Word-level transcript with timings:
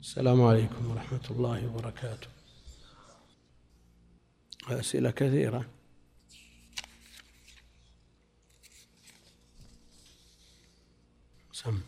السلام 0.00 0.42
عليكم 0.42 0.90
ورحمة 0.90 1.26
الله 1.30 1.66
وبركاته. 1.66 2.28
أسئلة 4.70 5.10
كثيرة. 5.10 5.64
سم. 11.52 11.80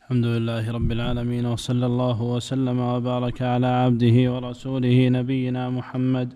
الحمد 0.00 0.26
لله 0.26 0.72
رب 0.72 0.92
العالمين 0.92 1.46
وصلى 1.46 1.86
الله 1.86 2.22
وسلم 2.22 2.78
وبارك 2.80 3.42
على 3.42 3.66
عبده 3.66 4.32
ورسوله 4.32 5.08
نبينا 5.08 5.70
محمد 5.70 6.34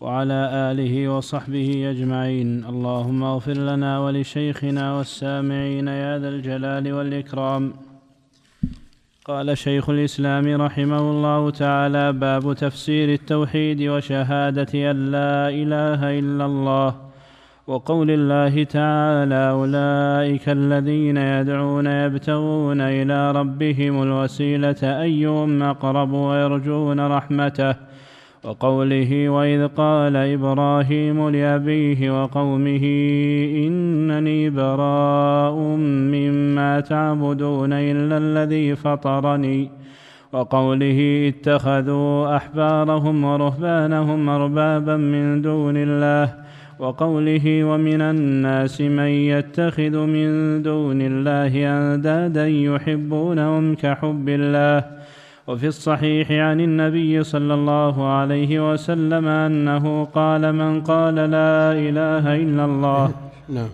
وعلى 0.00 0.40
آله 0.70 1.08
وصحبه 1.08 1.90
أجمعين. 1.90 2.64
اللهم 2.64 3.22
اغفر 3.22 3.58
لنا 3.70 3.98
ولشيخنا 3.98 4.94
والسامعين 4.96 5.88
يا 5.88 6.18
ذا 6.18 6.28
الجلال 6.28 6.92
والإكرام. 6.92 7.85
قال 9.26 9.58
شيخ 9.58 9.90
الإسلام 9.90 10.62
رحمه 10.62 10.98
الله 10.98 11.50
تعالى 11.50 12.12
باب 12.12 12.52
تفسير 12.52 13.12
التوحيد 13.12 13.82
وشهادة 13.82 14.90
أن 14.90 15.10
لا 15.10 15.48
إله 15.48 16.18
إلا 16.18 16.46
الله 16.46 16.94
وقول 17.66 18.10
الله 18.10 18.64
تعالى 18.64 19.50
أولئك 19.50 20.48
الذين 20.48 21.16
يدعون 21.16 21.86
يبتغون 21.86 22.80
إلى 22.80 23.32
ربهم 23.32 24.02
الوسيلة 24.02 25.02
أيهم 25.02 25.62
أقرب 25.62 26.12
ويرجون 26.12 27.00
رحمته 27.00 27.74
وقوله 28.46 29.28
واذ 29.28 29.66
قال 29.66 30.16
إبراهيم 30.16 31.28
لابيه 31.28 32.22
وقومه 32.22 32.84
انني 33.66 34.50
براء 34.50 35.54
مما 36.14 36.80
تعبدون 36.80 37.72
الا 37.72 38.16
الذي 38.16 38.76
فطرني 38.76 39.70
وقوله 40.32 41.28
اتخذوا 41.28 42.36
احبارهم 42.36 43.24
ورهبانهم 43.24 44.28
اربابا 44.28 44.96
من 44.96 45.42
دون 45.42 45.74
الله 45.76 46.34
وقوله 46.78 47.64
ومن 47.64 48.00
الناس 48.00 48.80
من 48.80 49.08
يتخذ 49.32 50.06
من 50.06 50.62
دون 50.62 51.02
الله 51.02 51.52
اندادا 51.78 52.48
يحبونهم 52.48 53.74
كحب 53.74 54.28
الله 54.28 54.95
وفي 55.46 55.66
الصحيح 55.66 56.30
عن 56.30 56.60
النبي 56.60 57.24
صلى 57.24 57.54
الله 57.54 58.08
عليه 58.08 58.72
وسلم 58.72 59.26
أنه 59.26 60.04
قال 60.04 60.52
من 60.52 60.82
قال 60.82 61.14
لا 61.14 61.72
إله 61.72 62.36
إلا 62.36 62.64
الله. 62.64 63.30
نعم. 63.48 63.70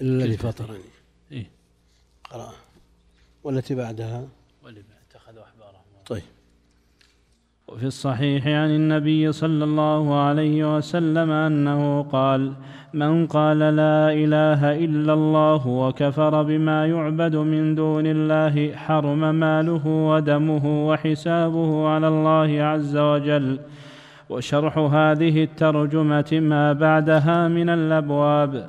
الذي 0.00 0.36
فطرني. 0.36 0.78
إيه؟ 1.32 1.50
قرأ 2.30 2.52
والتي 3.44 3.74
بعدها؟ 3.74 4.28
واللي 4.62 4.82
اتخذوا 5.10 5.44
أحبارهم. 5.44 5.82
طيب. 6.06 6.22
وفي 7.68 7.86
الصحيح 7.86 8.46
عن 8.46 8.70
النبي 8.70 9.32
صلى 9.32 9.64
الله 9.64 10.20
عليه 10.20 10.76
وسلم 10.76 11.30
أنه 11.30 12.02
قال 12.02 12.54
من 12.94 13.26
قال 13.26 13.58
لا 13.58 14.12
إله 14.12 14.84
إلا 14.84 15.12
الله 15.12 15.66
وكفر 15.66 16.42
بما 16.42 16.86
يعبد 16.86 17.36
من 17.36 17.74
دون 17.74 18.06
الله 18.06 18.72
حرم 18.76 19.34
ماله 19.34 19.86
ودمه 19.86 20.88
وحسابه 20.88 21.88
على 21.88 22.08
الله 22.08 22.62
عز 22.62 22.96
وجل. 22.96 23.58
وشرح 24.30 24.78
هذه 24.78 25.42
الترجمة 25.42 26.30
ما 26.32 26.72
بعدها 26.72 27.48
من 27.48 27.68
الأبواب. 27.68 28.66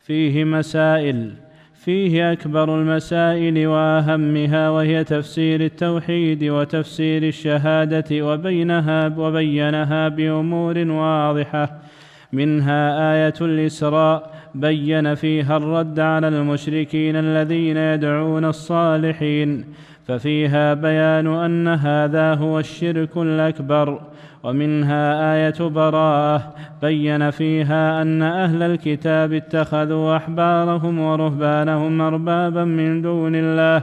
فيه 0.00 0.44
مسائل. 0.44 1.30
فيه 1.74 2.32
أكبر 2.32 2.80
المسائل 2.80 3.66
وأهمها 3.66 4.70
وهي 4.70 5.04
تفسير 5.04 5.60
التوحيد 5.60 6.44
وتفسير 6.44 7.22
الشهادة 7.22 8.26
وبينها 8.26 9.14
وبينها 9.18 10.08
بأمور 10.08 10.78
واضحة. 10.78 11.91
منها 12.32 13.12
آية 13.14 13.34
الاسراء 13.40 14.30
بين 14.54 15.14
فيها 15.14 15.56
الرد 15.56 16.00
على 16.00 16.28
المشركين 16.28 17.16
الذين 17.16 17.76
يدعون 17.76 18.44
الصالحين 18.44 19.64
ففيها 20.06 20.74
بيان 20.74 21.26
ان 21.26 21.68
هذا 21.68 22.34
هو 22.34 22.58
الشرك 22.58 23.16
الاكبر 23.16 24.00
ومنها 24.42 25.34
إيه 25.34 25.68
براءه 25.68 26.54
بين 26.82 27.30
فيها 27.30 28.02
ان 28.02 28.22
أهل 28.22 28.62
الكتاب 28.62 29.32
اتخذوا 29.32 30.16
احبارهم 30.16 30.98
ورهبانهم 30.98 32.00
اربابا 32.00 32.64
من 32.64 33.02
دون 33.02 33.34
الله 33.34 33.82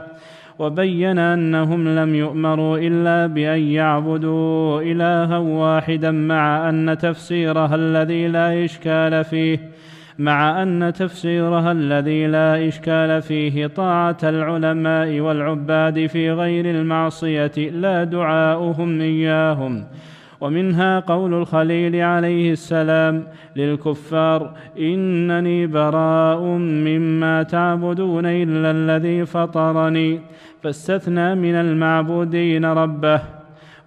وبين 0.60 1.18
أنهم 1.18 1.88
لم 1.88 2.14
يؤمروا 2.14 2.78
إلا 2.78 3.26
بأن 3.26 3.60
يعبدوا 3.60 4.82
إلها 4.82 5.38
واحدا 5.38 6.10
مع 6.10 6.68
أن 6.68 6.98
تفسيرها 6.98 7.74
الذي 7.74 8.28
لا 8.28 8.64
إشكال 8.64 9.24
فيه 9.24 9.58
مع 10.18 10.62
أن 10.62 10.92
تفسيرها 10.92 11.72
الذي 11.72 12.26
لا 12.26 12.68
إشكال 12.68 13.22
فيه 13.22 13.66
طاعة 13.66 14.18
العلماء 14.22 15.20
والعباد 15.20 16.06
في 16.06 16.30
غير 16.32 16.70
المعصية 16.70 17.52
لا 17.56 18.04
دعاؤهم 18.04 19.00
إياهم. 19.00 19.84
ومنها 20.40 21.00
قول 21.00 21.34
الخليل 21.34 21.96
عليه 21.96 22.52
السلام 22.52 23.24
للكفار 23.56 24.54
إنني 24.78 25.66
براء 25.66 26.40
مما 26.58 27.42
تعبدون 27.42 28.26
إلا 28.26 28.70
الذي 28.70 29.26
فطرني. 29.26 30.20
فاستثنى 30.62 31.34
من 31.34 31.54
المعبودين 31.54 32.64
ربه 32.64 33.20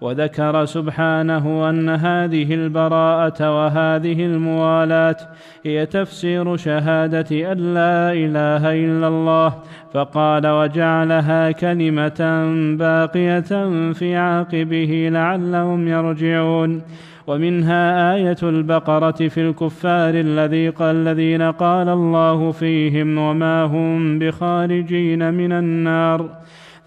وذكر 0.00 0.64
سبحانه 0.64 1.70
أن 1.70 1.88
هذه 1.88 2.54
البراءة 2.54 3.56
وهذه 3.56 4.26
الموالاة 4.26 5.16
هي 5.64 5.86
تفسير 5.86 6.56
شهادة 6.56 7.52
أن 7.52 7.74
لا 7.74 8.12
إله 8.12 8.72
إلا 8.84 9.08
الله 9.08 9.54
فقال 9.92 10.46
وجعلها 10.46 11.50
كلمة 11.50 12.44
باقية 12.78 13.50
في 13.92 14.16
عاقبه 14.16 15.08
لعلهم 15.12 15.88
يرجعون. 15.88 16.82
ومنها 17.26 18.14
آية 18.14 18.36
البقرة 18.42 19.28
في 19.28 19.40
الكفار 19.40 20.14
الذي 20.14 20.68
قال 20.68 20.96
الذين 20.96 21.42
قال 21.42 21.88
الله 21.88 22.50
فيهم 22.52 23.18
وما 23.18 23.64
هم 23.64 24.18
بخارجين 24.18 25.34
من 25.34 25.52
النار. 25.52 26.28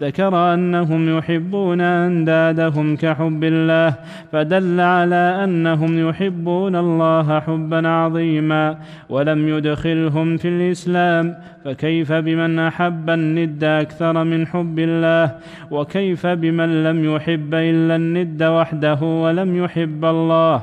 ذكر 0.02 0.54
أنهم 0.54 1.18
يحبون 1.18 1.80
أندادهم 1.80 2.96
كحب 2.96 3.44
الله 3.44 3.94
فدل 4.32 4.80
على 4.80 5.40
أنهم 5.44 6.08
يحبون 6.08 6.76
الله 6.76 7.40
حبا 7.40 7.88
عظيما 7.88 8.78
ولم 9.08 9.48
يدخلهم 9.48 10.36
في 10.36 10.48
الإسلام 10.48 11.34
فكيف 11.64 12.12
بمن 12.12 12.58
أحب 12.58 13.10
الند 13.10 13.64
أكثر 13.64 14.24
من 14.24 14.46
حب 14.46 14.78
الله؟ 14.78 15.34
وكيف 15.70 16.26
بمن 16.26 16.84
لم 16.84 17.14
يحب 17.14 17.54
إلا 17.54 17.96
الند 17.96 18.42
وحده 18.42 19.02
ولم 19.02 19.64
يحب 19.64 20.04
الله؟ 20.04 20.62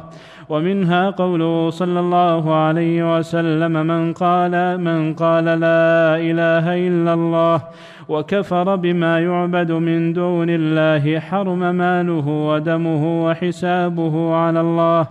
ومنها 0.49 1.09
قوله 1.09 1.69
صلى 1.69 1.99
الله 1.99 2.55
عليه 2.55 3.17
وسلم 3.17 3.87
من 3.87 4.13
قال 4.13 4.81
من 4.81 5.13
قال 5.13 5.45
لا 5.45 6.17
إله 6.17 6.87
إلا 6.87 7.13
الله 7.13 7.61
وكفر 8.09 8.75
بما 8.75 9.19
يعبد 9.19 9.71
من 9.71 10.13
دون 10.13 10.49
الله 10.49 11.19
حرم 11.19 11.75
ماله 11.75 12.27
ودمه 12.27 13.25
وحسابه 13.25 14.35
على 14.35 14.61
الله. 14.61 15.07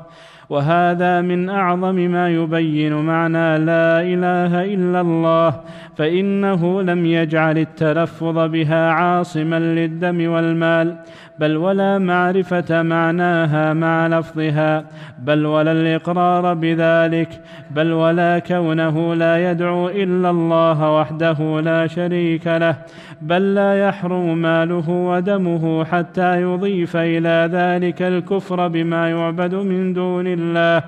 وهذا 0.50 1.20
من 1.20 1.48
أعظم 1.50 1.94
ما 1.94 2.28
يبين 2.28 2.92
معنى 2.92 3.58
لا 3.58 4.02
إله 4.02 4.64
إلا 4.64 5.00
الله 5.00 5.60
فإنه 5.96 6.82
لم 6.82 7.06
يجعل 7.06 7.58
التلفظ 7.58 8.38
بها 8.38 8.90
عاصما 8.90 9.58
للدم 9.58 10.30
والمال. 10.30 10.96
بل 11.38 11.56
ولا 11.56 11.98
معرفة 11.98 12.82
معناها 12.82 13.72
مع 13.72 14.06
لفظها 14.06 14.84
بل 15.18 15.46
ولا 15.46 15.72
الإقرار 15.72 16.54
بذلك 16.54 17.40
بل 17.70 17.92
ولا 17.92 18.38
كونه 18.38 19.14
لا 19.14 19.50
يدعو 19.50 19.88
إلا 19.88 20.30
الله 20.30 20.92
وحده 21.00 21.60
لا 21.60 21.86
شريك 21.86 22.46
له 22.46 22.76
بل 23.22 23.54
لا 23.54 23.88
يحرم 23.88 24.38
ماله 24.38 24.90
ودمه 24.90 25.84
حتى 25.84 26.42
يضيف 26.42 26.96
إلى 26.96 27.48
ذلك 27.52 28.02
الكفر 28.02 28.68
بما 28.68 29.10
يعبد 29.10 29.54
من 29.54 29.92
دون 29.92 30.26
الله. 30.26 30.82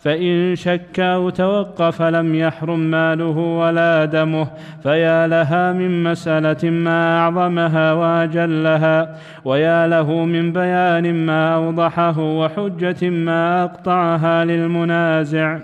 فإن 0.00 0.56
شك 0.56 1.00
أو 1.00 1.30
توقف 1.30 2.02
لم 2.02 2.34
يحرم 2.34 2.80
ماله 2.80 3.38
ولا 3.60 4.04
دمه 4.04 4.50
فيا 4.82 5.26
لها 5.26 5.72
من 5.72 6.02
مسألة 6.02 6.70
ما 6.70 7.18
أعظمها 7.18 7.92
وأجلها 7.92 9.18
ويا 9.44 9.86
له 9.86 10.24
من 10.24 10.52
بيان 10.52 11.26
ما 11.26 11.54
أوضحه 11.54 12.18
وحجة 12.20 13.10
ما 13.10 13.64
أقطعها 13.64 14.44
للمنازع. 14.44 15.58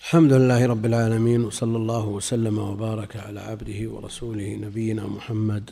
الحمد 0.00 0.32
لله 0.32 0.66
رب 0.66 0.86
العالمين 0.86 1.44
وصلى 1.44 1.76
الله 1.76 2.06
وسلم 2.06 2.58
وبارك 2.58 3.16
على 3.16 3.40
عبده 3.40 3.90
ورسوله 3.90 4.58
نبينا 4.62 5.06
محمد 5.06 5.70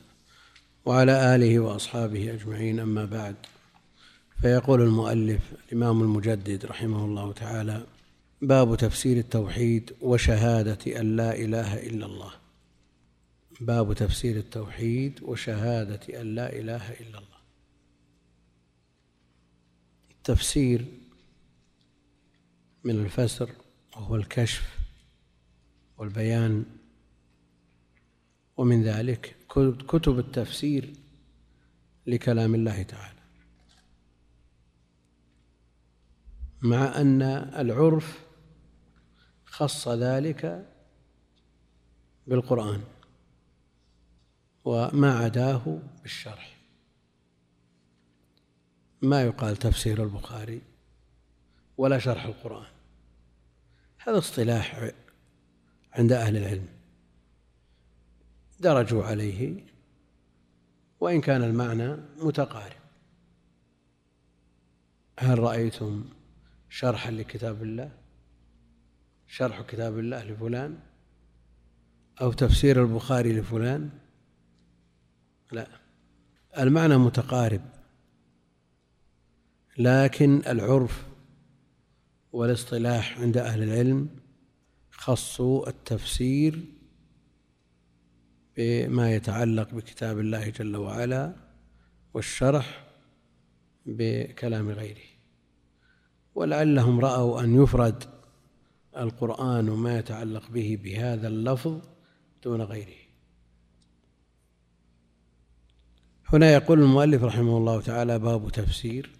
وعلى 0.87 1.35
آله 1.35 1.59
وأصحابه 1.61 2.33
أجمعين 2.35 2.81
أما 2.81 3.05
بعد. 3.05 3.35
فيقول 4.43 4.83
المؤلف 4.83 5.53
الإمام 5.69 6.03
المجدد 6.03 6.67
رحمه 6.67 7.05
الله 7.05 7.33
تعالى 7.33 7.87
باب 8.43 8.77
تفسير 8.77 9.17
التوحيد 9.17 9.93
وشهادة 10.01 11.01
أن 11.01 11.17
لا 11.17 11.37
إله 11.37 11.87
إلا 11.87 12.07
الله. 12.07 12.33
باب 13.61 13.93
تفسير 13.95 14.37
التوحيد 14.37 15.23
وشهادة 15.23 16.21
أن 16.21 16.35
لا 16.35 16.53
إله 16.53 16.93
إلا 16.93 17.19
الله. 17.19 17.41
التفسير 20.11 20.85
من 22.85 23.05
الفسر 23.05 23.51
وهو 23.97 24.17
الكشف 24.17 24.79
والبيان 25.99 26.65
ومن 28.57 28.83
ذلك 28.83 29.37
كتب 29.89 30.19
التفسير 30.19 30.93
لكلام 32.07 32.55
الله 32.55 32.83
تعالى. 32.83 33.10
مع 36.63 37.01
أن 37.01 37.23
العرف 37.57 38.25
خص 39.45 39.89
ذلك 39.89 40.67
بالقرآن 42.27 42.83
وما 44.65 45.19
عداه 45.19 45.79
بالشرح. 46.03 46.57
ما 49.03 49.23
يقال 49.23 49.57
تفسير 49.57 50.03
البخاري 50.03 50.63
ولا 51.79 51.99
شرح 51.99 52.25
القرآن. 52.25 52.71
هذا 53.99 54.19
اصطلاح 54.19 54.91
عند 55.93 56.13
أهل 56.13 56.37
العلم. 56.37 56.69
درجوا 58.61 59.05
عليه 59.05 59.65
وإن 61.01 61.21
كان 61.21 61.43
المعنى 61.43 61.97
متقارب. 62.17 62.81
هل 65.19 65.39
رأيتم 65.39 66.05
شرحا 66.73 67.11
لكتاب 67.11 67.63
الله 67.63 67.93
شرح 69.27 69.61
كتاب 69.61 69.99
الله 69.99 70.25
لفلان 70.25 70.79
أو 72.21 72.33
تفسير 72.33 72.83
البخاري 72.83 73.33
لفلان. 73.33 73.91
لا 75.53 75.69
المعنى 76.59 76.97
متقارب 76.97 77.61
لكن 79.79 80.43
العرف 80.47 81.07
والاصطلاح 82.33 83.21
عند 83.21 83.37
أهل 83.37 83.63
العلم 83.63 84.09
خصوا 84.91 85.69
التفسير 85.69 86.65
بما 88.57 89.15
يتعلق 89.15 89.75
بكتاب 89.75 90.19
الله 90.19 90.49
جل 90.49 90.77
وعلا 90.77 91.37
والشرح 92.15 92.85
بكلام 93.87 94.71
غيره. 94.71 95.20
ولعلهم 96.35 97.01
رأوا 97.01 97.41
أن 97.41 97.63
يفرد 97.63 98.05
القرآن 98.97 99.69
وما 99.69 99.99
يتعلق 99.99 100.51
به 100.51 100.79
بهذا 100.85 101.29
اللفظ 101.29 101.81
دون 102.45 102.63
غيره. 102.63 103.01
هنا 106.33 106.53
يقول 106.53 106.83
المؤلف 106.83 107.23
رحمه 107.23 107.57
الله 107.57 107.81
تعالى 107.81 108.19
باب 108.19 108.51
تفسير 108.51 109.11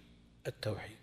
التوحيد. 0.47 0.97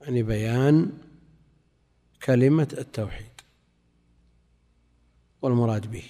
يعني 0.00 0.22
بيان 0.22 0.92
كلمة 2.24 2.68
التوحيد 2.78 3.30
والمراد 5.42 5.90
به. 5.90 6.04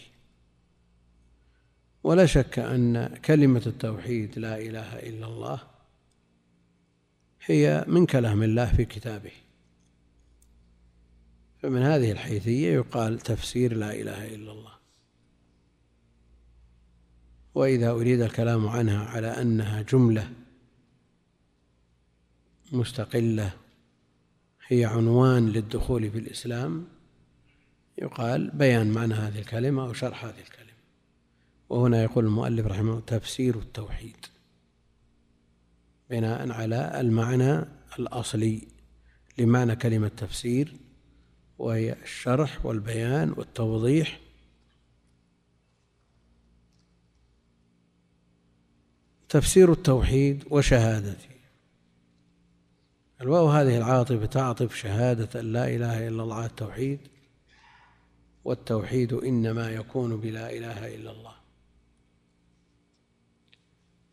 ولا 2.04 2.26
شك 2.26 2.58
أن 2.58 3.06
كلمة 3.16 3.62
التوحيد 3.66 4.38
لا 4.38 4.58
إله 4.58 4.98
إلا 4.98 5.26
الله 5.26 5.69
هي 7.50 7.84
من 7.88 8.06
كلام 8.06 8.42
الله 8.42 8.72
في 8.72 8.84
كتابه. 8.84 9.32
فمن 11.62 11.82
هذه 11.82 12.12
الحيثية 12.12 12.72
يقال 12.72 13.18
تفسير 13.18 13.76
لا 13.76 13.94
إله 13.94 14.34
إلا 14.34 14.52
الله. 14.52 14.72
وإذا 17.54 17.90
أريد 17.90 18.20
الكلام 18.20 18.68
عنها 18.68 19.04
على 19.04 19.26
أنها 19.26 19.82
جملة 19.82 20.30
مستقلة 22.72 23.52
هي 24.66 24.84
عنوان 24.84 25.48
للدخول 25.48 26.10
في 26.10 26.18
الإسلام 26.18 26.86
يقال 27.98 28.50
بيان 28.50 28.90
معنى 28.90 29.14
هذه 29.14 29.38
الكلمة 29.38 29.82
أو 29.82 29.92
شرح 29.92 30.24
هذه 30.24 30.40
الكلمة. 30.40 30.70
وهنا 31.68 32.02
يقول 32.02 32.24
المؤلف 32.24 32.66
رحمه 32.66 32.90
الله 32.90 33.02
تفسير 33.06 33.58
التوحيد. 33.58 34.26
بناء 36.10 36.52
على 36.52 37.00
المعنى 37.00 37.64
الأصلي 37.98 38.68
لمعنى 39.38 39.76
كلمة 39.76 40.08
تفسير 40.08 40.76
وهي 41.58 41.92
الشرح 41.92 42.66
والبيان 42.66 43.34
والتوضيح. 43.36 44.20
تفسير 49.28 49.72
التوحيد 49.72 50.44
وشهادته. 50.50 51.30
الواو 53.20 53.48
هذه 53.48 53.78
العاطفة 53.78 54.26
تعطف 54.26 54.74
شهادة 54.74 55.40
لا 55.40 55.68
إله 55.68 56.08
إلا 56.08 56.22
الله 56.22 56.46
التوحيد 56.46 57.00
والتوحيد 58.44 59.12
إنما 59.12 59.70
يكون 59.70 60.20
بلا 60.20 60.52
إله 60.52 60.94
إلا 60.94 61.10
الله. 61.10 61.39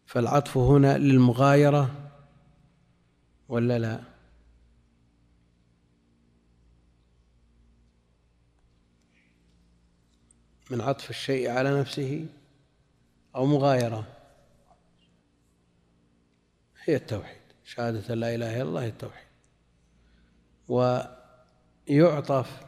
فالعطف 0.07 0.57
هنا 0.57 0.98
للمغايرة 0.98 2.12
ولا 3.50 3.80
لا؟ 3.80 4.00
من 10.71 10.81
عطف 10.81 11.09
الشيء 11.09 11.50
على 11.50 11.80
نفسه 11.80 12.25
أو 13.36 13.45
مغايرة؟ 13.45 14.07
هي 16.83 16.95
التوحيد. 16.95 17.42
شهادة 17.65 18.15
لا 18.15 18.36
إله 18.36 18.56
إلا 18.56 18.62
الله 18.62 18.88
التوحيد. 18.88 19.27
ويعطف 21.87 22.61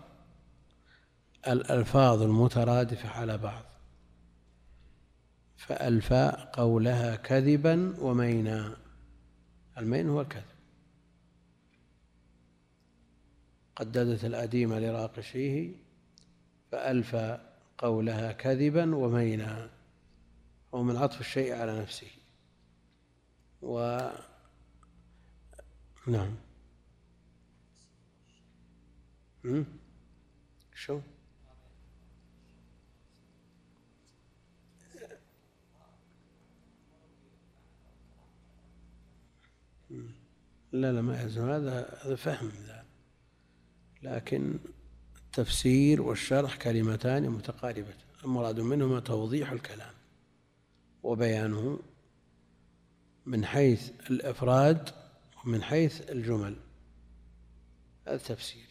الألفاظ 1.48 2.22
المترادفة 2.22 3.10
على 3.10 3.38
بعض. 3.38 3.68
فألفاء 5.69 6.51
قولها 6.53 7.15
كذبا 7.15 7.95
ومينا. 7.99 8.77
المين 9.77 10.09
هو 10.09 10.21
الكذب. 10.21 10.43
قددت 13.75 14.25
الأديم 14.25 14.73
لراقشيه 14.73 15.71
فألفى 16.71 17.39
قولها 17.77 18.31
كذبا 18.31 18.95
ومينا. 18.95 19.69
هو 20.73 20.83
من 20.83 20.97
عطف 20.97 21.19
الشيء 21.19 21.53
على 21.53 21.81
نفسه. 21.81 22.11
و 23.61 24.07
نعم. 26.07 26.35
شو؟ 30.75 31.01
لا 40.71 40.91
لا 40.91 41.01
ما 41.01 41.21
يلزم 41.21 41.49
هذا 41.49 41.99
هذا 42.03 42.15
فهم 42.15 42.51
ذا. 42.67 42.85
لكن 44.03 44.59
التفسير 45.25 46.01
والشرح 46.01 46.55
كلمتان 46.55 47.29
متقاربتان. 47.29 48.09
المراد 48.23 48.59
منهما 48.59 48.99
توضيح 48.99 49.51
الكلام 49.51 49.93
وبيانه 51.03 51.79
من 53.25 53.45
حيث 53.45 53.91
الإفراد 54.09 54.89
من 55.45 55.63
حيث 55.63 56.09
الجمل. 56.09 56.55
هذا 58.07 58.17
تفسير 58.17 58.69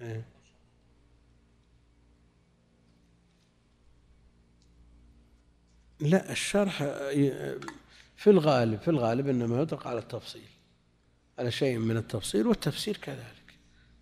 إيه. 0.00 0.24
لا 6.00 6.32
الشرح 6.32 6.82
في 8.22 8.30
الغالب 8.30 8.80
في 8.80 8.88
الغالب 8.88 9.28
إنما 9.28 9.60
يطلق 9.60 9.86
على 9.86 9.98
التفصيل. 9.98 10.48
على 11.38 11.50
شيء 11.50 11.78
من 11.78 11.96
التفصيل 11.96 12.46
والتفسير 12.46 12.96
كذلك. 12.96 13.54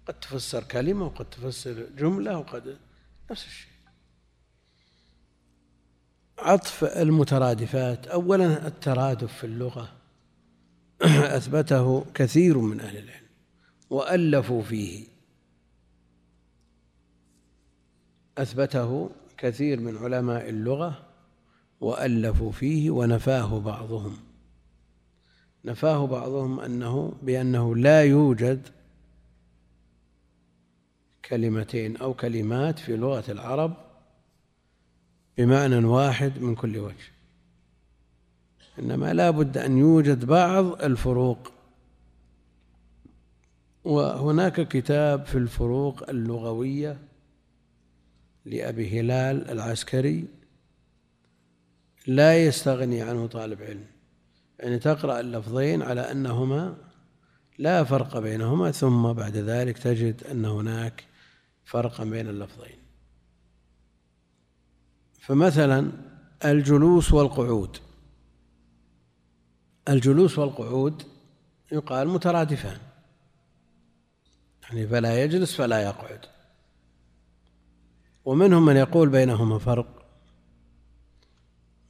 قد 0.07 0.15
تفسر 0.15 0.65
كلمة 0.65 1.07
وقد 1.07 1.31
تفسر 1.31 1.87
جملة 1.99 2.39
وقد 2.39 2.77
نفس 3.31 3.47
الشيء. 3.47 3.71
عطف 6.39 6.85
المترادفات. 6.85 8.07
أولا 8.07 8.67
الترادف 8.67 9.33
في 9.37 9.45
اللغة. 9.45 9.93
أثبته 11.37 12.05
كثير 12.15 12.59
من 12.59 12.81
أهل 12.81 12.97
العلم. 12.97 13.27
وألفوا 13.91 14.63
فيه. 14.63 15.07
أثبته 18.39 19.11
كثير 19.39 19.81
من 19.81 19.97
علماء 19.97 20.49
اللغة. 20.49 21.10
وألفوا 21.81 22.53
فيه 22.53 22.91
ونفاه 22.91 23.61
بعضهم. 23.61 24.17
نفاه 25.65 26.07
بعضهم 26.07 26.61
أنه 26.61 27.13
بأنه 27.23 27.77
لا 27.77 28.05
يوجد 28.05 28.69
كلمتين 31.25 31.97
أو 31.97 32.15
كلمات 32.15 32.79
في 32.79 32.97
لغة 32.97 33.31
العرب 33.31 33.77
بمعنى 35.39 35.85
واحد 35.85 36.39
من 36.39 36.55
كل 36.55 36.79
وجه. 36.79 37.11
إنما 38.79 39.13
لا 39.13 39.31
بد 39.31 39.59
أن 39.59 39.79
يوجد 39.79 40.25
بعض 40.25 40.83
الفروق. 40.83 41.53
وهناك 43.85 44.69
كتاب 44.69 45.27
في 45.27 45.39
الفروق 45.39 46.11
اللغوية 46.11 46.99
لأبي 48.45 49.01
هلال 49.01 49.51
العسكري 49.51 50.40
لا 52.07 52.45
يستغني 52.45 53.03
عنه 53.03 53.27
طالب 53.27 53.63
علم. 53.63 53.87
يعني 54.59 54.79
تقرأ 54.79 55.21
اللفظين 55.21 55.83
على 55.83 56.01
أنهما 56.01 56.77
لا 57.59 57.85
فرق 57.85 58.19
بينهما 58.19 58.71
ثم 58.71 59.13
بعد 59.13 59.37
ذلك 59.37 59.79
تجد 59.79 60.25
أن 60.25 60.45
هناك 60.45 61.05
فرقا 61.65 62.05
بين 62.05 62.29
اللفظين. 62.29 62.79
فمثلا 65.21 65.93
الجلوس 66.45 67.13
والقعود. 67.13 67.77
الجلوس 69.89 70.39
والقعود 70.39 71.03
يقال 71.73 72.09
مترادفان. 72.09 72.79
يعني 74.63 74.89
فلا 74.89 75.25
يجلس 75.25 75.55
فلا 75.55 75.83
يقعد. 75.83 76.27
ومنهم 78.25 78.65
من 78.65 78.77
يقول 78.77 79.09
بينهما 79.09 79.59
فرق. 79.59 80.00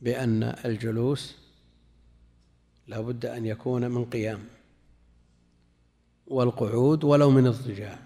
بأن 0.01 0.43
الجلوس 0.43 1.37
لا 2.87 3.01
بد 3.01 3.27
أن 3.27 3.47
يكون 3.47 3.91
من 3.91 4.05
قيام 4.05 4.45
والقعود 6.27 7.05
ولو 7.05 7.31
من 7.31 7.47
اضطجاع 7.47 7.99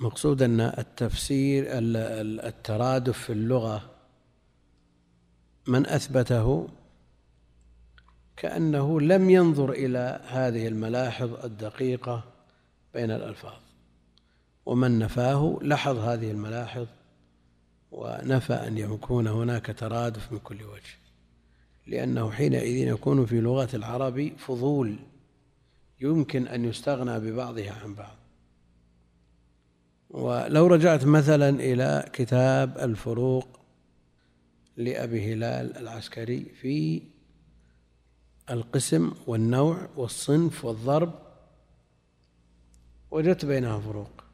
مقصود 0.00 0.42
أن 0.42 0.60
التفسير 0.60 1.64
الترادف 1.68 3.18
في 3.18 3.32
اللغة 3.32 3.90
من 5.66 5.86
أثبته 5.86 6.68
كأنه 8.36 9.00
لم 9.00 9.30
ينظر 9.30 9.72
إلى 9.72 10.20
هذه 10.28 10.68
الملاحظ 10.68 11.44
الدقيقة 11.44 12.24
بين 12.94 13.10
الألفاظ 13.10 13.60
ومن 14.66 14.98
نفاه 14.98 15.58
لاحظ 15.62 15.96
هذه 15.96 16.30
الملاحظ 16.30 16.86
ونفى 17.92 18.52
أن 18.52 18.78
يكون 18.78 19.26
هناك 19.26 19.74
ترادف 19.78 20.32
من 20.32 20.38
كل 20.38 20.62
وجه 20.62 20.96
لأنه 21.86 22.30
حينئذ 22.30 22.76
يكون 22.76 23.26
في 23.26 23.40
لغة 23.40 23.68
العرب 23.74 24.32
فضول 24.38 24.96
يمكن 26.00 26.48
أن 26.48 26.64
يستغنى 26.64 27.20
ببعضها 27.20 27.72
عن 27.72 27.94
بعض. 27.94 28.16
ولو 30.10 30.66
رجعت 30.66 31.04
مثلا 31.04 31.48
إلى 31.48 32.08
كتاب 32.12 32.78
الفروق 32.78 33.48
لأبي 34.76 35.32
هلال 35.32 35.76
العسكري 35.76 36.44
في 36.44 37.02
القسم 38.50 39.12
والنوع 39.26 39.88
والصنف 39.96 40.64
والضرب 40.64 41.14
وجدت 43.10 43.44
بينها 43.44 43.80
فروق. 43.80 44.25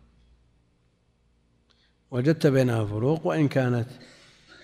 وجدت 2.13 2.47
بينها 2.47 2.85
فروق 2.85 3.27
وإن 3.27 3.49
كانت 3.49 3.89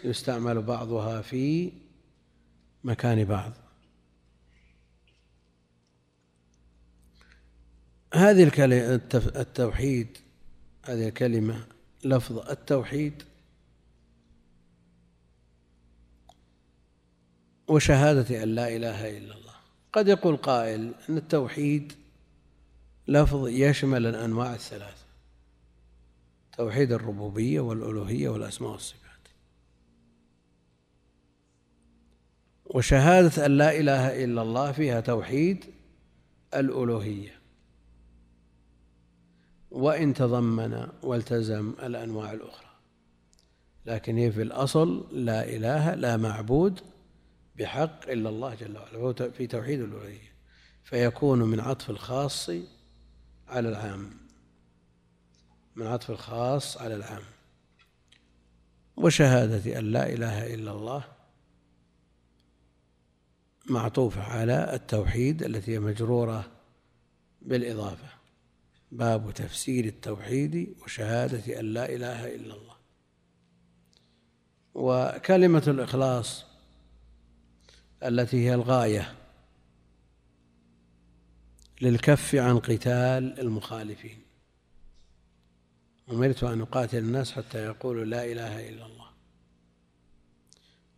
يستعمل 0.05 0.63
بعضها 0.63 1.23
في 1.23 1.73
مكان 2.85 3.25
بعض. 3.25 3.53
هذه 8.15 8.51
التوحيد 9.15 10.19
هذه 10.85 11.09
الكلمة 11.09 11.67
لفظ 12.05 12.39
التوحيد 12.51 13.23
وشهادة 17.69 18.43
أن 18.43 18.49
لا 18.49 18.77
إله 18.77 19.19
إلا 19.19 19.35
الله. 19.35 19.55
قد 19.93 20.09
يقول 20.09 20.37
قائل 20.37 20.95
أن 21.09 21.17
التوحيد 21.17 21.93
لفظ 23.09 23.49
يشمل 23.49 24.07
الأنواع 24.07 24.55
الثلاثة. 24.55 25.08
توحيد 26.59 26.93
الربوبية 26.93 27.61
والألوهية 27.61 28.29
والأسماء 28.29 28.71
والصفات. 28.71 29.29
وشهادة 32.67 33.47
أن 33.47 33.57
لا 33.57 33.81
إله 33.81 34.25
إلا 34.25 34.43
الله 34.43 34.73
فيها 34.73 35.01
توحيد 35.01 35.65
الألوهية. 36.55 37.39
وإن 39.71 40.15
تضمن 40.15 40.89
والتزم 41.03 41.75
الأنواع 41.83 42.33
الأخرى. 42.33 42.71
لكن 43.87 44.17
هي 44.17 44.33
في 44.33 44.43
الأصل 44.43 45.09
لا 45.25 45.57
إله 45.57 45.95
لا 45.95 46.17
معبود 46.17 46.81
بحق 47.57 48.09
إلا 48.09 48.29
الله 48.29 48.55
جل 48.55 48.79
وعلا 48.79 49.31
في 49.31 49.47
توحيد 49.47 49.81
الألوهية. 49.81 50.33
فيكون 50.85 51.43
من 51.43 51.61
عطف 51.61 51.91
الخاص 51.91 52.51
على 53.49 53.69
العام. 53.69 54.28
من 55.79 55.87
عطف 55.87 56.11
الخاص 56.11 56.77
على 56.77 56.95
العام. 56.95 57.23
وشهادة 58.97 59.79
أن 59.79 59.93
لا 59.93 60.13
إله 60.13 60.55
إلا 60.55 60.71
الله 60.71 61.05
معطوفة 63.67 64.23
على 64.23 64.75
التوحيد 64.75 65.43
التي 65.43 65.75
هي 65.75 65.79
مجرورة 65.79 66.51
بالإضافة. 67.43 68.09
باب 68.93 69.35
تفسير 69.35 69.85
التوحيد 69.85 70.75
وشهادة 70.83 71.61
أن 71.61 71.65
لا 71.65 71.95
إله 71.95 72.35
إلا 72.35 72.55
الله. 72.55 72.77
وكلمة 74.75 75.63
الإخلاص 75.67 76.45
التي 78.03 78.37
هي 78.37 78.55
الغاية 78.55 79.15
للكف 81.81 82.35
عن 82.35 82.59
قتال 82.59 83.41
المخالفين. 83.41 84.28
أمرت 86.11 86.45
أن 86.45 86.61
أقاتل 86.61 86.99
الناس 86.99 87.33
حتى 87.33 87.59
يقولوا 87.65 88.05
لا 88.05 88.25
إله 88.25 88.69
إلا 88.69 88.87
الله. 88.87 89.09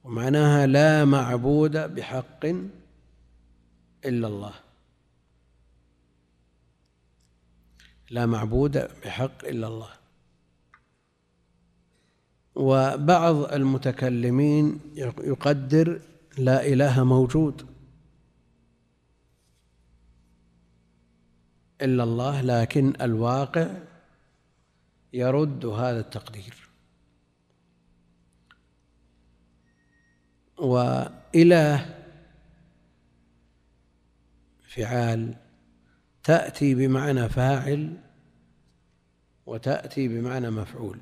ومعناها 0.04 0.66
لا 0.66 1.04
معبود 1.04 1.76
بحق 1.76 2.46
إلا 4.04 4.26
الله. 4.28 4.54
لا 8.10 8.26
معبود 8.26 8.88
بحق 9.04 9.44
إلا 9.44 9.66
الله. 9.66 9.90
وبعض 12.54 13.52
المتكلمين 13.52 14.80
يقدر 15.18 16.00
لا 16.38 16.66
إله 16.66 17.04
موجود 17.04 17.66
إلا 21.82 22.02
الله 22.02 22.40
لكن 22.40 22.92
الواقع 23.00 23.89
يرد 25.12 25.66
هذا 25.66 26.00
التقدير. 26.00 26.68
وإله 30.58 32.04
فعال 34.68 35.34
تأتي 36.22 36.74
بمعنى 36.74 37.28
فاعل 37.28 37.96
وتأتي 39.46 40.08
بمعنى 40.08 40.50
مفعول. 40.50 40.98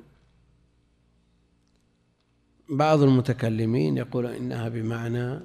بعض 2.69 3.01
المتكلمين 3.01 3.97
يقول 3.97 4.25
إنها 4.25 4.69
بمعنى 4.69 5.39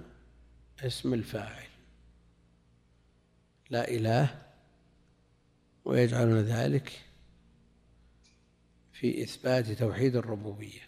اسم 0.81 1.15
الفاعل. 1.15 1.69
لا 3.71 3.89
إله 3.89 4.43
ويجعلون 5.85 6.39
ذلك 6.39 7.05
في 8.95 9.23
إثبات 9.23 9.71
توحيد 9.71 10.17
الربوبية. 10.17 10.81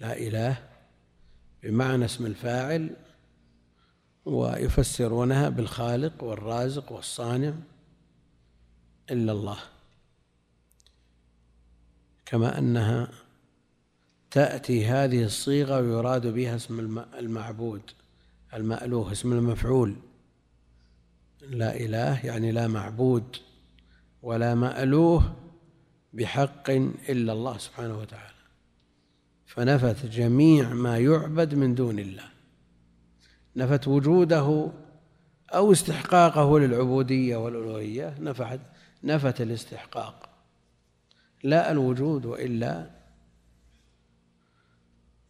لا 0.00 0.18
إله 0.18 0.68
بمعنى 1.62 2.04
اسم 2.04 2.26
الفاعل 2.26 2.96
ويفسرونها 4.24 5.48
بالخالق 5.48 6.24
والرازق 6.24 6.92
والصانع 6.92 7.54
إلا 9.10 9.32
الله. 9.32 9.58
كما 12.26 12.58
أنها 12.58 13.10
تأتي 14.30 14.86
هذه 14.86 15.24
الصيغة 15.24 15.80
ويراد 15.80 16.26
بها 16.26 16.56
اسم 16.56 16.80
المعبود 17.18 17.90
المألوه 18.54 19.12
اسم 19.12 19.32
المفعول. 19.32 19.96
لا 21.40 21.76
إله 21.76 22.26
يعني 22.26 22.52
لا 22.52 22.68
معبود. 22.68 23.36
ولا 24.22 24.54
مألوه 24.54 25.36
بحق 26.12 26.70
إلا 27.08 27.32
الله 27.32 27.58
سبحانه 27.58 27.98
وتعالى. 27.98 28.32
فنفت 29.46 30.06
جميع 30.06 30.68
ما 30.68 30.98
يعبد 30.98 31.54
من 31.54 31.74
دون 31.74 31.98
الله. 31.98 32.24
نفت 33.56 33.88
وجوده 33.88 34.72
أو 35.54 35.72
استحقاقه 35.72 36.58
للعبودية 36.58 37.36
والألوهية. 37.36 38.14
نفت 38.20 38.60
نفت 39.04 39.40
الاستحقاق. 39.40 40.28
لا 41.44 41.72
الوجود 41.72 42.26
وإلا 42.26 42.90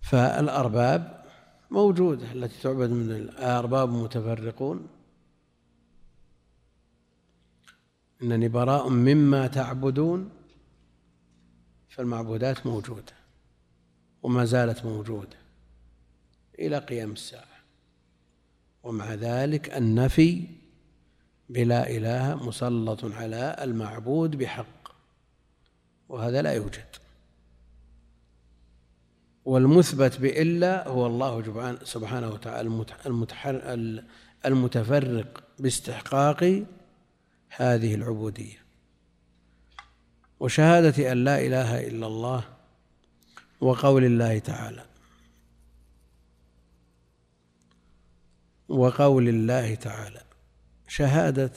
فالأرباب 0.00 1.24
موجودة 1.70 2.32
التي 2.32 2.62
تعبد 2.62 2.90
من 2.90 3.10
الأرباب 3.10 3.88
متفرقون. 3.88 4.88
إنني 8.22 8.48
براء 8.48 8.88
مما 8.88 9.46
تعبدون 9.46 10.30
فالمعبودات 11.88 12.66
موجودة 12.66 13.12
وما 14.22 14.44
زالت 14.44 14.84
موجودة 14.84 15.36
إلى 16.58 16.78
قيام 16.78 17.12
الساعة. 17.12 17.46
ومع 18.82 19.14
ذلك 19.14 19.76
النفي 19.76 20.44
بلا 21.48 21.90
إله 21.90 22.46
مسلط 22.46 23.04
على 23.04 23.56
المعبود 23.60 24.36
بحق 24.36 24.92
وهذا 26.08 26.42
لا 26.42 26.52
يوجد. 26.52 26.86
والمثبت 29.44 30.20
بإلا 30.20 30.88
هو 30.88 31.06
الله 31.06 31.42
سبحانه 31.84 32.28
وتعالى 32.28 32.68
المتفرق 34.46 35.44
باستحقاق 35.58 36.64
هذه 37.56 37.94
العبودية. 37.94 38.62
وشهادة 40.40 41.12
أن 41.12 41.24
لا 41.24 41.40
إله 41.40 41.86
إلا 41.86 42.06
الله 42.06 42.44
وقول 43.60 44.04
الله 44.04 44.38
تعالى. 44.38 44.84
وقول 48.68 49.28
الله 49.28 49.74
تعالى. 49.74 50.22
شهادة 50.88 51.52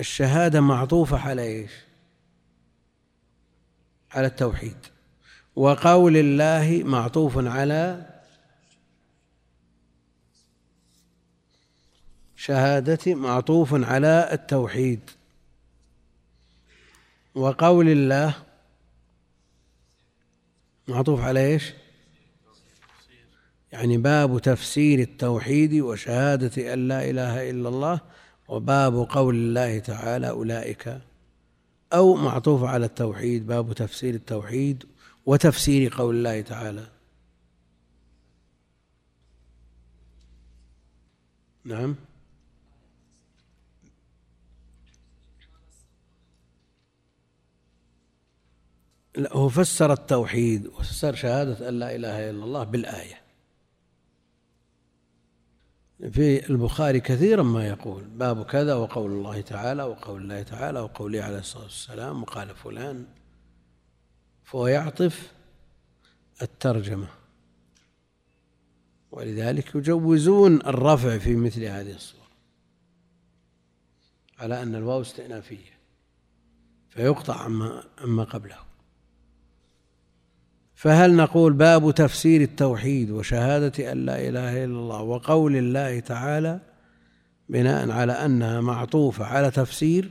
الشهادة 0.00 0.60
معطوفة 0.60 1.18
على 1.18 1.42
إيش؟ 1.42 1.72
على 4.10 4.26
التوحيد. 4.26 4.76
وقول 5.56 6.16
الله 6.16 6.82
معطوف 6.84 7.38
على 7.38 8.13
شهادة 12.46 13.14
معطوف 13.14 13.74
على 13.74 14.28
التوحيد. 14.32 15.00
وقول 17.34 17.88
الله 17.88 18.34
معطوف 20.88 21.20
على 21.20 21.46
إيش؟ 21.46 21.72
يعني 23.72 23.96
باب 23.98 24.38
تفسير 24.38 24.98
التوحيد 24.98 25.74
وشهادة 25.74 26.74
أن 26.74 26.88
لا 26.88 27.10
إله 27.10 27.50
إلا 27.50 27.68
الله 27.68 28.00
وباب 28.48 28.94
قول 29.10 29.34
الله 29.34 29.78
تعالى 29.78 30.30
أولئك 30.30 31.00
أو 31.92 32.14
معطوف 32.14 32.64
على 32.64 32.86
التوحيد 32.86 33.46
باب 33.46 33.72
تفسير 33.72 34.14
التوحيد 34.14 34.84
وتفسير 35.26 35.94
قول 35.94 36.14
الله 36.14 36.40
تعالى. 36.40 36.86
نعم. 41.64 41.96
لا 49.16 49.36
هو 49.36 49.48
فسر 49.48 49.92
التوحيد 49.92 50.66
وفسر 50.66 51.14
شهادة 51.14 51.68
أن 51.68 51.78
لا 51.78 51.94
إله 51.94 52.30
إلا 52.30 52.44
الله 52.44 52.64
بالآية. 52.64 53.24
في 56.10 56.50
البخاري 56.50 57.00
كثيرا 57.00 57.42
ما 57.42 57.68
يقول 57.68 58.04
باب 58.04 58.44
كذا 58.44 58.74
وقول 58.74 59.10
الله 59.10 59.40
تعالى 59.40 59.82
وقول 59.82 60.22
الله 60.22 60.42
تعالى 60.42 60.80
وقوله 60.80 61.22
عليه 61.22 61.38
الصلاة 61.38 61.62
والسلام 61.62 62.22
وقال 62.22 62.54
فلان 62.56 63.06
فهو 64.44 64.66
يعطف 64.66 65.32
الترجمة. 66.42 67.08
ولذلك 69.10 69.74
يجوزون 69.74 70.56
الرفع 70.56 71.18
في 71.18 71.36
مثل 71.36 71.64
هذه 71.64 71.92
الصور 71.92 72.24
على 74.38 74.62
أن 74.62 74.74
الواو 74.74 75.00
استئنافية 75.00 75.74
فيقطع 76.90 77.42
عما 77.42 77.84
عما 77.98 78.24
قبله. 78.24 78.73
فهل 80.74 81.16
نقول 81.16 81.52
باب 81.52 81.94
تفسير 81.94 82.40
التوحيد 82.40 83.10
وشهادة 83.10 83.92
أن 83.92 84.06
لا 84.06 84.28
إله 84.28 84.64
إلا 84.64 84.78
الله 84.78 85.02
وقول 85.02 85.56
الله 85.56 86.00
تعالى 86.00 86.60
بناء 87.48 87.90
على 87.90 88.12
أنها 88.12 88.60
معطوفة 88.60 89.24
على 89.24 89.50
تفسير 89.50 90.10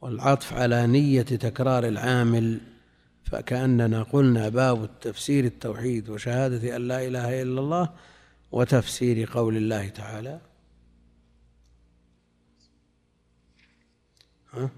والعطف 0.00 0.52
على 0.52 0.86
نية 0.86 1.22
تكرار 1.22 1.88
العامل 1.88 2.60
فكأننا 3.24 4.02
قلنا 4.02 4.48
باب 4.48 5.00
تفسير 5.00 5.44
التوحيد 5.44 6.08
وشهادة 6.08 6.76
أن 6.76 6.88
لا 6.88 7.06
إله 7.06 7.42
إلا 7.42 7.60
الله 7.60 7.88
وتفسير 8.52 9.30
قول 9.32 9.56
الله 9.56 9.88
تعالى 9.88 10.40
ها؟ 14.52 14.70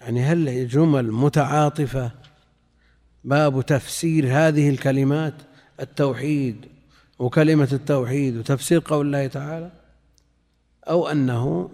يعني 0.00 0.22
هل 0.22 0.68
جمل 0.68 1.12
متعاطفة 1.12 2.19
باب 3.24 3.66
تفسير 3.66 4.26
هذه 4.26 4.70
الكلمات 4.70 5.34
التوحيد 5.80 6.66
وكلمة 7.18 7.68
التوحيد 7.72 8.36
وتفسير 8.36 8.82
قول 8.84 9.06
الله 9.06 9.26
تعالى 9.26 9.72
أو 10.88 11.08
أنه 11.08 11.70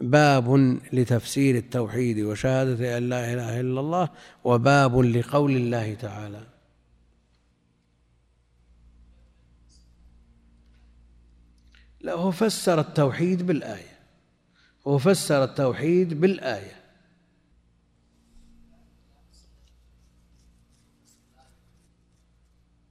باب 0.00 0.78
لتفسير 0.92 1.56
التوحيد 1.56 2.20
وشهادة 2.20 2.98
أن 2.98 3.08
لا 3.08 3.32
إله 3.32 3.60
إلا 3.60 3.80
الله 3.80 4.08
وباب 4.44 4.98
لقول 4.98 5.56
الله 5.56 5.94
تعالى. 5.94 6.46
لا 12.00 12.12
هو 12.12 12.30
فسر 12.30 12.80
التوحيد 12.80 13.46
بالآية 13.46 13.98
هو 14.86 14.98
فسر 14.98 15.44
التوحيد 15.44 16.20
بالآية. 16.20 16.75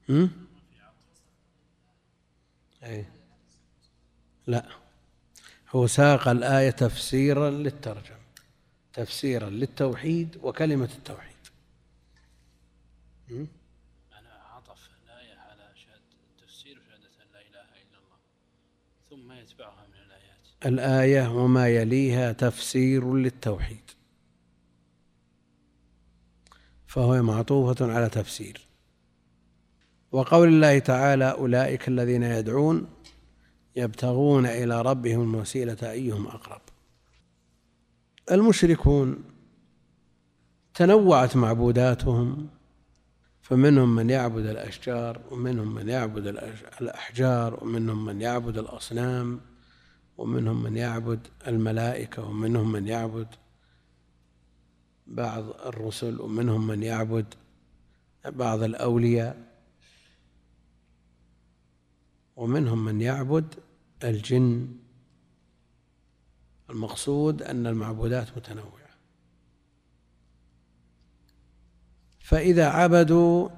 هم؟ 0.09 0.31
أي. 2.83 3.05
لا. 4.47 4.65
هو 5.69 5.87
ساق 5.87 6.27
الآية 6.27 6.69
تفسيرا 6.69 7.49
للترجمة. 7.49 8.25
تفسيرا 8.93 9.49
للتوحيد 9.49 10.37
وكلمة 10.43 10.89
التوحيد. 10.97 11.35
أنا 13.29 14.33
عطف 14.53 14.89
الآية 15.03 15.39
على 15.39 15.71
شهادة 15.75 16.01
التفسير 16.31 16.79
وشهادة 16.79 17.09
أن 17.23 17.31
لا 17.33 17.41
إله 17.41 17.61
إلا 17.61 17.97
الله. 17.97 18.17
ثم 19.09 19.31
يتبعها 19.31 19.87
من 19.87 19.99
الآيات. 19.99 20.65
الآية 20.65 21.43
وما 21.43 21.67
يليها 21.67 22.31
تفسير 22.31 23.15
للتوحيد. 23.15 23.91
فهو 26.87 27.21
معطوفة 27.23 27.93
على 27.93 28.09
تفسير. 28.09 28.65
وقول 30.15 30.47
الله 30.47 30.79
تعالى 30.79 31.31
أولئك 31.31 31.87
الذين 31.87 32.23
يدعون 32.23 32.87
يبتغون 33.75 34.45
إلى 34.45 34.81
ربهم 34.81 35.35
الوسيلة 35.35 35.77
أيهم 35.83 36.27
أقرب. 36.27 36.61
المشركون 38.31 39.23
تنوعت 40.73 41.35
معبوداتهم 41.35 42.47
فمنهم 43.41 43.95
من 43.95 44.09
يعبد 44.09 44.45
الأشجار 44.45 45.21
ومنهم 45.31 45.75
من 45.75 45.89
يعبد 45.89 46.27
الأحجار 46.81 47.63
ومنهم 47.63 48.05
من 48.05 48.21
يعبد 48.21 48.57
الأصنام 48.57 49.39
ومنهم 50.17 50.63
من 50.63 50.77
يعبد 50.77 51.19
الملائكة 51.47 52.23
ومنهم 52.23 52.71
من 52.71 52.87
يعبد 52.87 53.27
بعض 55.07 55.43
الرسل 55.65 56.21
ومنهم 56.21 56.67
من 56.67 56.83
يعبد 56.83 57.25
بعض 58.25 58.63
الأولياء. 58.63 59.54
ومنهم 62.35 62.85
من 62.85 63.01
يعبد 63.01 63.55
الجن. 64.03 64.77
المقصود 66.69 67.41
أن 67.41 67.67
المعبودات 67.67 68.37
متنوعة. 68.37 68.85
فإذا 72.19 72.67
عبدوا 72.67 73.49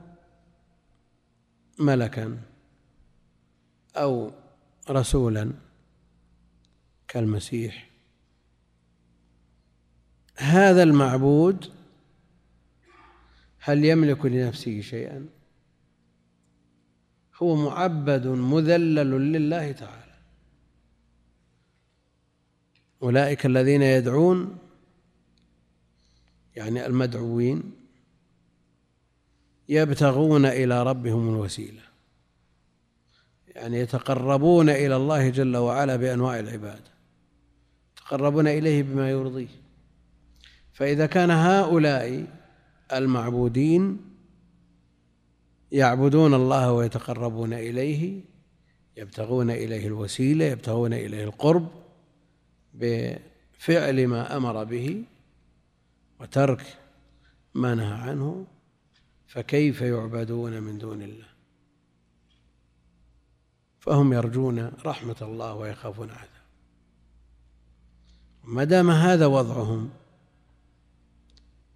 ملكا 1.80 2.42
أو 3.96 4.32
رسولا 4.90 5.54
كالمسيح 7.08 7.90
هذا 10.38 10.84
المعبود 10.84 11.72
هل 13.60 13.86
يملك 13.86 14.26
لنفسه 14.26 14.82
شيئا؟ 14.82 15.26
هو 17.42 17.56
معبد 17.56 18.28
مذلل 18.28 19.32
لله 19.34 19.72
تعالى. 19.72 20.14
أولئك 23.04 23.46
الذين 23.46 23.82
يدعون 23.82 24.58
يعني 26.56 26.86
المدعوين 26.86 27.72
يبتغون 29.70 30.46
إلى 30.46 30.84
ربهم 30.84 31.30
الوسيلة. 31.30 31.82
يعني 33.48 33.80
يتقربون 33.80 34.70
إلى 34.70 34.96
الله 34.96 35.30
جل 35.30 35.58
وعلا 35.58 35.96
بأنواع 35.96 36.40
العبادة 36.40 36.92
يتقربون 37.98 38.48
إليه 38.48 38.84
بما 38.84 39.12
يرضيه. 39.12 39.48
فإذا 40.74 41.06
كان 41.06 41.32
هؤلاء 41.32 42.26
المعبودين 42.94 44.00
يعبدون 45.72 46.34
الله 46.34 46.72
ويتقربون 46.72 47.54
إليه 47.54 48.22
يبتغون 48.98 49.50
إليه 49.50 49.88
الوسيلة 49.88 50.46
يبتغون 50.46 50.94
إليه 50.94 51.24
القرب 51.24 51.68
بفعل 52.74 54.08
ما 54.08 54.38
أمر 54.38 54.64
به 54.64 55.04
وترك 56.20 56.78
ما 57.54 57.76
نهى 57.76 57.94
عنه 57.94 58.46
فكيف 59.28 59.82
يعبدون 59.82 60.64
من 60.64 60.78
دون 60.78 61.02
الله؟ 61.02 61.28
فهم 63.80 64.14
يرجون 64.14 64.72
رحمة 64.86 65.16
الله 65.22 65.54
ويخافون 65.54 66.10
عذابه. 66.10 66.28
ما 68.44 68.64
دام 68.64 68.92
هذا 68.92 69.26
وضعهم 69.26 69.90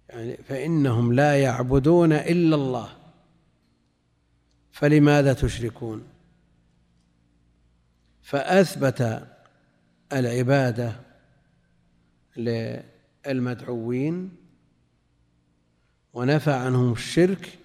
يعني 0.08 0.36
فإنهم 0.36 1.12
لا 1.12 1.42
يعبدون 1.42 2.12
إلا 2.12 2.56
الله. 2.56 3.01
فلماذا 4.72 5.32
تشركون؟ 5.32 6.04
فأثبت 8.22 9.28
العبادة 10.12 10.92
للمدعوين 13.26 14.30
ونفى 16.14 16.52
عنهم 16.52 16.92
الشرك 16.92 17.58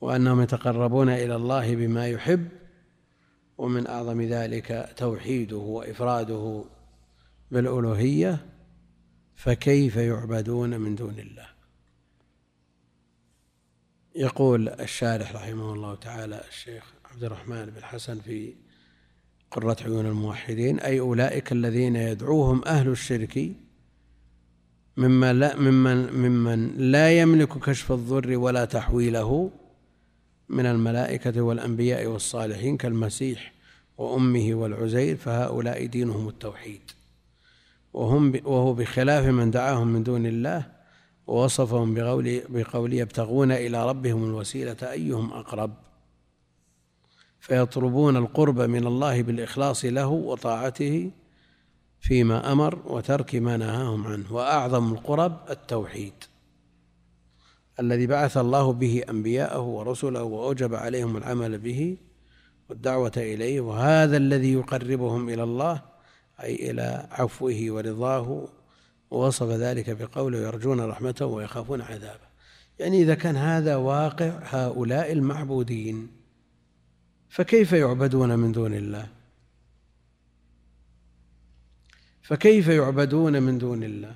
وأنهم 0.00 0.40
يتقربون 0.40 1.08
إلى 1.08 1.36
الله 1.36 1.76
بما 1.76 2.08
يحب 2.08 2.48
ومن 3.58 3.86
أعظم 3.86 4.22
ذلك 4.22 4.94
توحيده 4.96 5.56
وإفراده 5.56 6.64
بالألوهية 7.50 8.46
فكيف 9.34 9.96
يعبدون 9.96 10.80
من 10.80 10.94
دون 10.94 11.18
الله؟ 11.18 11.53
يقول 14.16 14.68
الشارح 14.68 15.32
رحمه 15.32 15.72
الله 15.72 15.94
تعالى 15.94 16.40
الشيخ 16.48 16.84
عبد 17.12 17.24
الرحمن 17.24 17.64
بن 17.64 17.84
حسن 17.84 18.20
في 18.20 18.54
قرة 19.50 19.76
عيون 19.84 20.06
الموحدين 20.06 20.80
أي 20.80 21.00
أولئك 21.00 21.52
الذين 21.52 21.96
يدعوهم 21.96 22.62
أهل 22.66 22.88
الشرك 22.88 23.50
ممن 24.96 25.30
لا 25.30 25.56
ممن 25.56 26.12
ممن 26.12 26.76
لا 26.76 27.20
يملك 27.20 27.58
كشف 27.58 27.92
الضر 27.92 28.36
ولا 28.36 28.64
تحويله 28.64 29.50
من 30.48 30.66
الملائكة 30.66 31.40
والأنبياء 31.40 32.06
والصالحين 32.06 32.76
كالمسيح 32.76 33.52
وأمه 33.98 34.54
والعزير 34.54 35.16
فهؤلاء 35.16 35.86
دينهم 35.86 36.28
التوحيد. 36.28 36.90
وهم 37.92 38.40
وهو 38.44 38.74
بخلاف 38.74 39.24
من 39.24 39.50
دعاهم 39.50 39.88
من 39.88 40.02
دون 40.02 40.26
الله 40.26 40.73
ووصفهم 41.26 41.94
بقول 41.94 42.42
بقول 42.48 42.92
يبتغون 42.92 43.52
إلى 43.52 43.88
ربهم 43.88 44.24
الوسيلة 44.24 44.76
أيهم 44.82 45.32
أقرب. 45.32 45.74
فيطلبون 47.40 48.16
القرب 48.16 48.60
من 48.60 48.86
الله 48.86 49.22
بالإخلاص 49.22 49.84
له 49.84 50.06
وطاعته 50.06 51.10
فيما 52.00 52.52
أمر 52.52 52.78
وترك 52.86 53.34
ما 53.34 53.56
نهاهم 53.56 54.06
عنه. 54.06 54.32
وأعظم 54.32 54.92
القرب 54.92 55.36
التوحيد 55.50 56.12
الذي 57.80 58.06
بعث 58.06 58.36
الله 58.36 58.72
به 58.72 59.04
أنبياءه 59.10 59.60
ورسله 59.60 60.22
وأوجب 60.22 60.74
عليهم 60.74 61.16
العمل 61.16 61.58
به 61.58 61.96
والدعوة 62.70 63.12
إليه. 63.16 63.60
وهذا 63.60 64.16
الذي 64.16 64.52
يقربهم 64.52 65.28
إلى 65.28 65.42
الله 65.42 65.82
أي 66.42 66.70
إلى 66.70 67.08
عفوه 67.10 67.66
ورضاه 67.68 68.48
ووصف 69.14 69.48
ذلك 69.50 69.90
بقوله 69.90 70.38
يرجون 70.38 70.80
رحمته 70.80 71.26
ويخافون 71.26 71.80
عذابه. 71.80 72.34
يعني 72.78 73.02
إذا 73.02 73.14
كان 73.14 73.36
هذا 73.36 73.76
واقع 73.76 74.40
هؤلاء 74.42 75.12
المعبودين 75.12 76.08
فكيف 77.28 77.72
يعبدون 77.72 78.38
من 78.38 78.52
دون 78.52 78.74
الله؟ 78.74 79.06
فكيف 82.22 82.68
يعبدون 82.68 83.42
من 83.42 83.58
دون 83.58 83.82
الله؟ 83.82 84.14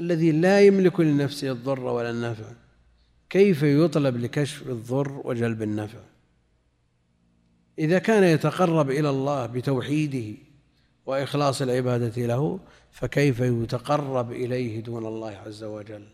الذي 0.00 0.32
لا 0.32 0.60
يملك 0.60 1.00
لنفسه 1.00 1.50
الضر 1.50 1.80
ولا 1.80 2.10
النفع. 2.10 2.52
كيف 3.30 3.62
يطلب 3.62 4.16
لكشف 4.16 4.68
الضر 4.68 5.20
وجلب 5.24 5.62
النفع؟ 5.62 5.98
إذا 7.78 7.98
كان 7.98 8.24
يتقرب 8.24 8.90
إلى 8.90 9.10
الله 9.10 9.46
بتوحيده 9.46 10.38
وإخلاص 11.06 11.62
العبادة 11.62 12.26
له 12.26 12.60
فكيف 12.90 13.40
يتقرب 13.40 14.32
إليه 14.32 14.80
دون 14.80 15.06
الله 15.06 15.30
عز 15.30 15.64
وجل؟ 15.64 16.06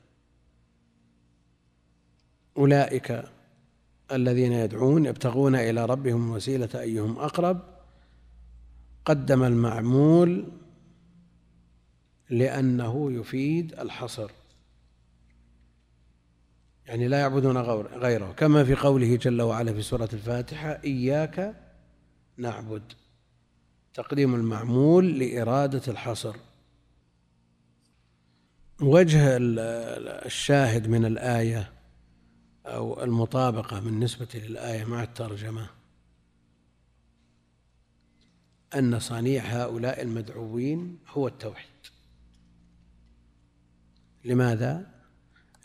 أولئك 2.57 3.25
الذين 4.13 4.53
يدعون 4.53 5.07
يبتغون 5.07 5.55
إلى 5.57 5.85
ربهم 5.87 6.31
الوسيلة 6.31 6.69
أيهم 6.75 7.19
أقرب. 7.19 7.61
قدم 9.05 9.43
المعمول 9.43 10.49
لأنه 12.31 13.13
يفيد 13.13 13.79
الحصر. 13.79 14.31
يعني 16.87 17.09
لا 17.09 17.21
يعبدون 17.21 17.59
غيره. 17.59 18.33
كما 18.33 18.65
في 18.65 18.75
قوله 18.75 19.17
جل 19.17 19.43
وعلا 19.43 19.73
في 19.73 19.83
سورة 19.83 20.09
الفاتحة 20.13 20.81
إياك 20.85 21.55
نعبد. 22.37 22.83
تقديم 23.95 24.35
المعمول 24.35 25.19
لإرادة 25.19 25.83
الحصر. 25.89 26.37
وجه 28.81 29.37
الشاهد 30.27 30.89
من 30.89 31.05
الآية 31.05 31.73
أو 32.67 33.05
المطابقة 33.05 33.81
بالنسبة 33.81 34.29
للآية 34.35 34.85
مع 34.85 35.03
الترجمة 35.03 35.67
أن 38.75 38.99
صنيع 38.99 39.43
هؤلاء 39.45 40.03
المدعوين 40.03 40.99
هو 41.09 41.29
التوحيد. 41.29 41.71
لماذا؟ 44.25 44.87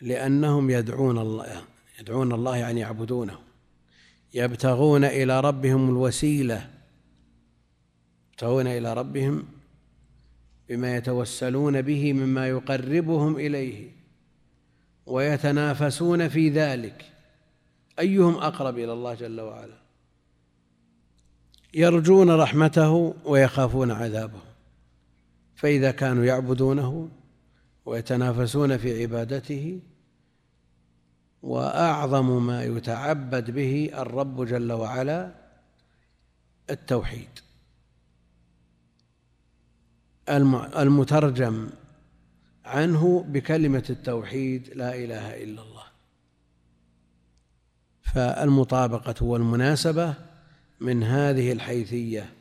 لأنهم 0.02 0.70
يدعون 0.70 1.18
الله 1.18 1.64
يدعون 2.00 2.32
الله 2.32 2.58
يعني 2.58 2.80
يعبدونه. 2.80 3.40
يبتغون 4.34 5.04
إلى 5.06 5.40
ربهم 5.40 5.90
الوسيلة 5.90 6.75
يبتغون 8.36 8.68
إلى 8.68 8.94
ربهم 8.94 9.46
بما 10.70 10.96
يتوسلون 10.96 11.82
به 11.82 12.14
مما 12.14 12.48
يقربهم 12.48 13.36
إليه 13.36 13.92
ويتنافسون 15.06 16.28
في 16.30 16.50
ذلك. 16.50 17.06
أيهم 18.00 18.36
أقرب 18.36 18.78
إلى 18.78 18.94
الله 18.94 19.14
جل 19.14 19.42
وعلا؟ 19.42 19.78
يرجون 21.74 22.30
رحمته 22.32 23.16
ويخافون 23.26 23.92
عذابه. 23.92 24.42
فإذا 25.56 25.92
كانوا 25.92 26.26
يعبدونه 26.26 27.10
ويتنافسون 27.86 28.78
في 28.78 29.02
عبادته 29.02 29.80
وأعظم 31.44 32.46
ما 32.46 32.64
يتعبد 32.64 33.52
به 33.52 33.92
الرب 33.98 34.46
جل 34.46 34.72
وعلا 34.72 35.32
التوحيد. 36.70 37.45
المترجم 40.30 41.70
عنه 42.66 43.26
بكلمة 43.28 43.84
التوحيد 43.90 44.70
لا 44.76 44.96
إله 44.96 45.44
إلا 45.44 45.62
الله. 45.62 45.84
فالمطابقة 48.02 49.26
والمناسبة 49.26 50.14
من 50.80 51.04
هذه 51.04 51.52
الحيثية 51.52 52.34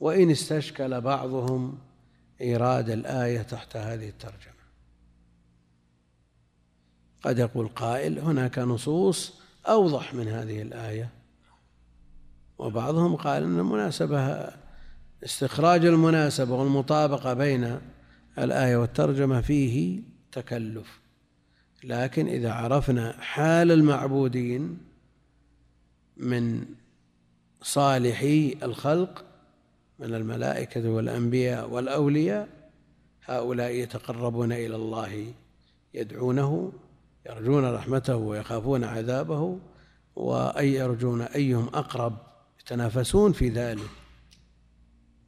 وإن 0.00 0.30
استشكل 0.30 1.00
بعضهم 1.00 1.78
إيراد 2.40 2.90
الآية 2.90 3.42
تحت 3.42 3.76
هذه 3.76 4.08
الترجمة. 4.08 4.56
قد 7.22 7.38
يقول 7.38 7.68
قائل 7.68 8.18
هناك 8.18 8.58
نصوص 8.58 9.40
أوضح 9.68 10.14
من 10.14 10.28
هذه 10.28 10.62
الآية 10.62 11.10
وبعضهم 12.58 13.16
قال 13.16 13.42
أن 13.42 13.58
المناسبة 13.58 14.50
استخراج 15.26 15.84
المناسبة 15.84 16.54
والمطابقة 16.54 17.34
بين 17.34 17.80
الآية 18.38 18.76
والترجمة 18.76 19.40
فيه 19.40 20.02
تكلف. 20.32 21.00
لكن 21.84 22.26
إذا 22.26 22.52
عرفنا 22.52 23.16
حال 23.20 23.72
المعبودين 23.72 24.78
من 26.16 26.64
صالحي 27.62 28.56
الخلق 28.62 29.24
من 29.98 30.14
الملائكة 30.14 30.90
والأنبياء 30.90 31.70
والأولياء 31.70 32.48
هؤلاء 33.24 33.70
يتقربون 33.70 34.52
إلى 34.52 34.76
الله 34.76 35.32
يدعونه 35.94 36.72
يرجون 37.26 37.64
رحمته 37.64 38.16
ويخافون 38.16 38.84
عذابه 38.84 39.58
وأي 40.16 40.74
يرجون 40.74 41.22
أيهم 41.22 41.68
أقرب 41.68 42.16
يتنافسون 42.60 43.32
في 43.32 43.48
ذلك. 43.48 44.05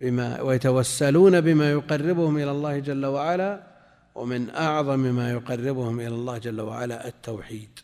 بما 0.01 0.43
ويتوسلون 0.43 1.41
بما 1.41 1.71
يقربهم 1.71 2.37
إلى 2.37 2.51
الله 2.51 2.79
جل 2.79 3.07
وعلا 3.07 3.67
ومن 4.15 4.51
أعظم 4.51 5.01
ما 5.01 5.31
يقربهم 5.31 6.01
إلى 6.01 6.09
الله 6.09 6.39
جل 6.39 6.61
وعلا 6.61 7.09
التوحيد. 7.09 7.79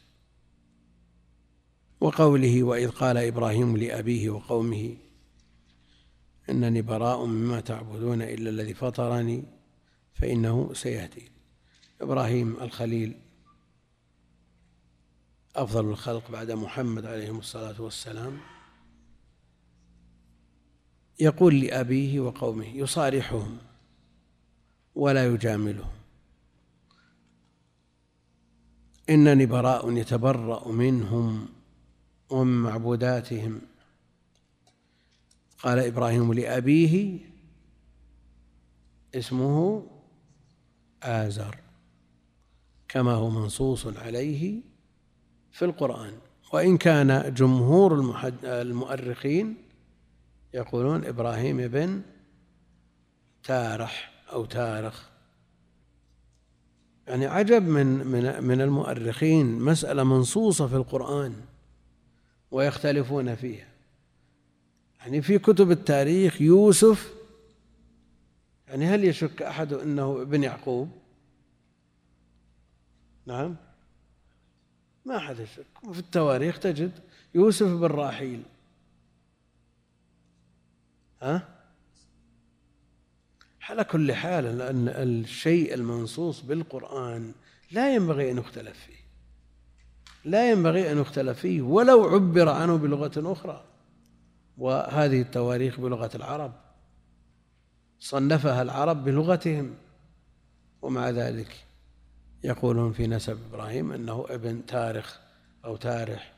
وقوله 2.01 2.63
وإذ 2.63 2.91
قال 2.91 3.17
إبراهيم 3.17 3.77
لأبيه 3.77 4.31
وقومه 4.31 4.97
إنني 6.51 6.83
براء 6.83 7.25
مما 7.25 7.61
تعبدون 7.61 8.23
إلا 8.23 8.51
الذي 8.51 8.75
فطرني 8.75 9.45
فإنه 10.15 10.71
سيهدي. 10.75 11.31
إبراهيم 12.01 12.57
الخليل 12.63 13.19
أفضل 15.57 15.85
الخلق 15.85 16.31
بعد 16.31 16.51
محمد 16.51 17.07
عليه 17.07 17.31
الصلاة 17.31 17.81
والسلام. 17.83 18.54
يقول 21.21 21.61
لأبيه 21.61 22.21
وقومه 22.21 22.77
يصارحهم 22.77 23.59
ولا 24.95 25.27
يجاملهم. 25.27 25.91
إنني 29.11 29.47
براء 29.47 29.93
يتبرأ 29.93 30.69
منهم 30.69 31.49
ومن 32.31 32.63
معبوداتهم. 32.63 33.61
قال 35.59 35.79
إبراهيم 35.79 36.33
لأبيه 36.33 37.19
اسمه 39.15 39.87
آزر 41.03 41.59
كما 42.89 43.13
هو 43.13 43.31
منصوص 43.31 43.87
عليه 43.87 44.61
في 45.53 45.65
القرآن. 45.65 46.13
وإن 46.53 46.77
كان 46.79 47.35
جمهور 47.35 48.17
المؤرخين 48.45 49.64
يقولون 50.55 51.05
إبراهيم 51.05 51.69
بن 51.69 52.03
تارح 53.43 54.13
أو 54.33 54.45
تارخ. 54.45 55.09
يعني 57.07 57.27
عجب 57.27 57.63
من 57.63 57.87
من 57.87 58.45
من 58.45 58.61
المؤرخين 58.61 59.59
مسألة 59.59 60.05
منصوصة 60.05 60.67
في 60.67 60.77
القرآن 60.77 61.35
ويختلفون 62.51 63.35
فيها. 63.35 63.69
يعني 65.01 65.23
في 65.23 65.39
كتب 65.39 65.71
التاريخ 65.71 66.41
يوسف 66.41 67.15
يعني 68.69 68.87
هل 68.87 69.05
يشك 69.05 69.43
أحد 69.43 69.73
أنه 69.73 70.23
ابن 70.23 70.43
يعقوب؟ 70.43 70.89
نعم. 73.27 73.57
ما 75.05 75.17
أحد 75.17 75.41
يشك. 75.41 75.93
في 75.93 75.99
التواريخ 75.99 76.59
تجد 76.59 76.93
يوسف 77.35 77.67
بن 77.67 77.87
راحيل. 77.87 78.43
ها؟ 81.25 81.49
على 83.63 83.85
كل 83.85 84.13
حال 84.13 84.63
أن 84.63 84.89
الشيء 84.89 85.75
المنصوص 85.75 86.41
بالقرآن 86.41 87.33
لا 87.71 87.95
ينبغي 87.95 88.31
أن 88.31 88.39
يختلف 88.39 88.79
فيه. 88.79 89.05
لا 90.25 90.51
ينبغي 90.51 90.93
أن 90.93 90.99
يختلف 90.99 91.39
فيه 91.39 91.63
ولو 91.63 92.05
عبر 92.05 92.49
عنه 92.49 92.77
بلغة 92.77 93.33
أخرى. 93.33 93.65
وهذه 94.59 95.21
التواريخ 95.21 95.81
بلغة 95.81 96.11
العرب. 96.15 96.53
صنفها 97.99 98.63
العرب 98.63 99.05
بلغتهم. 99.05 99.75
ومع 100.83 101.11
ذلك 101.11 101.65
يقولون 102.45 102.93
في 102.93 103.07
نسب 103.07 103.39
إبراهيم 103.49 103.93
أنه 103.93 104.27
ابن 104.29 104.67
تارخ 104.67 105.19
أو 105.65 105.77
تارح 105.77 106.33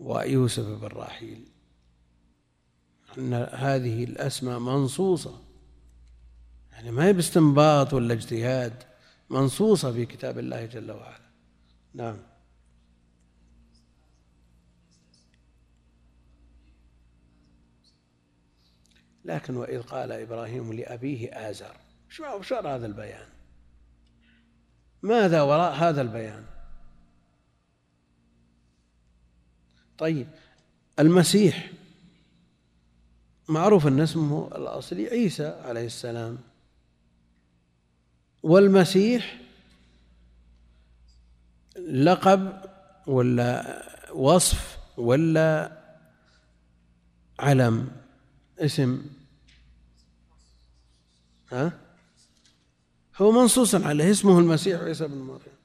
ويوسف 0.00 0.66
بن 0.66 0.86
راحيل 0.86 1.51
أن 3.18 3.34
هذه 3.52 4.04
الأسماء 4.04 4.58
منصوصة. 4.58 5.40
يعني 6.72 6.90
ما 6.90 7.04
هي 7.04 7.12
باستنباط 7.12 7.94
ولا 7.94 8.14
اجتهاد 8.14 8.82
منصوصة 9.30 9.92
في 9.92 10.06
كتاب 10.06 10.38
الله 10.38 10.66
جل 10.66 10.90
وعلا. 10.90 11.32
نعم. 11.94 12.16
لكن 19.24 19.56
وإذ 19.56 19.82
قال 19.82 20.12
إبراهيم 20.12 20.72
لأبيه 20.72 21.50
آزر 21.50 21.76
شو 22.08 22.24
هذا 22.50 22.86
البيان؟ 22.86 23.26
ماذا 25.02 25.42
وراء 25.42 25.74
هذا 25.74 26.02
البيان؟ 26.02 26.44
طيب 29.98 30.28
المسيح 30.98 31.72
معروف 33.48 33.86
أن 33.86 34.00
اسمه 34.00 34.48
الأصلي 34.48 35.06
عيسى 35.06 35.46
عليه 35.46 35.86
السلام. 35.86 36.38
والمسيح 38.42 39.40
لقب 41.78 42.62
ولا 43.06 43.82
وصف 44.14 44.78
ولا 44.96 45.78
علم 47.38 47.90
اسم. 48.58 49.06
ها؟ 51.52 51.72
هو 53.16 53.32
منصوص 53.32 53.74
عليه 53.74 54.10
اسمه 54.10 54.38
المسيح 54.38 54.80
عيسى 54.80 55.08
بن 55.08 55.18
مريم. 55.18 55.56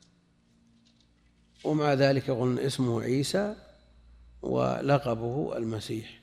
ومع 1.63 1.94
ذلك 1.94 2.28
يقولون 2.28 2.60
اسمه 2.60 3.02
عيسى 3.02 3.56
ولقبه 4.42 5.58
المسيح. 5.58 6.20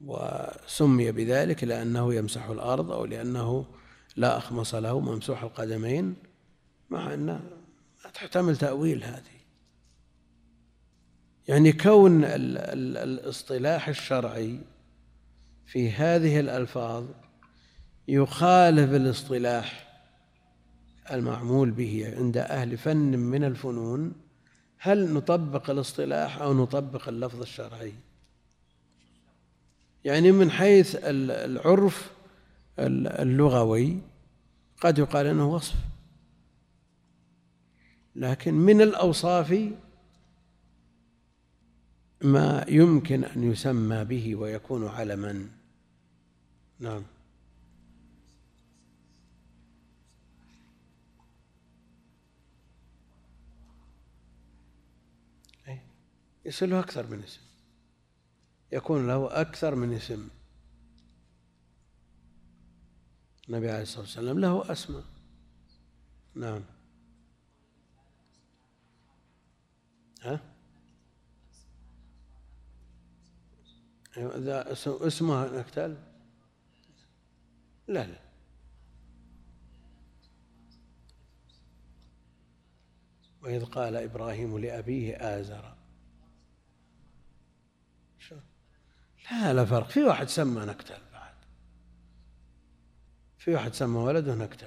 وسمي 0.00 1.12
بذلك 1.12 1.64
لأنه 1.64 2.14
يمسح 2.14 2.46
الأرض 2.46 2.92
أو 2.92 3.04
لأنه 3.04 3.66
لا 4.16 4.36
أخمص 4.36 4.74
له 4.74 5.00
ممسوح 5.00 5.42
القدمين 5.42 6.16
مع 6.90 7.14
أن 7.14 7.40
تحتمل 8.14 8.56
تأويل 8.56 9.04
هذه. 9.04 9.34
يعني 11.48 11.72
كون 11.72 12.24
الاصطلاح 12.24 13.88
الشرعي 13.88 14.60
في 15.66 15.90
هذه 15.90 16.40
الألفاظ 16.40 17.04
يخالف 18.08 18.92
الاصطلاح 18.92 19.84
المعمول 21.10 21.70
به 21.70 22.14
عند 22.16 22.36
أهل 22.36 22.76
فن 22.76 23.18
من 23.18 23.44
الفنون 23.44 24.12
هل 24.78 25.12
نطبق 25.12 25.70
الاصطلاح 25.70 26.38
أو 26.38 26.54
نطبق 26.54 27.08
اللفظ 27.08 27.40
الشرعي؟ 27.40 27.92
يعني 30.04 30.32
من 30.32 30.50
حيث 30.50 30.96
العرف 31.02 32.10
اللغوي 32.78 33.98
قد 34.80 34.98
يقال 34.98 35.26
إنه 35.26 35.48
وصف. 35.48 35.74
لكن 38.16 38.54
من 38.54 38.80
الأوصاف 38.80 39.72
ما 42.22 42.64
يمكن 42.68 43.24
أن 43.24 43.52
يسمى 43.52 44.04
به 44.04 44.36
ويكون 44.36 44.86
علما. 44.86 45.48
نعم. 46.78 47.02
يصير 56.44 56.68
له 56.68 56.80
أكثر 56.80 57.06
من 57.06 57.22
اسم. 57.22 57.40
يكون 58.74 59.06
له 59.06 59.40
أكثر 59.40 59.74
من 59.74 59.92
اسم. 59.92 60.28
النبي 63.48 63.70
عليه 63.70 63.82
الصلاة 63.82 64.00
والسلام 64.00 64.38
له 64.38 64.72
أسماء. 64.72 65.04
نعم. 66.34 66.62
ها؟ 70.22 70.40
إذا 74.16 74.72
اسمها 74.86 75.48
نكتل 75.58 75.96
لا 77.88 78.06
لا. 78.06 78.20
وإذ 83.42 83.64
قال 83.64 83.96
إبراهيم 83.96 84.58
لأبيه 84.58 85.16
آزر. 85.16 85.83
لا 89.30 89.52
لا 89.52 89.64
فرق. 89.64 89.88
في 89.88 90.02
واحد 90.02 90.28
سمى 90.28 90.66
نكتل 90.66 91.00
بعد. 91.12 91.34
في 93.38 93.54
واحد 93.54 93.74
سمى 93.74 93.98
ولده 93.98 94.34
نكتل. 94.34 94.66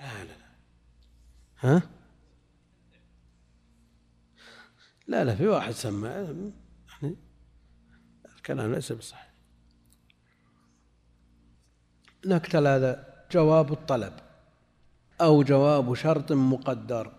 لا 0.00 0.24
لا 0.24 0.36
ها؟ 1.60 1.82
لا 5.06 5.24
لا 5.24 5.34
في 5.34 5.46
واحد 5.46 5.72
سمى 5.72 6.08
يعني 6.08 7.16
الكلام 8.36 8.74
ليس 8.74 8.92
بصحيح. 8.92 9.32
نكتل 12.26 12.66
هذا 12.66 13.24
جواب 13.30 13.72
الطلب 13.72 14.12
أو 15.20 15.42
جواب 15.42 15.94
شرط 15.94 16.32
مقدر. 16.32 17.12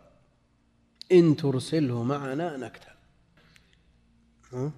إن 1.11 1.35
ترسله 1.35 2.03
معنا 2.03 2.57
نكتل. 2.57 2.91
ها؟ 4.53 4.71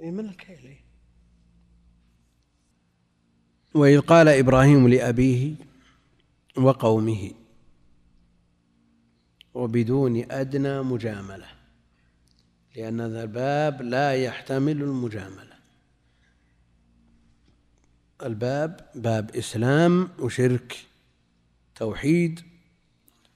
إيه 0.00 0.10
من 0.10 0.28
الكيل 0.28 0.66
إيه؟ 0.66 0.84
وإذ 3.74 4.00
قال 4.00 4.28
إبراهيم 4.28 4.88
لأبيه 4.88 5.54
وقومه 6.56 7.30
وبدون 9.54 10.32
أدنى 10.32 10.82
مجاملة 10.82 11.46
لأن 12.76 13.00
هذا 13.00 13.22
الباب 13.22 13.82
لا 13.82 14.14
يحتمل 14.14 14.82
المجاملة 14.82 15.54
الباب 18.22 18.90
باب 18.94 19.36
إسلام 19.36 20.08
وشرك 20.18 20.86
توحيد 21.74 22.40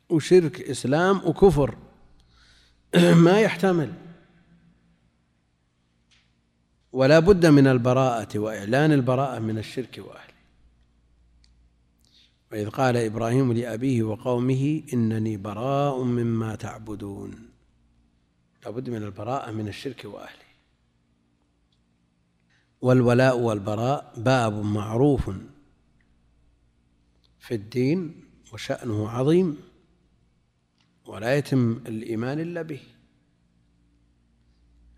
وشرك 0.08 0.60
إسلام 0.60 1.16
وكفر 1.24 1.76
ما 3.24 3.40
يحتمل 3.40 4.07
ولا 6.98 7.18
بد 7.18 7.46
من 7.46 7.66
البراءة 7.66 8.38
وإعلان 8.38 8.92
البراءة 8.92 9.38
من 9.38 9.58
الشرك 9.58 9.98
وأهله. 9.98 10.38
وإذ 12.52 12.70
قال 12.70 12.96
إبراهيم 12.96 13.52
لأبيه 13.52 14.02
وقومه 14.02 14.82
إنني 14.92 15.36
براء 15.36 16.02
مما 16.02 16.54
تعبدون. 16.54 17.48
لابد 18.64 18.90
من 18.90 19.02
البراءة 19.02 19.50
من 19.50 19.68
الشرك 19.68 20.04
وأهله. 20.04 20.48
والولاء 22.80 23.38
والبراء 23.38 24.12
باب 24.16 24.64
معروف 24.64 25.30
في 27.38 27.54
الدين 27.54 28.24
وشأنه 28.52 29.08
عظيم 29.08 29.56
ولا 31.06 31.36
يتم 31.36 31.72
الإيمان 31.86 32.40
إلا 32.40 32.62
به. 32.62 32.80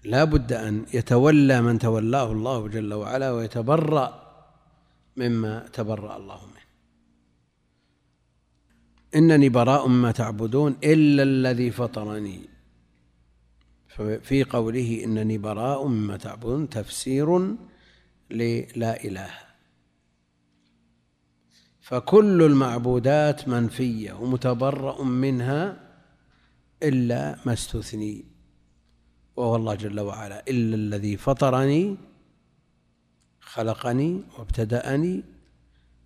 لا 0.04 0.24
بد 0.24 0.52
أن 0.52 0.86
يتولى 0.94 1.62
من 1.62 1.78
تولاه 1.78 2.32
الله 2.32 2.68
جل 2.68 2.94
وعلا 2.94 3.30
ويتبرأ 3.30 4.30
مما 5.16 5.68
تبرأ 5.72 6.16
الله 6.16 6.46
منه. 6.46 6.60
إنني 9.14 9.48
براء 9.48 9.88
مما 9.88 10.10
تعبدون 10.10 10.76
إلا 10.84 11.22
الذي 11.22 11.70
فطرني. 11.70 12.40
في 14.22 14.44
قوله 14.44 15.04
إنني 15.04 15.38
براء 15.38 15.86
مما 15.86 16.16
تعبدون 16.16 16.68
تفسير 16.68 17.56
للا 18.30 19.04
إله. 19.04 19.30
فكل 21.80 22.42
المعبودات 22.42 23.48
منفية 23.48 24.12
ومتبرأ 24.12 25.04
منها 25.04 25.90
إلا 26.82 27.38
ما 27.46 27.52
استثني. 27.52 28.30
وهو 29.40 29.57
الله 29.57 29.74
جل 29.74 30.00
وعلا 30.00 30.44
إلا 30.48 30.74
الذي 30.74 31.16
فطرني 31.16 31.96
خلقني 33.40 34.24
وابتدأني 34.38 35.22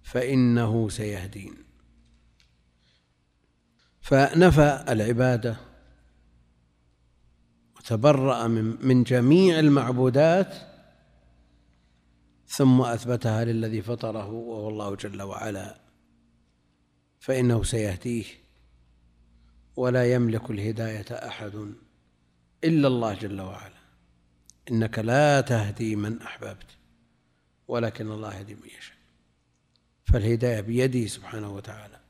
فإنه 0.02 0.88
سيهدين. 0.88 1.54
فنفى 4.00 4.84
العبادة 4.88 5.56
وتبرأ 7.76 8.46
من, 8.46 8.86
من 8.86 9.02
جميع 9.02 9.58
المعبودات 9.58 10.54
ثم 12.46 12.80
أثبتها 12.80 13.44
للذي 13.44 13.82
فطره 13.82 14.30
وهو 14.30 14.68
الله 14.68 14.94
جل 14.94 15.22
وعلا 15.22 15.80
فإنه 17.20 17.62
سيهديه 17.62 18.24
ولا 19.76 20.12
يملك 20.12 20.50
الهداية 20.50 21.12
أحد. 21.12 21.83
إلا 22.64 22.88
الله 22.88 23.14
جل 23.14 23.40
وعلا. 23.40 23.74
إنك 24.70 24.98
لا 24.98 25.40
تهدي 25.40 25.96
من 25.96 26.22
أحببت 26.22 26.66
ولكن 27.68 28.10
الله 28.10 28.38
يهدي 28.38 28.54
من 28.54 28.66
يشاء. 28.66 28.96
فالهداية 30.04 30.60
بيده 30.60 31.06
سبحانه 31.06 31.54
وتعالى. 31.54 32.00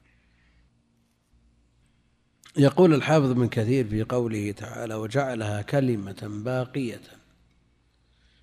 يقول 2.56 2.94
الحافظ 2.94 3.30
ابن 3.30 3.48
كثير 3.48 3.88
في 3.88 4.02
قوله 4.02 4.52
تعالى 4.52 4.94
وجعلها 4.94 5.62
كلمة 5.62 6.42
باقية 6.44 7.02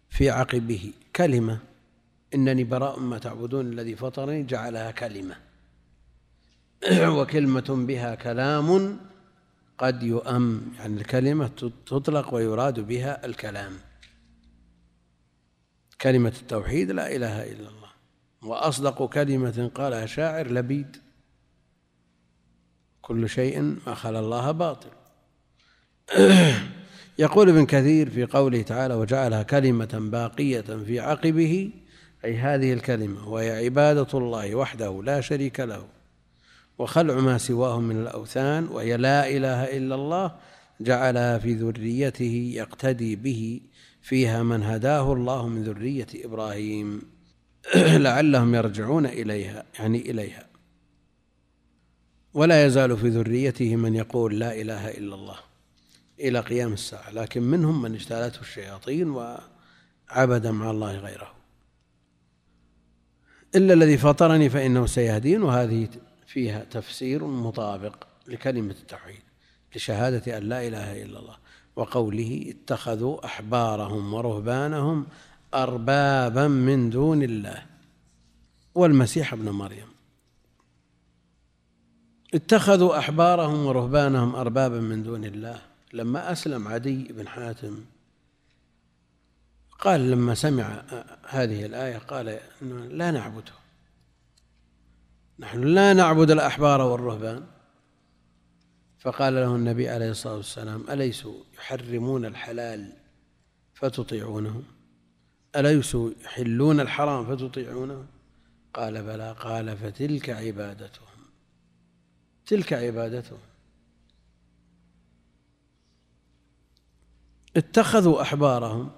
في 0.10 0.30
عقبه. 0.30 0.94
كلمة 1.16 1.60
إنني 2.34 2.64
براء 2.64 3.00
ما 3.00 3.18
تعبدون 3.18 3.66
الذي 3.74 3.96
فطرني 3.96 4.44
جعلها 4.44 4.92
كلمة. 4.92 5.36
وكلمة 7.18 7.86
بها 7.88 8.16
كلام 8.16 9.00
قد 9.82 10.04
يؤم 10.04 10.74
يعني 10.80 11.02
الكلمة 11.02 11.72
تطلق 11.86 12.34
ويراد 12.34 12.80
بها 12.80 13.26
الكلام. 13.26 13.74
كلمة 16.02 16.34
التوحيد 16.42 16.92
لا 16.92 17.16
إله 17.16 17.44
إلا 17.44 17.70
الله. 17.70 17.90
وأصدق 18.42 19.06
كلمة 19.06 19.72
قالها 19.76 20.06
شاعر 20.06 20.48
لبيد. 20.48 20.98
كل 23.02 23.30
شيء 23.30 23.62
ما 23.62 23.94
خلا 23.94 24.20
الله 24.20 24.52
باطل. 24.52 24.90
يقول 27.20 27.50
ابن 27.50 27.66
كثير 27.66 28.10
في 28.10 28.26
قوله 28.26 28.62
تعالى 28.62 28.94
وجعلها 28.94 29.44
كلمة 29.44 30.10
باقية 30.12 30.62
في 30.62 31.00
عقبه 31.00 31.72
أي 32.26 32.38
هذه 32.38 32.74
الكلمة 32.74 33.30
وهي 33.30 33.66
عبادة 33.66 34.08
الله 34.14 34.56
وحده 34.56 35.04
لا 35.04 35.22
شريك 35.22 35.60
له. 35.60 36.01
وخلع 36.82 37.14
ما 37.14 37.38
سواه 37.38 37.80
من 37.80 38.02
الأوثان 38.02 38.68
وهي 38.68 38.98
لا 38.98 39.30
إله 39.30 39.78
إلا 39.78 39.96
الله 39.96 40.36
جعلها 40.80 41.38
في 41.38 41.54
ذريته 41.54 42.52
يقتدي 42.56 43.16
به 43.16 43.62
فيها 44.02 44.44
من 44.44 44.64
هداه 44.64 45.14
الله 45.14 45.48
من 45.48 45.64
ذرية 45.64 46.08
إبراهيم. 46.16 47.02
لعلهم 48.06 48.56
يرجعون 48.56 49.06
إليها 49.06 49.64
يعني 49.80 50.12
إليها. 50.12 50.48
ولا 52.34 52.66
يزال 52.66 52.98
في 52.98 53.10
ذريته 53.10 53.76
من 53.76 53.96
يقول 53.96 54.40
لا 54.40 54.62
إله 54.62 54.90
إلا 54.90 55.16
الله 55.16 55.38
إلى 56.20 56.40
قيام 56.40 56.74
الساعة 56.74 57.12
لكن 57.12 57.44
منهم 57.44 57.82
من 57.82 57.94
اجتالته 57.94 58.42
الشياطين 58.42 59.10
وعبد 59.10 60.48
مع 60.48 60.72
الله 60.72 60.98
غيره. 60.98 61.32
إلا 63.56 63.74
الذي 63.74 63.98
فطرني 63.98 64.50
فإنه 64.50 64.86
سيهدين 64.86 65.44
وهذه 65.44 65.88
فيها 66.34 66.64
تفسير 66.64 67.26
مطابق 67.26 68.08
لكلمة 68.28 68.72
التوحيد 68.72 69.22
لشهادة 69.76 70.38
أن 70.38 70.44
لا 70.44 70.68
إله 70.68 71.04
إلا 71.04 71.20
الله 71.20 71.38
وقوله 71.76 72.54
اتخذوا 72.56 73.26
أحبارهم 73.26 74.14
ورهبانهم 74.14 75.08
أربابا 75.54 76.48
من 76.48 76.90
دون 76.90 77.24
الله. 77.24 77.66
والمسيح 78.76 79.34
ابن 79.34 79.50
مريم. 79.50 79.88
اتخذوا 82.34 82.98
أحبارهم 82.98 83.66
ورهبانهم 83.66 84.36
أربابا 84.36 84.80
من 84.80 85.04
دون 85.04 85.26
الله. 85.26 85.62
لما 85.94 86.32
أسلم 86.32 86.68
عدي 86.68 87.04
بن 87.04 87.28
حاتم 87.28 87.86
قال 89.80 90.12
لما 90.12 90.36
سمع 90.36 90.84
هذه 91.28 91.66
الآية 91.66 91.98
قال 91.98 92.40
لا 92.90 93.12
نعبده. 93.12 93.61
نحن 95.42 95.64
لا 95.64 95.94
نعبد 95.94 96.32
الأحبار 96.32 96.82
والرهبان. 96.82 97.44
فقال 99.00 99.36
له 99.36 99.56
النبي 99.56 99.90
عليه 99.90 100.12
الصلاة 100.12 100.36
والسلام 100.36 100.86
أليسوا 100.90 101.44
يحرمون 101.54 102.26
الحلال 102.26 102.94
فتطيعونهم 103.74 104.64
أليسوا 105.56 106.12
يحلون 106.24 106.80
الحرام 106.80 107.36
فتطيعونه؟ 107.36 108.06
قال 108.74 109.04
بلى. 109.04 109.36
قال 109.40 109.78
فتلك 109.78 110.30
عبادتهم. 110.30 111.08
تلك 112.46 112.74
عبادتهم. 112.74 113.40
اتخذوا 117.58 118.22
أحبارهم 118.22 118.92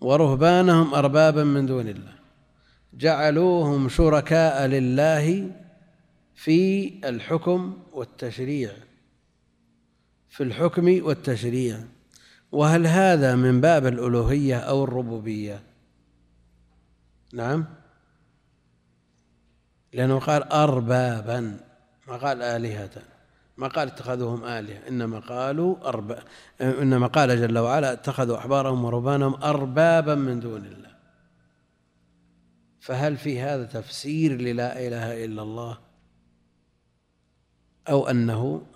ورهبانهم 0.00 0.94
أربابا 0.94 1.44
من 1.44 1.66
دون 1.66 1.88
الله. 1.88 2.14
جعلوهم 2.94 3.88
شركاء 3.88 4.66
لله 4.66 5.61
في 6.34 6.88
الحكم 7.08 7.82
والتشريع. 7.92 8.72
في 10.28 10.42
الحكم 10.42 11.04
والتشريع. 11.04 11.84
وهل 12.52 12.86
هذا 12.86 13.36
من 13.36 13.60
باب 13.60 13.86
الألوهية 13.86 14.58
أو 14.58 14.84
الربوبية؟ 14.84 15.62
نعم. 17.32 17.64
لأنه 19.92 20.18
قال 20.18 20.42
أربابا 20.42 21.60
ما 22.08 22.16
قال 22.16 22.42
آلهة. 22.42 23.02
ما 23.56 23.68
قال 23.68 23.88
اتخذوهم 23.88 24.44
آلهة. 24.44 24.88
إنما 24.88 25.18
قالوا 25.18 25.88
أرباب 25.88 26.22
إنما 26.60 27.06
قال 27.06 27.40
جل 27.40 27.58
وعلا 27.58 27.92
اتخذوا 27.92 28.38
أحبارهم 28.38 28.84
ورهبانهم 28.84 29.34
أربابا 29.34 30.14
من 30.14 30.40
دون 30.40 30.66
الله. 30.66 30.92
فهل 32.80 33.16
في 33.16 33.40
هذا 33.40 33.64
تفسير 33.64 34.32
للا 34.32 34.86
إله 34.86 35.24
إلا 35.24 35.42
الله؟ 35.42 35.91
أو 37.88 38.06
أنه 38.06 38.66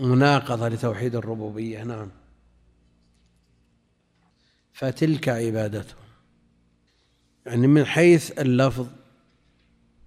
مناقضة 0.00 0.68
لتوحيد 0.68 1.16
الربوبية 1.16 1.82
نعم. 1.82 2.10
فتلك 4.72 5.28
عبادته. 5.28 5.94
يعني 7.46 7.66
من 7.66 7.84
حيث 7.84 8.38
اللفظ 8.40 8.86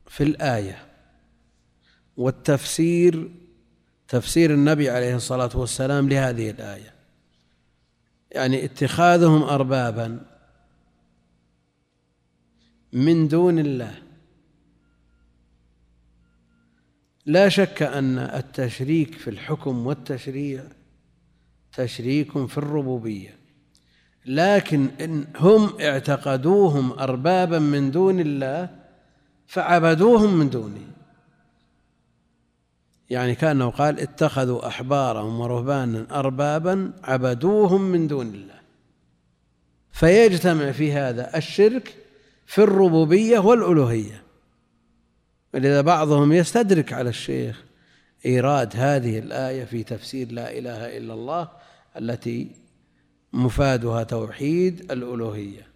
في 0.08 0.24
الآية 0.24 0.86
والتفسير 2.18 3.32
تفسير 4.08 4.54
النبي 4.54 4.90
عليه 4.90 5.16
الصلاة 5.16 5.50
والسلام 5.56 6.10
لهذه 6.10 6.50
الآية. 6.50 6.94
يعني 8.32 8.66
اتخاذهم 8.66 9.44
أربابا 9.44 10.26
من 12.94 13.28
دون 13.28 13.60
الله. 13.60 14.05
لا 17.26 17.50
شك 17.50 17.82
أن 17.82 18.18
التشريك 18.18 19.16
في 19.16 19.30
الحكم 19.30 19.88
والتشريع 19.88 20.64
تشريك 21.74 22.46
في 22.48 22.58
الربوبية 22.58 23.46
لكن 24.26 24.90
إن 25.02 25.28
هم 25.36 25.82
اعتقدوهم 25.82 26.92
أربابا 26.92 27.60
من 27.60 27.92
دون 27.92 28.20
الله 28.20 28.70
فعبدوهم 29.48 30.34
من 30.34 30.50
دونه. 30.50 30.88
يعني 33.10 33.36
كأنه 33.36 33.70
قال 33.70 34.00
اتخذوا 34.00 34.68
أحبارهم 34.68 35.40
ورهبانا 35.40 36.08
أربابا 36.12 36.94
عبدوهم 37.04 37.82
من 37.82 38.08
دون 38.08 38.28
الله. 38.28 38.60
فيجتمع 39.92 40.72
في 40.72 40.92
هذا 40.92 41.38
الشرك 41.38 41.96
في 42.46 42.64
الربوبية 42.64 43.40
والألوهية. 43.40 44.25
ولذا 45.56 45.82
بعضهم 45.82 46.34
يستدرك 46.34 46.94
على 46.94 47.10
الشيخ 47.10 47.64
إيراد 48.26 48.74
هذه 48.76 49.20
الآية 49.20 49.66
في 49.66 49.84
تفسير 49.84 50.32
لا 50.32 50.58
إله 50.58 50.98
إلا 50.98 51.14
الله 51.14 51.50
التي 51.98 52.52
مفادها 53.34 54.04
توحيد 54.04 54.92
الألوهية. 54.92 55.68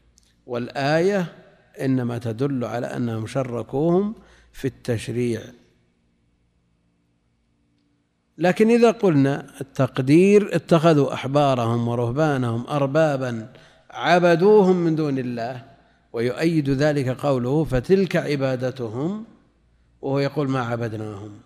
والآية 0.45 1.25
إنما 1.81 2.17
تدل 2.17 2.65
على 2.65 2.87
أنهم 2.87 3.27
شركوهم 3.27 4.15
في 4.53 4.67
التشريع. 4.67 5.41
لكن 8.37 8.69
إذا 8.69 8.91
قلنا 8.91 9.47
التقدير 9.61 10.55
اتخذوا 10.55 11.13
أحبارهم 11.13 11.87
ورهبانهم 11.87 12.67
أربابا 12.67 13.53
عبدوهم 13.89 14.75
من 14.75 14.95
دون 14.95 15.17
الله 15.19 15.65
ويؤيد 16.13 16.69
ذلك 16.69 17.09
قوله 17.09 17.63
فتلك 17.63 18.15
عبادتهم 18.15 19.38
وهو 20.01 20.19
يقول 20.19 20.49
ما 20.49 20.61
عبدناهم 20.61 21.39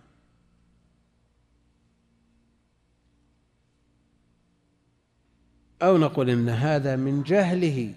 أو 5.82 5.98
نقول 5.98 6.30
إن 6.30 6.50
هذا 6.50 6.96
من 6.96 7.24
جهله 7.24 7.94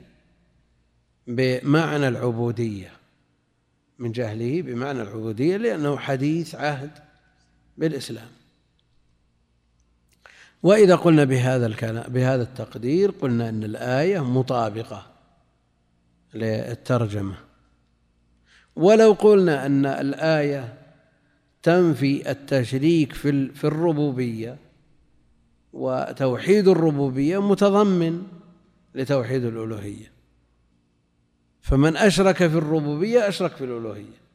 بمعنى 1.26 2.08
العبودية. 2.08 2.90
من 3.98 4.12
جهله 4.12 4.62
بمعنى 4.62 5.02
العبودية 5.02 5.56
لأنه 5.56 5.96
حديث 5.96 6.54
عهد 6.54 6.90
بالإسلام. 7.78 8.28
وإذا 10.62 10.94
قلنا 10.96 11.24
بهذا 11.24 11.66
الكلام 11.66 12.12
بهذا 12.12 12.42
التقدير 12.42 13.10
قلنا 13.10 13.48
أن 13.48 13.64
الآية 13.64 14.24
مطابقة 14.24 15.06
للترجمة. 16.34 17.45
ولو 18.76 19.12
قلنا 19.12 19.66
أن 19.66 19.86
الآية 19.86 20.74
تنفي 21.62 22.30
التشريك 22.30 23.12
في 23.12 23.48
في 23.48 23.64
الربوبية 23.64 24.58
وتوحيد 25.72 26.68
الربوبية 26.68 27.48
متضمن 27.48 28.22
لتوحيد 28.94 29.44
الألوهية. 29.44 30.12
فمن 31.60 31.96
أشرك 31.96 32.36
في 32.36 32.44
الربوبية 32.44 33.28
أشرك 33.28 33.50
في 33.56 33.64
الألوهية. 33.64 34.26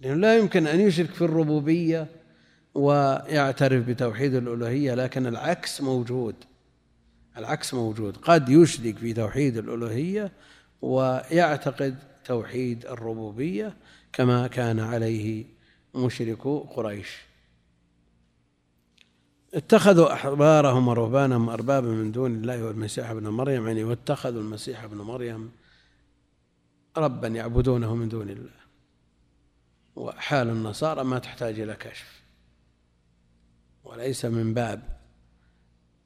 لأنه 0.00 0.14
لا 0.14 0.36
يمكن 0.38 0.66
أن 0.66 0.80
يشرك 0.80 1.10
في 1.10 1.22
الربوبية 1.22 2.06
ويعترف 2.74 3.88
بتوحيد 3.88 4.34
الألوهية 4.34 4.94
لكن 4.94 5.26
العكس 5.26 5.80
موجود. 5.80 6.34
العكس 7.36 7.74
موجود. 7.74 8.16
قد 8.16 8.48
يشرك 8.48 8.96
في 8.96 9.12
توحيد 9.12 9.56
الألوهية 9.56 10.32
ويعتقد 10.82 11.94
توحيد 12.24 12.86
الربوبية 12.86 13.76
كما 14.12 14.46
كان 14.46 14.80
عليه 14.80 15.44
مشركو 15.94 16.58
قريش. 16.58 17.16
اتخذوا 19.54 20.12
أحبارهم 20.12 20.88
ورهبانهم 20.88 21.48
أربابا 21.48 21.88
من 21.88 22.12
دون 22.12 22.34
الله 22.34 22.64
والمسيح 22.64 23.10
ابن 23.10 23.28
مريم 23.28 23.66
يعني 23.66 23.84
واتخذوا 23.84 24.40
المسيح 24.40 24.84
ابن 24.84 24.96
مريم 24.96 25.52
ربا 26.96 27.28
يعبدونه 27.28 27.94
من 27.94 28.08
دون 28.08 28.30
الله. 28.30 28.64
وحال 29.96 30.48
النصارى 30.48 31.04
ما 31.04 31.18
تحتاج 31.18 31.60
إلى 31.60 31.74
كشف 31.74 32.22
وليس 33.84 34.24
من 34.24 34.54
باب 34.54 35.00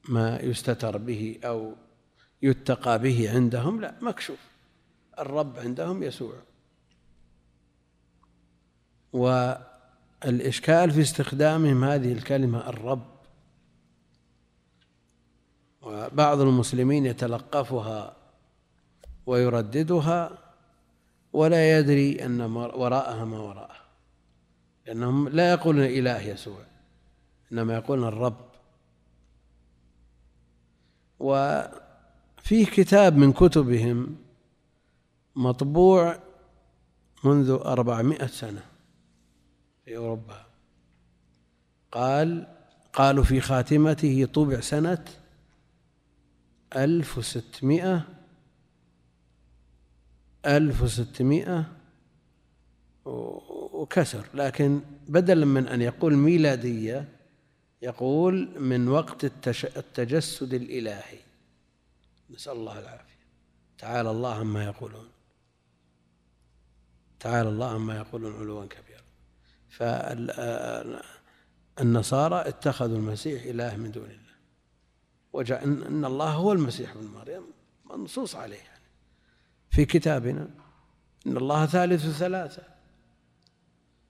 ما 0.08 0.40
يستتر 0.40 0.96
به 0.96 1.38
أو 1.44 1.74
يتقى 2.42 2.98
به 2.98 3.34
عندهم 3.34 3.80
لا 3.80 3.94
مكشوف. 4.02 4.38
الرب 5.18 5.58
عندهم 5.58 6.02
يسوع. 6.02 6.34
والإشكال 9.12 10.90
في 10.90 11.00
استخدامهم 11.00 11.84
هذه 11.84 12.12
الكلمة 12.12 12.68
الرب. 12.68 13.06
وبعض 15.82 16.40
المسلمين 16.40 17.06
يتلقفها 17.06 18.16
ويرددها 19.26 20.38
ولا 21.32 21.78
يدري 21.78 22.24
أن 22.24 22.40
وراءها 22.40 23.24
ما 23.24 23.38
وراءها. 23.38 23.84
لأنهم 24.86 25.28
لا 25.28 25.50
يقولون 25.50 25.84
إله 25.84 26.20
يسوع 26.20 26.60
إنما 27.52 27.74
يقولون 27.74 28.08
الرب. 28.08 28.48
وفيه 31.20 32.66
كتاب 32.66 33.16
من 33.16 33.32
كتبهم 33.32 34.16
مطبوع 35.38 36.18
منذ 37.24 37.50
أربعمائة 37.50 38.26
سنة 38.26 38.64
في 39.84 39.96
أوروبا. 39.96 40.46
قال 41.92 42.46
قالوا 42.92 43.24
في 43.24 43.40
خاتمته 43.40 44.28
طبع 44.34 44.60
سنة 44.60 45.04
ألف 46.76 47.18
وستمائة 47.18 48.08
ألف 50.46 50.82
وستمائة 50.82 51.64
وكسر. 53.04 54.26
لكن 54.34 54.80
بدلا 55.08 55.46
من 55.46 55.68
أن 55.68 55.82
يقول 55.82 56.16
ميلادية 56.16 57.08
يقول 57.82 58.60
من 58.60 58.88
وقت 58.88 59.24
التجسد 59.76 60.54
الإلهي. 60.54 61.18
نسأل 62.30 62.52
الله 62.52 62.78
العافية. 62.78 63.18
تعالى 63.78 64.10
الله 64.10 64.34
عما 64.34 64.64
يقولون. 64.64 65.08
تعالى 67.20 67.48
الله 67.48 67.70
عما 67.70 67.96
يقولون 67.96 68.36
علوا 68.36 68.64
كبيرا. 68.64 69.02
فالنصارى 71.78 72.48
اتخذوا 72.48 72.96
المسيح 72.96 73.42
إله 73.42 73.76
من 73.76 73.90
دون 73.90 74.04
الله. 74.04 74.18
وجاء 75.32 75.64
إن 75.64 76.04
الله 76.04 76.30
هو 76.30 76.52
المسيح 76.52 76.90
ابن 76.90 77.06
مريم 77.06 77.42
منصوص 77.90 78.34
عليه 78.36 78.56
يعني. 78.56 78.84
في 79.70 79.84
كتابنا 79.84 80.48
إن 81.26 81.36
الله 81.36 81.66
ثالث 81.66 82.18
ثلاثة. 82.18 82.62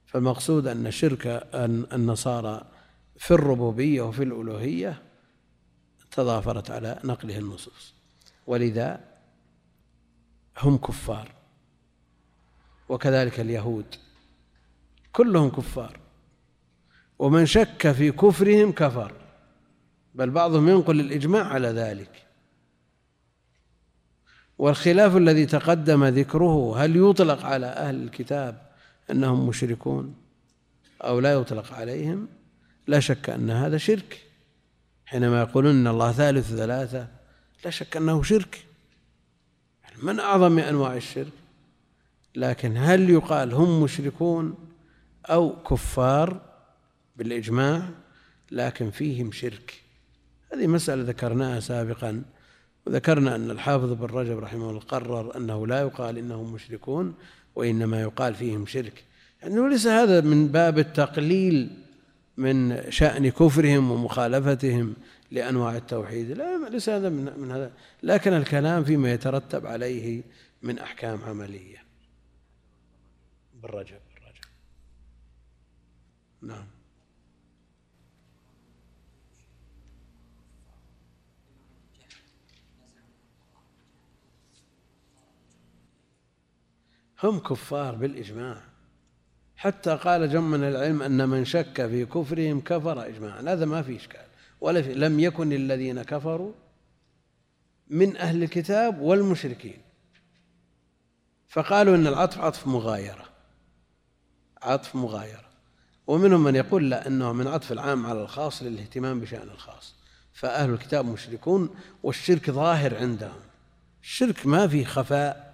فالمقصود 0.06 0.66
أن 0.66 0.90
شرك 0.90 1.48
النصارى 1.92 2.70
في 3.16 3.30
الربوبية 3.30 4.02
وفي 4.02 4.22
الألوهية 4.22 5.02
تضافرت 6.10 6.70
على 6.70 7.00
نقله 7.04 7.38
النصوص. 7.38 7.94
ولذا 8.46 9.00
هم 10.58 10.78
كفار. 10.78 11.37
وكذلك 12.88 13.40
اليهود. 13.40 13.86
كلهم 15.12 15.50
كفار. 15.50 15.98
ومن 17.18 17.46
شك 17.46 17.92
في 17.92 18.12
كفرهم 18.12 18.72
كفر. 18.72 19.12
بل 20.14 20.30
بعضهم 20.30 20.68
ينقل 20.68 21.00
الإجماع 21.00 21.44
على 21.44 21.68
ذلك. 21.68 22.26
والخلاف 24.58 25.16
الذي 25.16 25.46
تقدم 25.46 26.04
ذكره 26.04 26.84
هل 26.84 26.96
يطلق 26.96 27.44
على 27.44 27.66
أهل 27.66 28.02
الكتاب 28.02 28.68
أنهم 29.10 29.48
مشركون 29.48 30.14
أو 31.00 31.20
لا 31.20 31.32
يطلق 31.32 31.72
عليهم؟ 31.72 32.28
لا 32.86 33.00
شك 33.00 33.30
أن 33.30 33.50
هذا 33.50 33.78
شرك. 33.78 34.24
حينما 35.06 35.40
يقولون 35.40 35.74
أن 35.74 35.86
الله 35.86 36.12
ثالث 36.12 36.54
ثلاثة 36.54 37.08
لا 37.64 37.70
شك 37.70 37.96
أنه 37.96 38.22
شرك. 38.22 38.64
من 40.02 40.20
أعظم 40.20 40.58
أنواع 40.58 40.96
الشرك؟ 40.96 41.32
لكن 42.38 42.76
هل 42.76 43.10
يقال 43.10 43.54
هم 43.54 43.82
مشركون 43.82 44.54
أو 45.26 45.62
كفار 45.62 46.40
بالإجماع؟ 47.16 47.88
لكن 48.50 48.90
فيهم 48.90 49.32
شرك. 49.32 49.74
هذه 50.52 50.66
مسألة 50.66 51.02
ذكرناها 51.02 51.60
سابقا 51.60 52.22
وذكرنا 52.86 53.34
أن 53.34 53.50
الحافظ 53.50 53.92
بن 53.92 54.04
رجب 54.04 54.38
رحمه 54.38 54.70
الله 54.70 54.80
قرر 54.80 55.36
أنه 55.36 55.66
لا 55.66 55.80
يقال 55.80 56.18
إنهم 56.18 56.52
مشركون 56.52 57.14
وإنما 57.54 58.00
يقال 58.02 58.34
فيهم 58.34 58.66
شرك. 58.66 59.04
يعني 59.42 59.68
ليس 59.68 59.86
هذا 59.86 60.20
من 60.20 60.48
باب 60.48 60.78
التقليل 60.78 61.70
من 62.36 62.90
شأن 62.90 63.28
كفرهم 63.28 63.90
ومخالفتهم 63.90 64.94
لأنواع 65.30 65.76
التوحيد. 65.76 66.30
لا 66.30 66.68
ليس 66.70 66.88
هذا 66.88 67.08
من, 67.08 67.50
هذا. 67.50 67.70
لكن 68.02 68.32
الكلام 68.32 68.84
فيما 68.84 69.12
يترتب 69.12 69.66
عليه 69.66 70.22
من 70.62 70.78
أحكام 70.78 71.18
عملية. 71.24 71.87
بالرجب 73.62 74.00
بالرجب 74.14 74.44
نعم. 76.42 76.66
هم 87.22 87.38
كفار 87.38 87.94
بالإجماع. 87.94 88.62
حتى 89.56 89.96
قال 89.96 90.30
جم 90.30 90.50
من 90.50 90.64
العلم 90.64 91.02
أن 91.02 91.28
من 91.28 91.44
شك 91.44 91.86
في 91.86 92.04
كفرهم 92.04 92.60
كفر 92.60 93.06
إجماعا. 93.06 93.40
هذا 93.40 93.64
ما 93.64 93.82
في 93.82 93.96
إشكال. 93.96 94.26
ولا 94.60 94.82
في 94.82 94.94
لم 94.94 95.20
يكن 95.20 95.52
الذين 95.52 96.02
كفروا 96.02 96.52
من 97.88 98.16
أهل 98.16 98.42
الكتاب 98.42 99.00
والمشركين. 99.00 99.78
فقالوا 101.48 101.96
إن 101.96 102.06
العطف 102.06 102.38
عطف 102.38 102.66
مغايرة. 102.66 103.37
عطف 104.62 104.96
مغايرة. 104.96 105.48
ومنهم 106.06 106.44
من 106.44 106.56
يقول 106.56 106.90
لا 106.90 107.06
أنه 107.06 107.32
من 107.32 107.46
عطف 107.46 107.72
العام 107.72 108.06
على 108.06 108.22
الخاص 108.22 108.62
للاهتمام 108.62 109.20
بشأن 109.20 109.48
الخاص. 109.54 109.94
فأهل 110.32 110.70
الكتاب 110.70 111.06
مشركون 111.06 111.70
والشرك 112.02 112.50
ظاهر 112.50 112.96
عندهم. 112.96 113.40
الشرك 114.02 114.46
ما 114.46 114.68
في 114.68 114.84
خفاء 114.84 115.48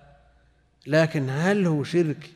لكن 0.87 1.31
هل 1.31 1.67
هو 1.67 1.85
شرك 1.85 2.31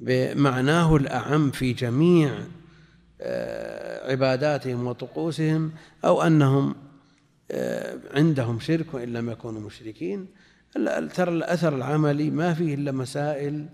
بمعناه 0.00 0.96
الأعم 0.96 1.50
في 1.50 1.72
جميع 1.72 2.38
آه، 3.20 4.10
عباداتهم 4.10 4.86
وطقوسهم 4.86 5.72
أو 6.04 6.22
أنهم 6.22 6.74
آه، 7.50 7.98
عندهم 8.14 8.60
شرك 8.60 8.94
وإن 8.94 9.12
لم 9.12 9.30
يكونوا 9.30 9.60
مشركين؟ 9.60 10.26
ترى 11.14 11.30
الأثر 11.30 11.76
العملي 11.76 12.30
ما 12.30 12.54
فيه 12.54 12.74
إلا 12.74 12.92
مسائل 12.92 13.66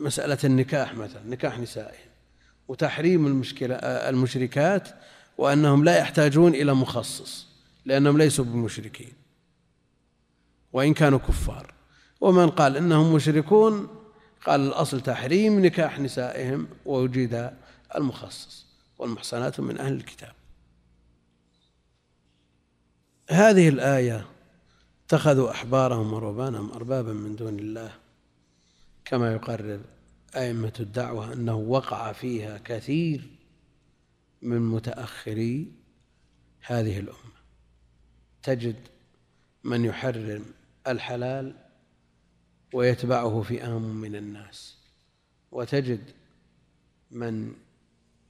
مسألة 0.00 0.38
النكاح 0.44 0.94
مثلا 0.94 1.22
نكاح 1.26 1.58
نسائهم 1.58 2.10
وتحريم 2.68 3.26
المشكلة 3.26 3.74
المشركات 3.84 4.88
وأنهم 5.38 5.84
لا 5.84 5.98
يحتاجون 5.98 6.54
إلى 6.54 6.74
مخصص 6.74 7.46
لأنهم 7.84 8.18
ليسوا 8.18 8.44
بمشركين. 8.44 9.12
وإن 10.72 10.94
كانوا 10.94 11.18
كفار. 11.18 11.74
ومن 12.20 12.50
قال 12.50 12.76
إنهم 12.76 13.14
مشركون 13.14 13.88
قال 14.46 14.60
الأصل 14.60 15.00
تحريم 15.00 15.66
نكاح 15.66 16.00
نسائهم 16.00 16.68
ووجد 16.86 17.52
المخصص 17.94 18.66
والمحصنات 18.98 19.60
من 19.60 19.78
أهل 19.78 19.92
الكتاب. 19.92 20.32
هذه 23.30 23.68
الآية 23.68 24.26
اتخذوا 25.06 25.50
أحبارهم 25.50 26.12
ورهبانهم 26.12 26.72
أربابا 26.72 27.12
من 27.12 27.36
دون 27.36 27.58
الله. 27.58 28.05
كما 29.06 29.32
يقرر 29.32 29.80
أئمة 30.36 30.72
الدعوة 30.80 31.32
أنه 31.32 31.54
وقع 31.54 32.12
فيها 32.12 32.58
كثير 32.58 33.30
من 34.42 34.58
متأخري 34.58 35.72
هذه 36.60 36.98
الأمة. 36.98 37.36
تجد 38.42 38.76
من 39.64 39.84
يحرم 39.84 40.44
الحلال 40.86 41.56
ويتبعه 42.74 43.42
فئام 43.42 43.82
من 43.82 44.16
الناس. 44.16 44.78
وتجد 45.52 46.10
من 47.10 47.54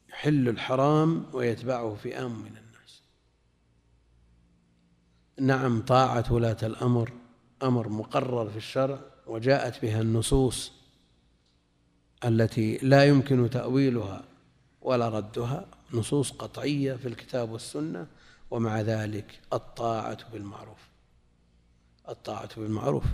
يحل 0.08 0.48
الحرام 0.48 1.26
ويتبعه 1.32 1.94
فئام 1.94 2.42
من 2.42 2.56
الناس. 2.56 3.02
نعم 5.40 5.82
طاعة 5.82 6.32
ولاة 6.32 6.56
الأمر 6.62 7.12
أمر 7.62 7.88
مقرر 7.88 8.50
في 8.50 8.56
الشرع 8.56 9.15
وجاءت 9.26 9.82
بها 9.82 10.00
النصوص 10.00 10.72
التي 12.24 12.78
لا 12.78 13.04
يمكن 13.04 13.50
تأويلها 13.50 14.24
ولا 14.82 15.08
ردها 15.08 15.66
نصوص 15.92 16.32
قطعية 16.32 16.94
في 16.94 17.08
الكتاب 17.08 17.50
والسنة 17.50 18.06
ومع 18.50 18.80
ذلك 18.80 19.40
الطاعة 19.52 20.30
بالمعروف. 20.32 20.88
الطاعة 22.08 22.48
بالمعروف. 22.56 23.04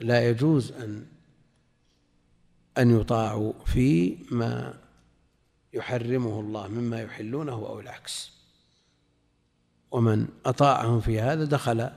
لا 0.00 0.28
يجوز 0.28 0.72
أن 0.72 1.06
أن 2.78 3.00
يطاعوا 3.00 3.52
في 3.66 4.16
ما 4.30 4.74
يحرمه 5.72 6.40
الله 6.40 6.68
مما 6.68 7.02
يحلونه 7.02 7.52
أو 7.52 7.80
العكس. 7.80 8.32
ومن 9.90 10.28
أطاعهم 10.46 11.00
في 11.00 11.20
هذا 11.20 11.44
دخل 11.44 11.90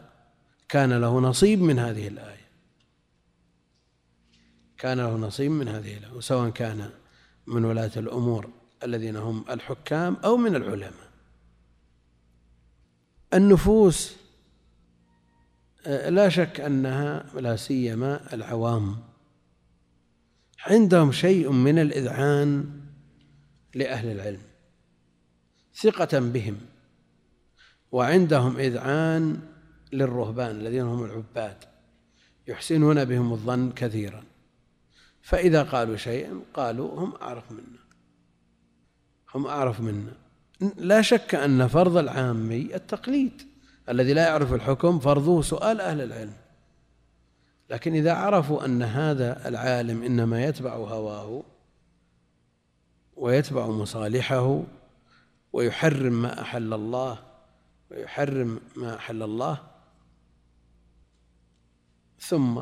كان 0.70 0.94
له 0.94 1.20
نصيب 1.20 1.62
من 1.62 1.80
هذه 1.80 2.08
الآية. 2.08 2.39
كان 4.80 4.98
له 4.98 5.16
نصيب 5.16 5.52
من 5.52 5.68
هذه 5.68 5.98
الآية 5.98 6.14
وسواء 6.14 6.50
كان 6.50 6.90
من 7.48 7.66
ولاة 7.66 7.92
الأمور 7.98 8.50
الذين 8.84 9.16
هم 9.16 9.46
الحكام 9.50 10.18
أو 10.26 10.38
من 10.38 10.56
العلماء. 10.56 11.10
النفوس 13.34 14.16
لا 15.86 16.30
شك 16.30 16.60
أنها 16.60 17.26
لا 17.40 17.56
سيما 17.56 18.34
العوام. 18.34 18.98
عندهم 20.60 21.12
شيء 21.12 21.52
من 21.52 21.80
الإذعان 21.80 22.82
لأهل 23.76 24.12
العلم 24.12 24.42
ثقة 25.76 26.20
بهم 26.20 26.58
وعندهم 27.92 28.58
إذعان 28.58 29.40
للرهبان 29.94 30.52
الذين 30.52 30.82
هم 30.82 31.04
العباد 31.04 31.58
يحسنون 32.48 33.06
بهم 33.06 33.34
الظن 33.34 33.72
كثيرا. 33.72 34.29
فإذا 35.30 35.64
قالوا 35.64 35.96
شيئا 35.96 36.42
قالوا 36.54 37.00
هم 37.00 37.14
أعرف 37.22 37.52
منا. 37.52 37.80
هم 39.36 39.48
أعرف 39.48 39.82
منا. 39.82 40.14
لا 40.78 41.02
شك 41.02 41.36
أن 41.36 41.68
فرض 41.68 41.98
العامي 41.98 42.76
التقليد. 42.76 43.42
الذي 43.90 44.14
لا 44.14 44.28
يعرف 44.28 44.54
الحكم 44.54 45.00
فرضه 45.00 45.42
سؤال 45.42 45.82
أهل 45.82 46.02
العلم. 46.02 46.34
لكن 47.70 47.94
إذا 47.94 48.14
عرفوا 48.14 48.66
أن 48.66 48.84
هذا 48.84 49.48
العالم 49.48 50.04
إنما 50.04 50.44
يتبع 50.46 50.74
هواه 50.76 51.44
ويتبع 53.16 53.68
مصالحه 53.68 54.64
ويحرم 55.54 56.22
ما 56.22 56.42
أحل 56.42 56.74
الله 56.74 57.20
ويحرم 57.92 58.60
ما 58.76 58.96
أحل 58.96 59.24
الله 59.24 59.58
ثم 62.20 62.62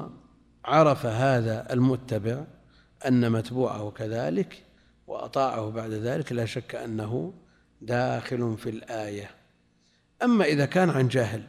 عرف 0.66 1.06
هذا 1.06 1.74
المتبع 1.74 2.44
أن 3.06 3.32
متبوعه 3.32 3.92
كذلك 3.92 4.64
وأطاعه 5.08 5.70
بعد 5.70 5.92
ذلك 5.92 6.32
لا 6.32 6.46
شك 6.46 6.76
أنه 6.76 7.34
داخل 7.82 8.58
في 8.58 8.70
الآية. 8.70 9.30
أما 10.24 10.46
إذا 10.46 10.66
كان 10.66 10.90
عن 10.90 11.08
جهل 11.08 11.44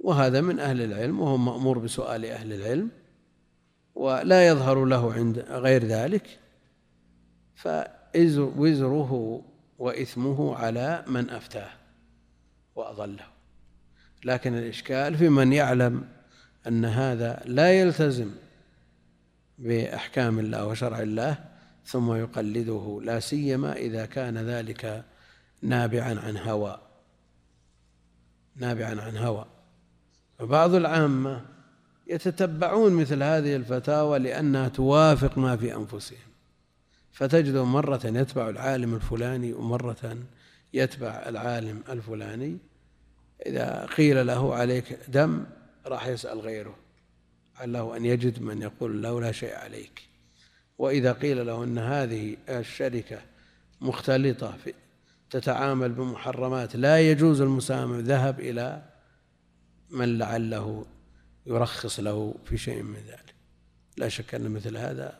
وهذا 0.00 0.40
من 0.40 0.60
أهل 0.60 0.82
العلم 0.82 1.20
وهو 1.20 1.36
مأمور 1.36 1.78
بسؤال 1.78 2.24
أهل 2.24 2.52
العلم 2.52 2.90
ولا 3.94 4.48
يظهر 4.48 4.84
له 4.84 5.12
عند 5.12 5.38
غير 5.38 5.84
ذلك 5.84 6.38
فوزره 7.54 9.42
وإثمه 9.78 10.56
على 10.56 11.04
من 11.06 11.30
أفتاه 11.30 11.70
وأضله. 12.74 13.26
لكن 14.24 14.54
الإشكال 14.54 15.16
في 15.16 15.28
من 15.28 15.52
يعلم 15.52 16.08
أن 16.66 16.84
هذا 16.84 17.42
لا 17.44 17.80
يلتزم 17.80 18.30
بأحكام 19.62 20.38
الله 20.38 20.66
وشرع 20.66 20.98
الله 20.98 21.38
ثم 21.86 22.14
يقلده 22.14 23.00
لا 23.04 23.20
سيما 23.20 23.72
إذا 23.76 24.06
كان 24.06 24.38
ذلك 24.38 25.04
نابعا 25.62 26.20
عن 26.20 26.36
هوى. 26.36 26.80
نابعا 28.56 29.00
عن 29.00 29.16
هوى. 29.16 29.46
فبعض 30.38 30.74
العامة 30.74 31.44
يتتبعون 32.06 32.92
مثل 32.92 33.22
هذه 33.22 33.56
الفتاوى 33.56 34.18
لأنها 34.18 34.68
توافق 34.68 35.38
ما 35.38 35.56
في 35.56 35.76
أنفسهم. 35.76 36.18
فتجده 37.12 37.64
مرة 37.64 38.00
يتبع 38.04 38.48
العالم 38.48 38.94
الفلاني 38.94 39.52
ومرة 39.52 40.16
يتبع 40.72 41.24
العالم 41.26 41.82
الفلاني. 41.88 42.58
إذا 43.46 43.86
قيل 43.86 44.26
له 44.26 44.54
عليك 44.54 44.98
دم 45.08 45.44
راح 45.86 46.06
يسأل 46.06 46.40
غيره. 46.40 46.81
عله 47.56 47.96
أن 47.96 48.04
يجد 48.04 48.42
من 48.42 48.62
يقول 48.62 49.02
له 49.02 49.20
لا 49.20 49.32
شيء 49.32 49.54
عليك. 49.54 50.02
وإذا 50.78 51.12
قيل 51.12 51.46
له 51.46 51.64
أن 51.64 51.78
هذه 51.78 52.36
الشركة 52.48 53.22
مختلطة 53.80 54.56
في 54.64 54.74
تتعامل 55.30 55.92
بمحرمات 55.92 56.76
لا 56.76 57.10
يجوز 57.10 57.40
المسامح 57.40 57.96
ذهب 57.96 58.40
إلى 58.40 58.82
من 59.90 60.18
لعله 60.18 60.86
يرخص 61.46 62.00
له 62.00 62.34
في 62.44 62.58
شيء 62.58 62.82
من 62.82 63.00
ذلك. 63.08 63.34
لا 63.96 64.08
شك 64.08 64.34
أن 64.34 64.50
مثل 64.50 64.76
هذا 64.76 65.18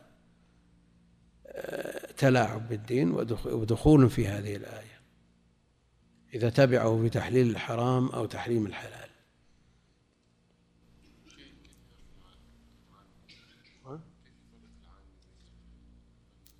آه، 1.47 2.13
تلاعب 2.13 2.69
بالدين 2.69 3.11
ودخول 3.45 4.11
في 4.11 4.29
هذه 4.29 4.57
الآية. 4.57 5.01
إذا 6.35 6.51
تبعه 6.51 7.03
في 7.03 7.09
تحليل 7.09 7.51
الحرام 7.51 8.09
أو 8.09 8.27
تحريم 8.27 8.67
الحلال. 8.67 9.02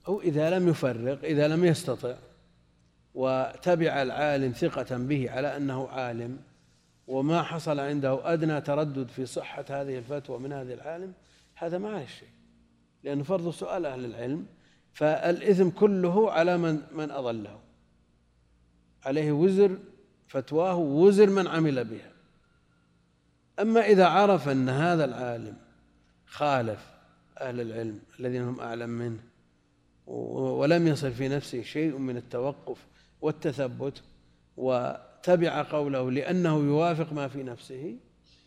أو 0.09 0.21
إذا 0.21 0.59
لم 0.59 0.69
يفرق 0.69 1.25
إذا 1.25 1.49
لم 1.49 1.65
يستطع. 1.65 2.15
وتبع 3.15 4.03
العالم 4.03 4.53
ثقة 4.53 4.97
به 4.97 5.31
على 5.31 5.57
أنه 5.57 5.89
عالم. 5.89 6.39
وما 7.07 7.43
حصل 7.43 7.81
عنده 7.81 8.33
أدنى 8.33 8.61
تردد 8.61 9.09
في 9.09 9.27
صحة 9.27 9.65
هذه 9.71 9.99
الفتوى 9.99 10.39
من 10.39 10.53
هذا 10.53 10.75
العالم 10.75 11.13
هذا 11.55 11.79
ما 11.79 11.89
عليه 11.89 12.07
شيء. 12.07 12.29
لأن 13.05 13.23
فرض 13.23 13.51
سؤال 13.51 13.87
أهل 13.87 14.05
العلم 14.05 14.47
فالإثم 14.93 15.69
كله 15.69 16.31
على 16.33 16.59
من 16.59 16.81
من 16.93 17.11
أضله. 17.11 17.61
عليه 19.05 19.33
وزر 19.33 19.79
فتواه 20.29 20.77
وزر 20.77 21.31
من 21.31 21.47
عمل 21.47 21.85
بها. 21.85 22.13
أما 23.61 23.81
إذا 23.81 24.07
عرف 24.07 24.49
أن 24.49 24.69
هذا 24.69 25.05
العالم 25.05 25.57
خالف 26.27 26.91
أهل 27.41 27.61
العلم 27.61 28.01
الذين 28.21 28.43
هم 28.43 28.61
أعلم 28.61 28.91
منه 28.91 29.19
ولم 30.13 30.87
يصل 30.87 31.13
في 31.13 31.29
نفسه 31.29 31.63
شيء 31.63 31.99
من 31.99 32.17
التوقف 32.17 32.87
والتثبت 33.21 34.03
وتبع 34.57 35.63
قوله 35.63 36.11
لأنه 36.11 36.57
يوافق 36.57 37.13
ما 37.13 37.29
في 37.29 37.43
نفسه 37.43 37.97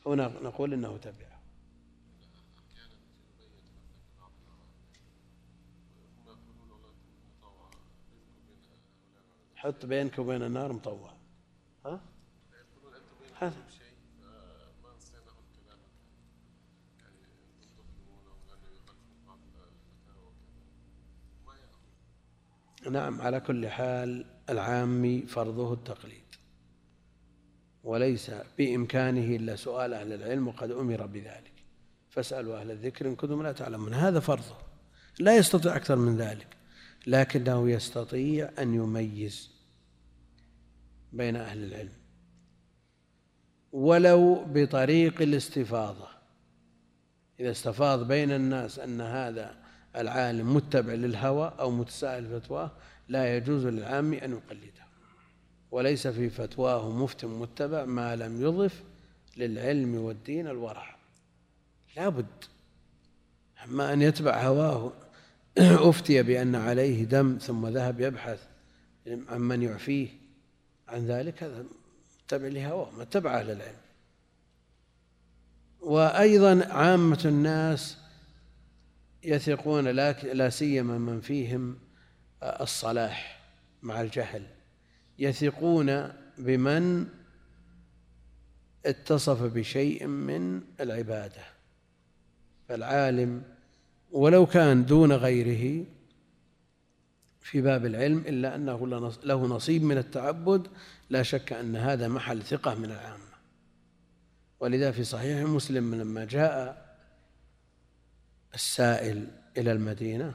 هنا 0.05 0.31
نقول 0.43 0.73
إنه 0.73 0.97
تبعه 0.97 1.41
حط 9.55 9.85
بينك 9.85 10.19
وبين 10.19 10.43
النار 10.43 10.73
مطوع 10.73 11.13
ها؟ 11.85 11.99
نعم 22.91 23.21
على 23.21 23.39
كل 23.39 23.67
حال 23.67 24.25
العامي 24.49 25.21
فرضه 25.21 25.73
التقليد. 25.73 26.25
وليس 27.83 28.31
بإمكانه 28.57 29.35
إلا 29.35 29.55
سؤال 29.55 29.93
أهل 29.93 30.13
العلم 30.13 30.47
وقد 30.47 30.71
أمر 30.71 31.05
بذلك. 31.05 31.53
فاسألوا 32.09 32.59
أهل 32.59 32.71
الذكر 32.71 33.07
إن 33.07 33.15
كنتم 33.15 33.43
لا 33.43 33.51
تعلمون. 33.51 33.93
هذا 33.93 34.19
فرضه. 34.19 34.57
لا 35.19 35.37
يستطيع 35.37 35.75
أكثر 35.75 35.95
من 35.95 36.17
ذلك. 36.17 36.47
لكنه 37.07 37.69
يستطيع 37.69 38.49
أن 38.59 38.73
يميز 38.73 39.51
بين 41.13 41.35
أهل 41.35 41.63
العلم. 41.63 41.93
ولو 43.71 44.45
بطريق 44.45 45.21
الاستفاضة. 45.21 46.07
إذا 47.39 47.51
استفاض 47.51 48.07
بين 48.07 48.31
الناس 48.31 48.79
أن 48.79 49.01
هذا 49.01 49.64
العالم 49.97 50.55
متبع 50.55 50.93
للهوى 50.93 51.53
أو 51.59 51.71
متسائل 51.71 52.41
فتواه 52.41 52.71
لا 53.09 53.37
يجوز 53.37 53.65
للعام 53.65 54.13
أن 54.13 54.31
يقلده. 54.31 54.85
وليس 55.71 56.07
في 56.07 56.29
فتواه 56.29 56.91
مفت 56.91 57.25
متبع 57.25 57.85
ما 57.85 58.15
لم 58.15 58.41
يضف 58.41 58.83
للعلم 59.37 59.95
والدين 59.95 60.47
الورع. 60.47 60.95
لا 61.97 62.09
بد. 62.09 62.25
أما 63.65 63.93
أن 63.93 64.01
يتبع 64.01 64.41
هواه 64.43 64.93
أفتي 65.89 66.23
بأن 66.23 66.55
عليه 66.55 67.03
دم 67.03 67.37
ثم 67.41 67.67
ذهب 67.67 67.99
يبحث 67.99 68.39
عن 69.07 69.41
من 69.41 69.61
يعفيه 69.61 70.07
عن 70.87 71.05
ذلك 71.05 71.43
هذا 71.43 71.65
متبع 72.23 72.47
لهواه 72.47 72.91
ما 72.91 73.03
اتبع 73.03 73.39
أهل 73.39 73.51
العلم. 73.51 73.85
وأيضا 75.81 76.67
عامة 76.71 77.21
الناس 77.25 77.97
يثقون 79.25 79.87
لا 79.87 80.49
سيما 80.49 80.97
من 80.97 81.21
فيهم 81.21 81.77
الصلاح 82.43 83.41
مع 83.81 84.01
الجهل. 84.01 84.43
يثقون 85.19 86.13
بمن 86.37 87.07
اتصف 88.85 89.43
بشيء 89.43 90.07
من 90.07 90.61
العبادة. 90.79 91.43
فالعالم 92.69 93.43
ولو 94.11 94.45
كان 94.45 94.85
دون 94.85 95.11
غيره 95.11 95.85
في 97.41 97.61
باب 97.61 97.85
العلم 97.85 98.17
إلا 98.17 98.55
أنه 98.55 98.87
له 99.23 99.47
نصيب 99.47 99.83
من 99.83 99.97
التعبد 99.97 100.67
لا 101.09 101.23
شك 101.23 101.53
أن 101.53 101.75
هذا 101.75 102.07
محل 102.07 102.41
ثقة 102.41 102.75
من 102.75 102.85
العامة. 102.85 103.35
ولذا 104.59 104.91
في 104.91 105.03
صحيح 105.03 105.41
مسلم 105.49 105.95
لما 105.95 106.25
جاء 106.25 106.84
السائل 108.55 109.27
إلى 109.57 109.71
المدينة. 109.71 110.33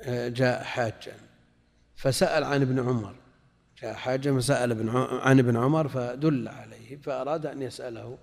آه، 0.00 0.28
جاء 0.28 0.62
حاجا. 0.62 1.16
فسأل 1.96 2.44
عن 2.44 2.62
ابن 2.62 2.88
عمر. 2.88 3.16
جاء 3.82 3.94
حاجا 3.94 4.38
فسأل 4.38 4.70
ابن 4.70 4.88
عن 4.96 5.38
ابن 5.38 5.56
عمر 5.56 5.88
فدل 5.88 6.48
عليه 6.48 6.96
فأراد 6.96 7.46
أن 7.46 7.62
يسأله. 7.62 8.18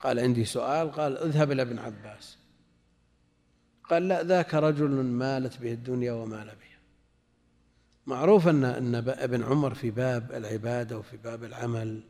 قال 0.00 0.18
عندي 0.18 0.44
سؤال. 0.44 0.92
قال 0.92 1.18
اذهب 1.18 1.52
إلى 1.52 1.62
ابن 1.62 1.78
عباس. 1.78 2.38
قال 3.84 4.08
لا 4.08 4.22
ذاك 4.22 4.54
رجل 4.54 4.90
مالت 4.90 5.58
به 5.58 5.72
الدنيا 5.72 6.12
ومال 6.12 6.46
بها. 6.46 6.78
معروف 8.06 8.48
أن 8.48 8.64
أن 8.64 8.94
ابن 8.94 9.44
عمر 9.44 9.74
في 9.74 9.90
باب 9.90 10.32
العبادة 10.32 10.98
وفي 10.98 11.16
باب 11.16 11.44
العمل. 11.44 12.02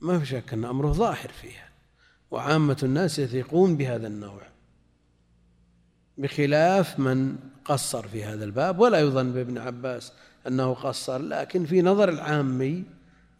ما 0.00 0.18
في 0.18 0.26
شك 0.26 0.52
أن 0.52 0.64
أمره 0.64 0.92
ظاهر 0.92 1.28
فيها. 1.28 1.67
وعامة 2.30 2.76
الناس 2.82 3.18
يثقون 3.18 3.76
بهذا 3.76 4.06
النوع. 4.06 4.42
بخلاف 6.18 6.98
من 6.98 7.36
قصر 7.64 8.08
في 8.08 8.24
هذا 8.24 8.44
الباب 8.44 8.78
ولا 8.78 9.00
يظن 9.00 9.32
بابن 9.32 9.58
عباس 9.58 10.12
أنه 10.46 10.74
قصر 10.74 11.22
لكن 11.22 11.66
في 11.66 11.82
نظر 11.82 12.08
العامي 12.08 12.84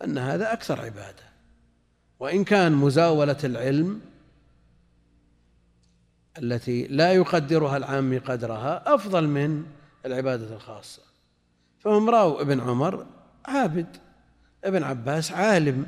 أن 0.04 0.18
هذا 0.18 0.52
أكثر 0.52 0.80
عبادة. 0.80 1.28
وإن 2.20 2.44
كان 2.44 2.72
مزاولة 2.72 3.36
العلم 3.44 4.00
التي 6.38 6.86
لا 6.86 7.12
يقدرها 7.12 7.76
العامي 7.76 8.18
قدرها 8.18 8.94
أفضل 8.94 9.26
من 9.26 9.66
العبادة 10.06 10.54
الخاصة. 10.56 11.02
فهم 11.78 12.10
رأوا 12.10 12.40
ابن 12.40 12.60
عمر 12.60 13.06
عابد 13.44 13.96
ابن 14.64 14.82
عباس 14.82 15.32
عالم. 15.32 15.86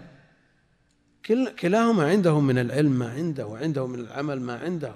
كلاهما 1.60 2.08
عنده 2.08 2.40
من 2.40 2.58
العلم 2.58 2.98
ما 2.98 3.10
عنده 3.10 3.46
وعنده 3.46 3.86
من 3.86 4.00
العمل 4.00 4.40
ما 4.40 4.58
عنده. 4.58 4.94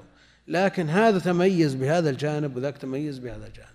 لكن 0.49 0.89
هذا 0.89 1.19
تميز 1.19 1.75
بهذا 1.75 2.11
الجانب 2.11 2.57
وذاك 2.57 2.79
تميز 2.79 3.19
بهذا 3.19 3.47
الجانب. 3.47 3.69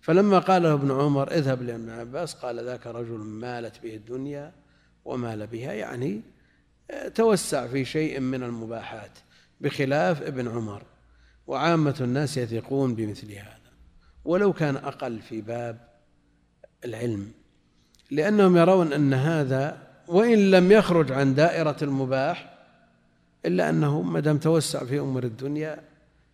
فلما 0.00 0.38
قال 0.38 0.62
له 0.62 0.72
ابن 0.72 0.90
عمر 0.90 1.30
اذهب 1.30 1.62
لابن 1.62 1.90
عباس 1.90 2.34
قال 2.34 2.64
ذاك 2.64 2.86
رجل 2.86 3.18
مالت 3.18 3.82
به 3.82 3.96
الدنيا 3.96 4.52
ومال 5.04 5.46
بها 5.46 5.72
يعني 5.72 6.20
آه، 6.90 7.08
توسع 7.08 7.66
في 7.66 7.84
شيء 7.84 8.20
من 8.20 8.42
المباحات 8.42 9.18
بخلاف 9.60 10.22
ابن 10.22 10.48
عمر. 10.48 10.82
وعامة 11.46 11.96
الناس 12.00 12.36
يثقون 12.36 12.94
بمثل 12.94 13.32
هذا. 13.32 13.58
ولو 14.24 14.52
كان 14.52 14.76
أقل 14.76 15.20
في 15.20 15.40
باب 15.40 15.88
العلم. 16.84 17.32
لأنهم 18.10 18.56
يرون 18.56 18.92
أن 18.92 19.14
هذا 19.14 19.91
وإن 20.08 20.50
لم 20.50 20.72
يخرج 20.72 21.12
عن 21.12 21.34
دائرة 21.34 21.76
المباح 21.82 22.58
إلا 23.46 23.70
أنه 23.70 24.02
ما 24.02 24.20
دام 24.20 24.38
توسع 24.38 24.84
في 24.84 25.00
أمور 25.00 25.24
الدنيا 25.24 25.82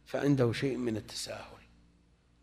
فعنده 0.07 0.53
شيء 0.53 0.77
من 0.77 0.97
التساهل. 0.97 1.59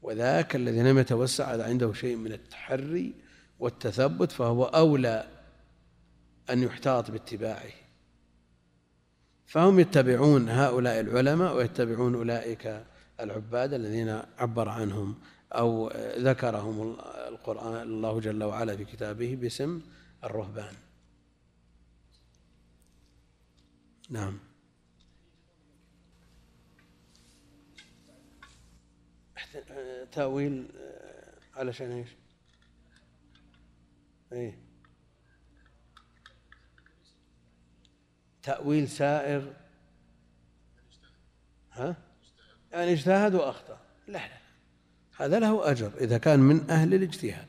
وذاك 0.01 0.55
الذي 0.55 0.82
لم 0.82 0.99
يتوسع 0.99 1.63
عنده 1.63 1.93
شيء 1.93 2.15
من 2.15 2.32
التحري 2.32 3.13
والتثبت 3.59 4.32
فهو 4.32 4.63
أولى 4.63 5.28
أن 6.49 6.63
يحتاط 6.63 7.11
باتباعه. 7.11 7.71
فهم 9.45 9.80
يتبعون 9.80 10.49
هؤلاء 10.49 10.99
العلماء 10.99 11.55
ويتبعون 11.55 12.15
أولئك 12.15 12.84
العباد 13.19 13.73
الذين 13.73 14.21
عبر 14.38 14.69
عنهم 14.69 15.15
أو 15.53 15.91
ذكرهم 16.17 16.95
القرآن 17.28 17.82
الله 17.82 18.19
جل 18.19 18.43
وعلا 18.43 18.78
في 18.78 18.86
كتابه 18.86 19.38
باسم 19.41 19.82
الرهبان. 20.23 20.73
نعم. 24.10 24.39
تأويل 30.12 30.68
علشان 31.56 31.91
إيش؟ 31.91 32.10
إيه. 34.32 34.60
تأويل 38.43 38.89
سائر. 38.89 39.53
ها؟ 41.72 41.95
يعني 42.72 42.93
اجتهد 42.93 43.36
وأخطأ. 43.36 43.80
لا 44.08 44.28
لا. 44.28 44.38
هذا 45.18 45.39
له 45.39 45.72
أجر. 45.72 45.91
إذا 45.97 46.18
كان 46.18 46.39
من 46.39 46.70
أهل 46.70 46.93
الاجتهاد. 46.93 47.47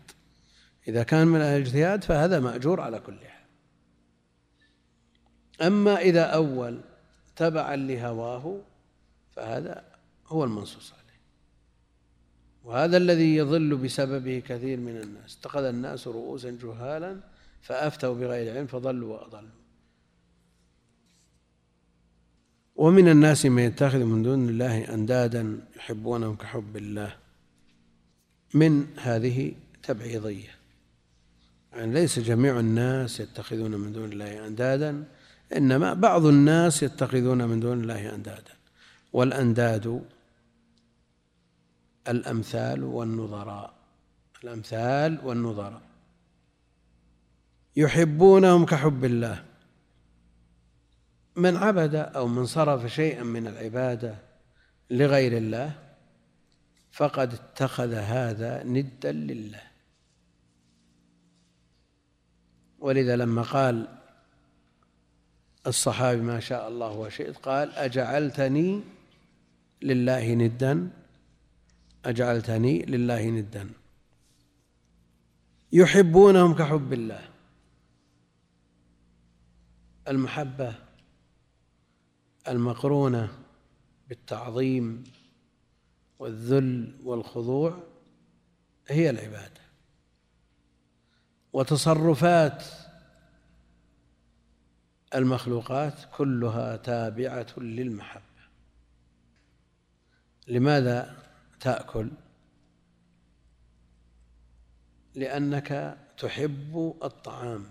إذا 0.89 1.03
كان 1.03 1.27
من 1.27 1.41
أهل 1.41 1.57
الاجتهاد 1.57 2.05
فهذا 2.05 2.41
مأجور 2.41 2.81
على 2.81 3.01
كل 3.01 3.19
حال. 3.19 3.36
أما 5.63 6.01
إذا 6.01 6.23
أول 6.23 6.81
تبعا 7.37 7.77
لهواه 7.77 8.61
فهذا 9.37 9.85
هو 10.27 10.45
المنصوص 10.45 10.93
عليه. 10.93 11.21
وهذا 12.65 12.97
الذي 12.97 13.37
يضل 13.37 13.77
بسببه 13.77 14.43
كثير 14.49 14.79
من 14.79 14.97
الناس. 14.97 15.39
اتخذ 15.41 15.65
الناس 15.65 16.09
رؤوسا 16.09 16.59
جهالا 16.63 17.21
فأفتوا 17.63 18.15
بغير 18.15 18.57
علم 18.57 18.67
فضلوا 18.67 19.19
وأضلوا. 19.19 19.51
ومن 22.77 23.09
الناس 23.09 23.47
من 23.47 23.63
يتخذ 23.63 23.99
من 23.99 24.23
دون 24.23 24.49
الله 24.49 24.95
أندادا 24.95 25.61
يحبونهم 25.77 26.37
كحب 26.37 26.77
الله. 26.77 27.17
من 28.55 28.87
هذه 28.99 29.53
تبعيضية. 29.83 30.57
يعني 31.73 31.93
ليس 31.93 32.19
جميع 32.19 32.61
الناس 32.61 33.21
يتخذون 33.21 33.71
من 33.71 33.93
دون 33.93 34.13
الله 34.13 34.47
أندادا 34.47 35.05
إنما 35.53 35.95
بعض 35.95 36.27
الناس 36.27 36.83
يتخذون 36.83 37.45
من 37.45 37.61
دون 37.61 37.81
الله 37.81 38.15
أندادا 38.15 38.53
والأنداد 39.13 40.05
الأمثال 42.09 42.85
والنظراء 42.85 43.75
الأمثال 44.45 45.19
والنظراء. 45.25 45.83
يحبونهم 47.77 48.67
كحب 48.67 49.05
الله. 49.05 49.45
من 51.37 51.57
عبد 51.57 51.95
أو 51.95 52.27
من 52.27 52.47
صرف 52.47 52.87
شيئا 52.87 53.23
من 53.23 53.47
العبادة 53.47 54.15
لغير 54.91 55.37
الله 55.37 55.73
فقد 56.93 57.33
اتخذ 57.35 57.93
هذا 57.93 58.63
ندا 58.63 59.13
لله. 59.13 59.63
ولذا 62.79 63.17
لما 63.17 63.43
قال 63.43 63.89
الصحابي 65.67 66.21
ما 66.21 66.41
شاء 66.41 66.69
الله 66.69 66.93
وشئت 66.93 67.37
قال 67.37 67.73
أجعلتني 67.73 68.83
لله 69.83 70.35
ندا 70.35 70.91
أجعلتني 72.05 72.83
لله 72.83 73.27
ندا. 73.31 73.71
يحبونهم 75.73 76.55
كحب 76.55 76.93
الله. 76.93 77.29
المحبة 80.09 80.75
المقرونة 82.49 83.29
بالتعظيم 84.09 85.05
والذل 86.19 86.95
والخضوع 87.05 87.83
هي 88.89 89.11
العبادة. 89.11 89.61
وتصرفات 91.53 92.65
المخلوقات 95.15 95.95
كلها 96.17 96.77
تابعة 96.77 97.47
للمحبة. 97.57 98.23
لماذا 100.49 101.17
تأكل؟ 101.61 102.11
لأنك 105.15 105.99
تحب 106.19 106.95
الطعام. 107.03 107.67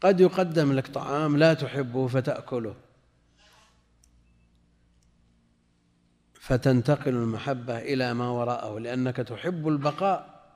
قد 0.00 0.20
يقدم 0.20 0.72
لك 0.72 0.86
طعام 0.86 1.36
لا 1.36 1.54
تحبه 1.54 2.06
فتأكله. 2.06 2.76
فتنتقل 6.34 7.10
المحبة 7.10 7.78
إلى 7.78 8.14
ما 8.14 8.28
وراءه 8.28 8.78
لأنك 8.78 9.16
تحب 9.16 9.68
البقاء. 9.68 10.46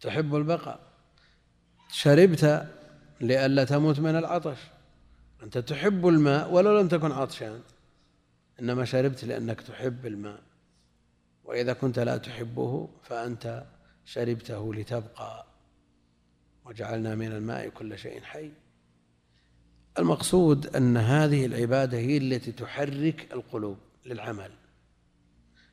تحب 0.00 0.36
البقاء. 0.36 0.80
شربت 1.90 2.68
لئلا 3.22 3.64
تموت 3.64 4.00
من 4.00 4.16
العطش. 4.16 4.58
أنت 5.42 5.58
تحب 5.58 6.08
الماء 6.08 6.52
ولو 6.52 6.80
لم 6.80 6.88
تكن 6.88 7.12
عطشان 7.12 7.60
إنما 8.60 8.84
شربت 8.84 9.24
لأنك 9.24 9.60
تحب 9.60 10.06
الماء. 10.06 10.40
وإذا 11.44 11.72
كنت 11.72 11.98
لا 11.98 12.16
تحبه 12.16 12.88
فأنت 13.02 13.64
شربته 14.04 14.74
لتبقى. 14.74 15.46
وجعلنا 16.64 17.14
من 17.14 17.32
الماء 17.32 17.68
كل 17.68 17.98
شيء 17.98 18.20
حي. 18.20 18.50
المقصود 19.98 20.76
أن 20.76 20.96
هذه 20.96 21.46
العبادة 21.46 21.98
هي 21.98 22.16
التي 22.16 22.52
تحرك 22.52 23.32
القلوب 23.32 23.78
للعمل. 24.06 24.50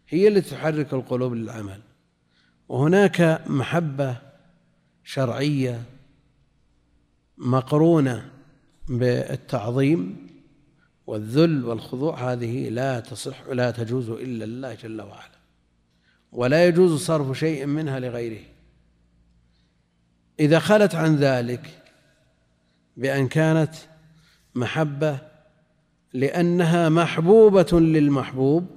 هي 0.08 0.28
التي 0.28 0.50
تحرك 0.50 0.94
القلوب 0.94 1.34
للعمل. 1.34 1.82
وهناك 2.70 3.42
محبة 3.48 4.18
شرعية 5.04 5.84
مقرونة 7.40 8.32
بالتعظيم 8.88 10.30
والذل 11.08 11.66
والخضوع 11.66 12.32
هذه 12.32 12.70
لا 12.70 13.00
تصح 13.00 13.48
لا 13.48 13.72
تجوز 13.72 14.10
إلا 14.10 14.46
لله 14.46 14.74
جل 14.74 15.02
وعلا. 15.02 15.40
ولا 16.32 16.68
يجوز 16.68 17.06
صرف 17.06 17.38
شيء 17.38 17.66
منها 17.66 18.00
لغيره. 18.00 18.46
إذا 20.40 20.60
خلت 20.60 20.96
عن 20.96 21.16
ذلك 21.16 21.84
بأن 22.98 23.28
كانت 23.28 23.76
محبة 24.56 25.20
لأنها 26.14 26.90
محبوبة 26.90 27.80
للمحبوب 27.80 28.68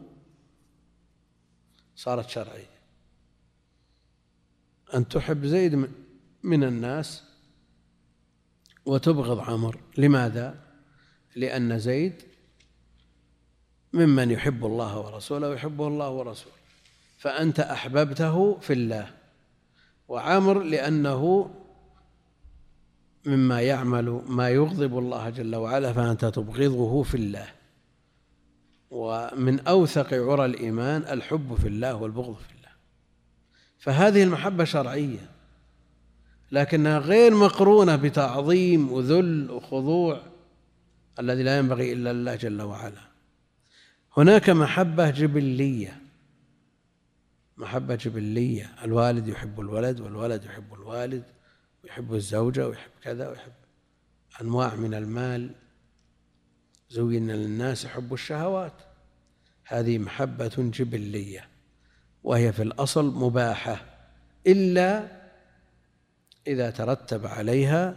صارت 1.96 2.28
شرعية. 2.28 2.72
أن 4.94 5.08
تحب 5.08 5.46
زيد 5.46 5.88
من 6.42 6.64
الناس 6.64 7.31
وتبغض 8.86 9.50
عمر. 9.50 9.78
لماذا؟ 9.98 10.54
لأن 11.36 11.78
زيد 11.78 12.22
ممن 13.92 14.30
يحب 14.30 14.66
الله 14.66 14.98
ورسوله 14.98 15.48
ويحبه 15.48 15.88
الله 15.88 16.10
ورسوله. 16.10 16.54
فأنت 17.18 17.60
أحببته 17.60 18.58
في 18.58 18.72
الله. 18.72 19.10
وعمر 20.08 20.62
لأنه 20.62 21.50
مما 23.26 23.60
يعمل 23.60 24.22
ما 24.26 24.48
يغضب 24.48 24.98
الله 24.98 25.30
جل 25.30 25.56
وعلا 25.56 25.92
فأنت 25.92 26.24
تبغضه 26.24 27.02
في 27.02 27.14
الله. 27.14 27.48
ومن 28.90 29.60
أوثق 29.60 30.14
عرى 30.14 30.44
الإيمان 30.44 31.02
الحب 31.02 31.54
في 31.54 31.68
الله 31.68 31.94
والبغض 31.94 32.36
في 32.36 32.54
الله. 32.54 32.70
فهذه 33.78 34.22
المحبة 34.22 34.64
شرعية. 34.64 35.30
لكنها 36.52 36.98
غير 36.98 37.34
مقرونة 37.34 37.96
بتعظيم 37.96 38.92
وذل 38.92 39.50
وخضوع 39.50 40.22
الذي 41.18 41.42
لا 41.42 41.58
ينبغي 41.58 41.92
إلا 41.92 42.12
لله 42.12 42.34
جل 42.34 42.62
وعلا. 42.62 43.02
هناك 44.16 44.50
محبة 44.50 45.10
جبلية 45.10 46.02
محبة 47.56 47.94
جبلية. 47.94 48.70
الوالد 48.84 49.28
يحب 49.28 49.60
الولد 49.60 50.00
والولد 50.00 50.44
يحب 50.44 50.74
الوالد 50.74 51.24
ويحب 51.84 52.14
الزوجة 52.14 52.68
ويحب 52.68 52.90
كذا 53.02 53.28
ويحب 53.28 53.52
أنواع 54.40 54.74
من 54.74 54.94
المال. 54.94 55.50
زين 56.90 57.30
للناس 57.30 57.86
حب 57.86 58.14
الشهوات. 58.14 58.82
هذه 59.64 59.98
محبة 59.98 60.52
جبلية 60.58 61.48
وهي 62.24 62.52
في 62.52 62.62
الأصل 62.62 63.14
مباحة 63.14 63.84
إلا 64.46 65.21
إذا 66.46 66.70
ترتب 66.70 67.26
عليها 67.26 67.96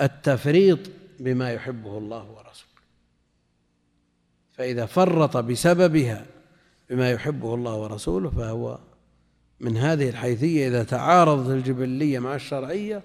التفريط 0.00 0.78
بما 1.20 1.52
يحبه 1.52 1.98
الله 1.98 2.30
ورسوله. 2.30 2.70
فإذا 4.52 4.86
فرط 4.86 5.36
بسببها 5.36 6.26
بما 6.90 7.10
يحبه 7.10 7.54
الله 7.54 7.74
ورسوله 7.74 8.30
فهو 8.30 8.78
من 9.60 9.76
هذه 9.76 10.08
الحيثية 10.08 10.68
إذا 10.68 10.84
تعارضت 10.84 11.50
الجبلية 11.50 12.18
مع 12.18 12.34
الشرعية 12.34 13.02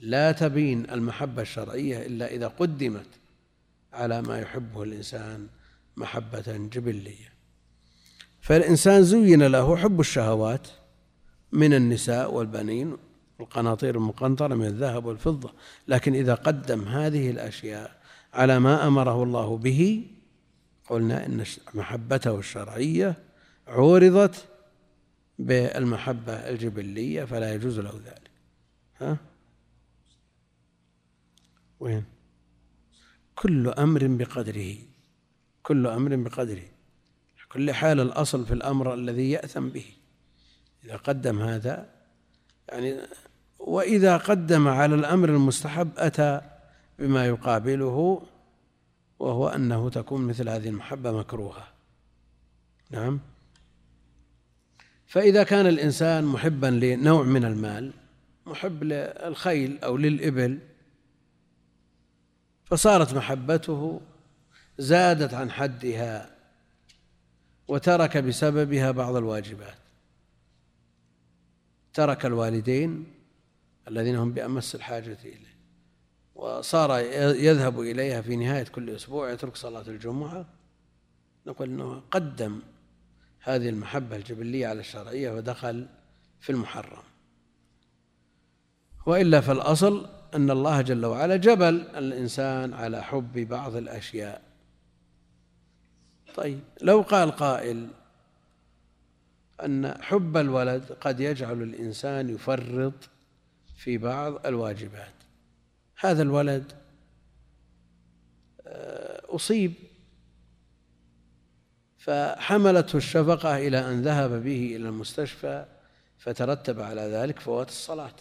لا 0.00 0.32
تبين 0.32 0.90
المحبة 0.90 1.42
الشرعية 1.42 2.06
إلا 2.06 2.26
إذا 2.26 2.48
قدمت 2.48 3.06
على 3.92 4.22
ما 4.22 4.38
يحبه 4.38 4.82
الإنسان 4.82 5.46
محبة 5.96 6.68
جبلية. 6.72 7.32
فالإنسان 8.40 9.02
زين 9.02 9.42
له 9.42 9.76
حب 9.76 10.00
الشهوات 10.00 10.68
من 11.54 11.74
النساء 11.74 12.34
والبنين 12.34 12.96
والقناطير 13.38 13.94
المقنطرة 13.94 14.54
من 14.54 14.66
الذهب 14.66 15.04
والفضة. 15.04 15.52
لكن 15.88 16.14
إذا 16.14 16.34
قدم 16.34 16.88
هذه 16.88 17.30
الأشياء 17.30 18.00
على 18.34 18.58
ما 18.58 18.86
أمره 18.86 19.22
الله 19.22 19.56
به 19.56 20.06
قلنا 20.88 21.26
إن 21.26 21.44
محبته 21.74 22.38
الشرعية 22.38 23.16
عورضت 23.66 24.48
بالمحبة 25.38 26.32
الجبلية 26.32 27.24
فلا 27.24 27.54
يجوز 27.54 27.80
له 27.80 28.00
ذلك. 28.04 28.30
ها؟ 29.00 29.16
وين؟ 31.80 32.04
كل 33.34 33.68
أمر 33.68 34.06
بقدره 34.06 34.76
كل 35.62 35.86
أمر 35.86 36.16
بقدره. 36.16 36.68
كل 37.52 37.72
حال 37.72 38.00
الأصل 38.00 38.46
في 38.46 38.54
الأمر 38.54 38.94
الذي 38.94 39.30
يأثم 39.30 39.68
به. 39.68 39.84
إذا 40.84 40.96
قدم 40.96 41.42
هذا 41.42 41.86
يعني 42.68 42.96
وإذا 43.58 44.16
قدم 44.16 44.68
على 44.68 44.94
الأمر 44.94 45.28
المستحب 45.28 45.90
أتى 45.96 46.40
بما 46.98 47.26
يقابله 47.26 48.22
وهو 49.18 49.48
أنه 49.48 49.90
تكون 49.90 50.26
مثل 50.26 50.48
هذه 50.48 50.68
المحبة 50.68 51.12
مكروهة. 51.12 51.68
نعم؟ 52.90 53.20
فإذا 55.06 55.42
كان 55.42 55.66
الإنسان 55.66 56.24
محبا 56.24 56.66
لنوع 56.66 57.22
من 57.22 57.44
المال 57.44 57.92
محب 58.46 58.84
للخيل 58.84 59.78
أو 59.84 59.96
للإبل 59.96 60.58
فصارت 62.64 63.14
محبته 63.14 64.00
زادت 64.78 65.34
عن 65.34 65.50
حدها 65.50 66.30
وترك 67.68 68.16
بسببها 68.16 68.90
بعض 68.90 69.16
الواجبات. 69.16 69.83
ترك 71.94 72.26
الوالدين 72.26 73.06
الذين 73.88 74.16
هم 74.16 74.32
بأمس 74.32 74.74
الحاجة 74.74 75.18
إليه. 75.24 75.54
وصار 76.34 76.98
يذهب 77.34 77.80
إليها 77.80 78.20
في 78.20 78.36
نهاية 78.36 78.64
كل 78.64 78.90
أسبوع 78.90 79.30
يترك 79.30 79.56
صلاة 79.56 79.88
الجمعة. 79.88 80.46
نقول 81.46 81.68
أنه 81.68 82.02
قدم 82.10 82.60
هذه 83.40 83.68
المحبة 83.68 84.16
الجبلية 84.16 84.66
على 84.66 84.80
الشرعية 84.80 85.30
ودخل 85.30 85.86
في 86.40 86.50
المحرم. 86.50 87.02
وإلا 89.06 89.40
فالأصل 89.40 90.08
أن 90.34 90.50
الله 90.50 90.80
جل 90.80 91.06
وعلا 91.06 91.36
جبل 91.36 91.74
الإنسان 91.74 92.74
على 92.74 93.02
حب 93.02 93.32
بعض 93.38 93.76
الأشياء. 93.76 94.42
طيب 96.34 96.60
لو 96.82 97.00
قال 97.02 97.30
قائل 97.30 97.88
أن 99.60 100.02
حب 100.02 100.36
الولد 100.36 100.92
قد 101.00 101.20
يجعل 101.20 101.62
الإنسان 101.62 102.30
يفرط 102.30 103.10
في 103.76 103.98
بعض 103.98 104.46
الواجبات. 104.46 105.14
هذا 106.00 106.22
الولد 106.22 106.72
آه، 108.66 109.22
أصيب. 109.36 109.72
فحملته 111.98 112.96
الشفقة 112.96 113.56
إلى 113.56 113.78
أن 113.78 114.02
ذهب 114.02 114.30
به 114.30 114.76
إلى 114.76 114.88
المستشفى 114.88 115.66
فترتب 116.18 116.80
على 116.80 117.00
ذلك 117.00 117.40
فوات 117.40 117.68
الصلاة. 117.68 118.14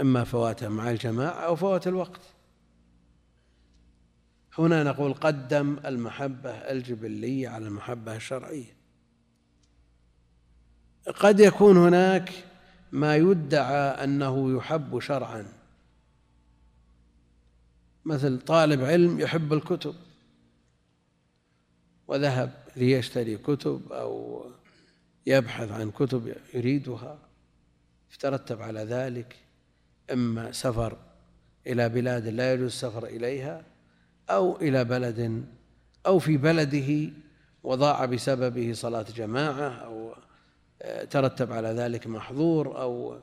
إما 0.00 0.24
فواتها 0.24 0.68
مع 0.68 0.90
الجماعة 0.90 1.40
أو 1.46 1.56
فوات 1.56 1.86
الوقت. 1.86 2.20
هنا 4.60 4.82
نقول 4.82 5.14
قدم 5.14 5.76
المحبة 5.86 6.50
الجبلية 6.50 7.48
على 7.48 7.66
المحبة 7.66 8.16
الشرعية. 8.16 8.72
قد 11.16 11.40
يكون 11.40 11.76
هناك 11.76 12.32
ما 12.92 13.16
يدعى 13.16 14.04
أنه 14.04 14.56
يحب 14.56 15.00
شرعا. 15.00 15.46
مثل 18.04 18.40
طالب 18.40 18.84
علم 18.84 19.20
يحب 19.20 19.52
الكتب 19.52 19.94
وذهب 22.08 22.52
ليشتري 22.76 23.36
كتب 23.36 23.92
أو 23.92 24.44
يبحث 25.26 25.70
عن 25.70 25.90
كتب 25.90 26.34
يريدها 26.54 27.18
فترتب 28.10 28.62
على 28.62 28.80
ذلك 28.80 29.36
إما 30.12 30.52
سفر 30.52 30.96
إلى 31.66 31.88
بلاد 31.88 32.26
لا 32.26 32.52
يجوز 32.52 32.64
السفر 32.66 33.06
إليها 33.06 33.69
أو 34.30 34.56
إلى 34.56 34.84
بلد 34.84 35.44
أو 36.06 36.18
في 36.18 36.36
بلده 36.36 37.12
وضاع 37.62 38.04
بسببه 38.04 38.72
صلاة 38.72 39.06
جماعة 39.16 39.68
أو 39.68 40.14
آه، 40.82 41.04
ترتب 41.04 41.52
على 41.52 41.68
ذلك 41.68 42.06
محظور 42.06 42.80
أو 42.80 43.18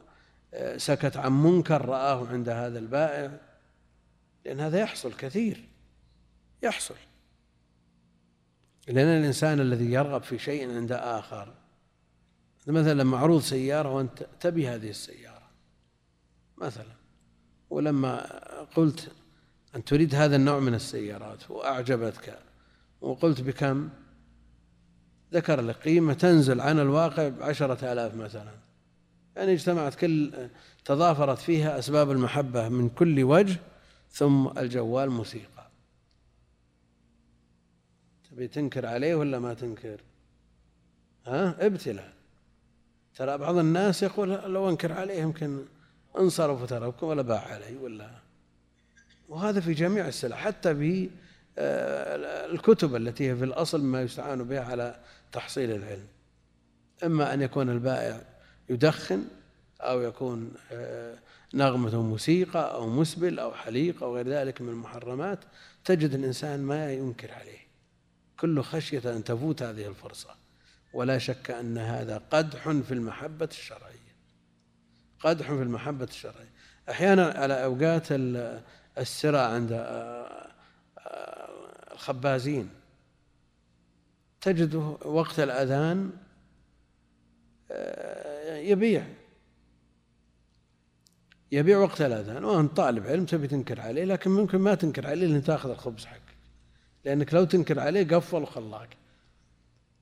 آه، 0.54 0.78
سكت 0.78 1.18
عن 1.18 1.44
منكر 1.44 1.86
رآه 1.86 2.28
عند 2.28 2.50
هذا 2.50 2.80
البائع. 2.80 3.40
لأن 4.46 4.60
هذا 4.60 4.80
يحصل 4.80 5.14
كثير 5.14 5.68
يحصل. 6.64 6.96
لأن 8.88 9.08
الإنسان 9.08 9.60
الذي 9.60 9.92
يرغب 9.92 10.24
في 10.24 10.40
شيء 10.40 10.76
عند 10.76 10.92
آخر 10.92 11.54
مثلا 12.68 13.04
معروض 13.04 13.42
سيارة 13.42 13.90
وأنت 13.90 14.26
تبي 14.40 14.68
هذه 14.68 14.90
السيارة 14.90 15.50
مثلا. 16.58 16.96
ولما 17.70 18.26
قلت 18.76 19.12
أن 19.78 19.84
تريد 19.84 20.16
هذا 20.16 20.36
النوع 20.36 20.60
من 20.60 20.74
السيارات 20.74 21.52
وأعجبتك 21.52 22.40
وقلت 23.02 23.42
بكم؟ 23.42 23.90
ذكر 25.34 25.62
لك 25.62 25.76
قيمة 25.76 26.14
تنزل 26.14 26.62
عن 26.62 26.80
الواقع 26.80 27.28
بعشرة 27.28 27.94
آلاف 27.94 28.16
مثلا. 28.16 28.52
يعني 29.36 29.54
اجتمعت 29.54 29.96
كل 29.96 30.50
تضافرت 30.86 31.38
فيها 31.38 31.80
أسباب 31.80 32.12
المحبة 32.12 32.70
من 32.70 32.90
كل 32.90 33.24
وجه 33.24 33.60
ثم 34.12 34.48
الجوال 34.48 35.10
موسيقى. 35.10 35.68
تبي 38.32 38.48
تنكر 38.48 38.86
عليه 38.86 39.16
ولا 39.16 39.40
ما 39.40 39.54
تنكر؟ 39.54 40.02
ها؟ 41.26 41.66
ابتلاء 41.66 42.14
ترى 43.16 43.38
بعض 43.38 43.58
الناس 43.58 44.04
يقول 44.04 44.30
لو 44.30 44.70
أنكر 44.70 44.94
عليه 44.94 45.22
يمكن 45.22 45.66
أنصرف 46.20 46.62
وتركه 46.62 47.08
ولا 47.08 47.22
باع 47.22 47.40
علي 47.40 47.78
ولا 47.78 48.27
وهذا 49.28 49.60
في 49.60 49.74
جميع 49.74 50.08
السلع 50.08 50.36
حتى 50.36 50.76
في 50.76 51.10
آه، 51.60 52.46
الكتب 52.46 52.96
التي 52.96 53.32
هي 53.32 53.36
في 53.36 53.44
الأصل 53.44 53.84
ما 53.84 54.02
يستعان 54.02 54.44
بها 54.44 54.62
على 54.62 55.00
تحصيل 55.32 55.72
العلم. 55.72 56.08
إما 57.04 57.34
أن 57.34 57.42
يكون 57.42 57.70
البائع 57.70 58.22
يدخن 58.70 59.24
أو 59.82 60.02
يكون 60.02 60.54
آه، 60.72 61.18
نغمة 61.54 62.02
موسيقى 62.02 62.74
أو 62.74 62.90
مسبل 62.90 63.40
أو 63.40 63.54
حليق 63.54 64.04
أو 64.04 64.16
غير 64.16 64.28
ذلك 64.28 64.62
من 64.62 64.70
المحرمات 64.70 65.40
تجد 65.86 66.14
الإنسان 66.14 66.62
ما 66.62 66.94
ينكر 66.94 67.32
عليه. 67.32 67.68
كل 68.40 68.62
خشية 68.62 69.02
أن 69.06 69.24
تفوت 69.24 69.64
هذه 69.64 69.88
الفرصة. 69.88 70.30
ولا 70.94 71.18
شك 71.18 71.52
أن 71.52 71.78
هذا 71.78 72.22
قدح 72.32 72.70
في 72.70 72.94
المحبة 72.94 73.50
الشرعية. 73.52 73.98
قدح 75.20 75.48
في 75.48 75.62
المحبة 75.62 76.06
الشرعية. 76.06 76.52
أحيانا 76.90 77.26
على 77.26 77.64
أوقات 77.64 78.08
السرى 78.98 79.40
عند 79.40 79.72
آه، 79.72 80.48
آه، 80.98 81.50
الخبازين. 81.94 82.70
تجده 84.42 84.98
وقت 85.06 85.40
الأذان 85.40 86.12
آه، 87.72 88.58
يبيع. 88.58 89.08
يبيع 91.52 91.78
وقت 91.78 92.02
الأذان 92.02 92.44
وأنت 92.44 92.78
طالب 92.78 93.08
علم 93.08 93.26
تبي 93.26 93.48
تنكر 93.48 93.82
عليه 93.82 94.06
لكن 94.06 94.32
ممكن 94.32 94.58
ما 94.58 94.76
تنكر 94.76 95.08
عليه 95.08 95.28
لأن 95.28 95.44
تأخذ 95.44 95.70
الخبز 95.70 96.06
حقك. 96.06 96.22
لأنك 97.06 97.34
لو 97.34 97.44
تنكر 97.46 97.80
عليه 97.80 98.08
قفل 98.08 98.42
وخلاك. 98.42 98.98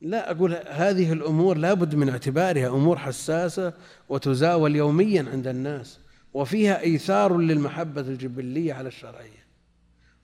لا 0.01 0.31
أقول 0.31 0.53
هذه 0.67 1.13
الأمور 1.13 1.57
لابد 1.57 1.95
من 1.95 2.09
اعتبارها 2.09 2.67
أمور 2.67 2.97
حساسة 2.97 3.73
وتزاول 4.09 4.75
يوميا 4.75 5.25
عند 5.31 5.47
الناس. 5.47 5.99
وفيها 6.35 6.81
إيثار 6.81 7.37
للمحبة 7.37 8.01
الجبلية 8.01 8.73
على 8.73 8.87
الشرعية. 8.87 9.45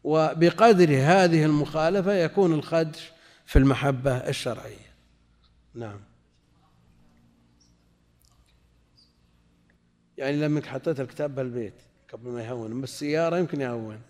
وبقدر 0.04 0.90
هذه 0.90 1.46
المخالفة 1.46 2.14
يكون 2.14 2.54
الخدش 2.54 3.12
في 3.46 3.60
المحبة 3.60 4.18
الشرعية. 4.18 4.92
نعم. 5.74 6.00
يعني 10.18 10.38
لما 10.38 10.62
حطيت 10.66 11.00
الكتاب 11.00 11.36
بالبيت 11.36 11.74
قبل 12.14 12.30
ما 12.30 12.44
يهون 12.44 12.82
بس 12.82 12.90
السيارة 12.90 13.38
يمكن 13.38 13.62
يهون. 13.62 14.02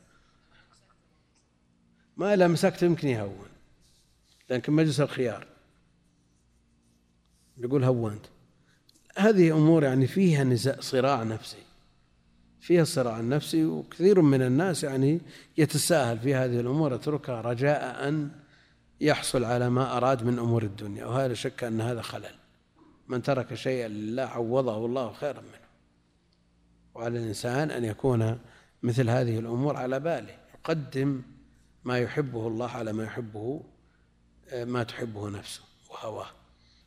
ما 2.18 2.48
مسكت 2.48 2.84
يمكن 2.84 3.08
يهون. 3.08 3.50
لكن 4.50 4.74
مجلس 4.74 5.02
الخيار. 5.02 5.48
يقول 7.58 7.84
هونت. 7.84 8.26
هذه 9.18 9.52
أمور 9.58 9.84
يعني 9.84 10.08
فيها 10.08 10.44
نزاع 10.44 10.76
صراع 10.80 11.24
نفسي. 11.24 11.71
فيها 12.62 12.84
صراع 12.84 13.22
نفسي 13.22 13.66
وكثير 13.66 14.22
من 14.22 14.42
الناس 14.42 14.84
يعني 14.84 15.22
يتساهل 15.58 16.20
في 16.20 16.36
هذه 16.36 16.60
الأمور 16.60 16.94
يتركها 16.94 17.42
رجاء 17.42 18.08
أن 18.08 18.30
يحصل 19.02 19.44
على 19.44 19.70
ما 19.70 19.98
أراد 19.98 20.24
من 20.24 20.40
أمور 20.40 20.64
الدنيا. 20.64 21.06
وهذا 21.06 21.34
شك 21.34 21.64
أن 21.64 21.82
هذا 21.82 22.02
خلل. 22.02 22.36
من 23.08 23.22
ترك 23.22 23.54
شيئا 23.54 23.88
لله 23.88 24.24
عوضه 24.24 24.86
الله 24.86 25.14
خيرا 25.14 25.42
منه. 25.42 25.68
وعلى 26.96 27.20
الإنسان 27.20 27.72
أن 27.72 27.84
يكون 27.84 28.40
مثل 28.84 29.10
هذه 29.10 29.40
الأمور 29.40 29.78
على 29.78 30.00
باله. 30.00 30.36
يقدم 30.60 31.22
ما 31.84 32.00
يحبه 32.00 32.48
الله 32.48 32.70
على 32.70 32.94
ما 32.94 33.04
يحبه 33.04 33.64
ما 34.54 34.84
تحبه 34.84 35.30
نفسه 35.30 35.62
وهواه. 35.90 36.28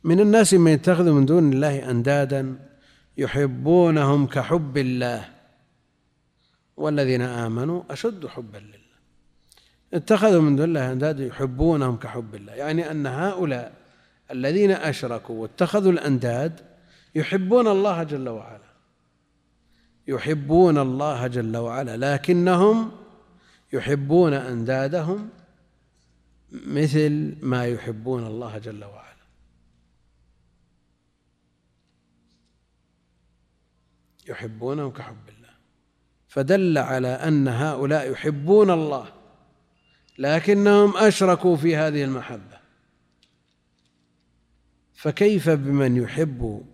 من 0.03 0.19
الناس 0.19 0.53
من 0.53 0.71
يتخذ 0.71 1.11
من 1.11 1.25
دون 1.25 1.53
الله 1.53 1.91
أندادا 1.91 2.59
يحبونهم 3.17 4.27
كحب 4.27 4.77
الله. 4.77 5.34
والذين 6.77 7.21
آمنوا 7.21 7.83
أشد 7.89 8.27
حبا 8.27 8.57
لله. 8.57 8.85
اتخذوا 9.93 10.41
من 10.41 10.55
دون 10.55 10.65
الله 10.65 10.91
أندادا 10.91 11.25
يحبونهم 11.25 11.97
كحب 11.97 12.35
الله. 12.35 12.53
يعني 12.53 12.91
أن 12.91 13.07
هؤلاء 13.07 13.73
الذين 14.31 14.71
أشركوا 14.71 15.41
واتخذوا 15.41 15.91
الأنداد 15.91 16.59
يحبون 17.15 17.67
الله 17.67 18.03
جل 18.03 18.29
وعلا. 18.29 18.71
يحبون 20.07 20.77
الله 20.77 21.27
جل 21.27 21.57
وعلا. 21.57 22.13
لكنهم 22.15 22.91
يحبون 23.73 24.33
أندادهم 24.33 25.29
مثل 26.51 27.35
ما 27.41 27.65
يحبون 27.65 28.27
الله 28.27 28.57
جل 28.57 28.83
وعلا. 28.83 29.05
يحبونهم 34.27 34.91
كحب 34.91 35.29
الله 35.29 35.34
فدل 36.35 36.77
على 36.77 37.07
أن 37.07 37.47
هؤلاء 37.47 38.11
يحبون 38.11 38.71
الله 38.71 39.07
لكنهم 40.17 40.97
أشركوا 40.97 41.55
في 41.55 41.75
هذه 41.75 42.03
المحبة. 42.03 42.57
فكيف 44.93 45.49
بمن 45.49 45.97
يحب 45.97 46.65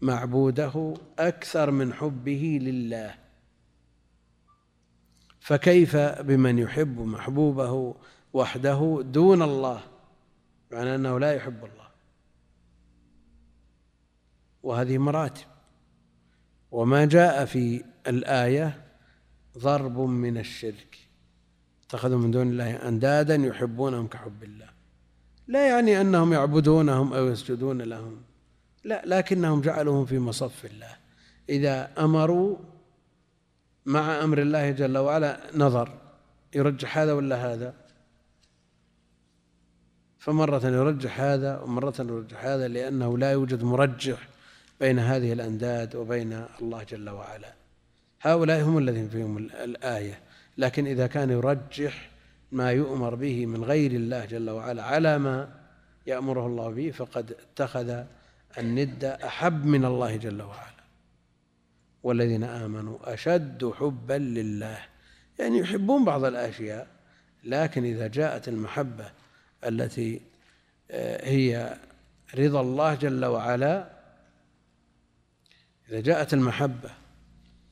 معبوده 0.00 0.94
أكثر 1.18 1.70
من 1.70 1.94
حبه 1.94 2.58
لله؟ 2.62 3.14
فكيف 5.40 5.96
بمن 5.96 6.58
يحب 6.58 7.00
محبوبه 7.00 7.94
وحده 8.32 9.02
دون 9.04 9.42
الله؟ 9.42 9.82
معنى 10.72 10.94
أنه 10.94 11.18
لا 11.18 11.32
يحب 11.32 11.64
الله. 11.64 11.88
وهذه 14.62 14.98
مراتب. 14.98 15.46
وما 16.70 17.04
جاء 17.04 17.44
في 17.44 17.84
الآية 18.06 18.89
ضرب 19.58 19.98
من 19.98 20.38
الشرك. 20.38 20.98
اتخذوا 21.86 22.18
من 22.18 22.30
دون 22.30 22.48
الله 22.48 22.88
أندادا 22.88 23.34
يحبونهم 23.34 24.06
كحب 24.06 24.42
الله. 24.42 24.68
لا 25.48 25.68
يعني 25.68 26.00
أنهم 26.00 26.32
يعبدونهم 26.32 27.12
أو 27.12 27.26
يسجدون 27.28 27.82
لهم. 27.82 28.22
لا 28.84 29.02
لكنهم 29.06 29.60
جعلوهم 29.60 30.06
في 30.06 30.18
مصف 30.18 30.64
الله. 30.64 30.96
إذا 31.48 31.90
أمروا 31.98 32.56
مع 33.86 34.24
أمر 34.24 34.38
الله 34.42 34.70
جل 34.70 34.98
وعلا 34.98 35.40
نظر 35.54 35.98
يرجح 36.54 36.98
هذا 36.98 37.12
ولا 37.12 37.52
هذا؟ 37.52 37.74
فمرة 40.18 40.66
يرجح 40.66 41.20
هذا 41.20 41.60
ومرة 41.60 41.94
يرجح 41.98 42.44
هذا 42.44 42.68
لأنه 42.68 43.18
لا 43.18 43.32
يوجد 43.32 43.62
مرجح 43.64 44.28
بين 44.80 44.98
هذه 44.98 45.32
الأنداد 45.32 45.96
وبين 45.96 46.46
الله 46.60 46.82
جل 46.82 47.10
وعلا. 47.10 47.59
هؤلاء 48.20 48.62
هم 48.62 48.78
الذين 48.78 49.08
فيهم 49.08 49.36
الآية. 49.38 50.20
لكن 50.58 50.86
إذا 50.86 51.06
كان 51.06 51.30
يرجح 51.30 52.10
ما 52.52 52.70
يؤمر 52.72 53.14
به 53.14 53.46
من 53.46 53.64
غير 53.64 53.90
الله 53.90 54.24
جل 54.24 54.50
وعلا 54.50 54.82
على 54.82 55.18
ما 55.18 55.60
يأمره 56.06 56.46
الله 56.46 56.70
به 56.70 56.90
فقد 56.90 57.32
اتخذ 57.32 58.04
الند 58.58 59.04
أحب 59.04 59.64
من 59.64 59.84
الله 59.84 60.16
جل 60.16 60.42
وعلا. 60.42 60.80
والذين 62.02 62.44
آمنوا 62.44 63.14
أشد 63.14 63.72
حبا 63.78 64.14
لله. 64.18 64.78
يعني 65.38 65.58
يحبون 65.58 66.04
بعض 66.04 66.24
الأشياء 66.24 66.86
لكن 67.44 67.84
إذا 67.84 68.06
جاءت 68.06 68.48
المحبة 68.48 69.10
التي 69.66 70.20
آه، 70.90 71.28
هي 71.28 71.76
رضا 72.34 72.60
الله 72.60 72.94
جل 72.94 73.24
وعلا 73.24 73.90
إذا 75.88 76.00
جاءت 76.00 76.34
المحبة 76.34 76.90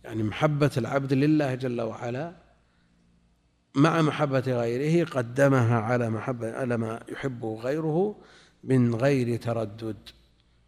يعني 0.05 0.23
محبة 0.23 0.71
العبد 0.77 1.13
لله 1.13 1.55
جل 1.55 1.81
وعلا 1.81 2.33
مع 3.75 4.03
محبة 4.03 4.39
غيره 4.47 5.09
قدمها 5.09 5.81
على 5.81 6.11
محبة 6.11 6.53
على 6.53 6.77
ما 6.77 7.01
يحبه 7.09 7.61
غيره 7.61 8.17
من 8.65 8.95
غير 8.95 9.37
تردد. 9.37 9.97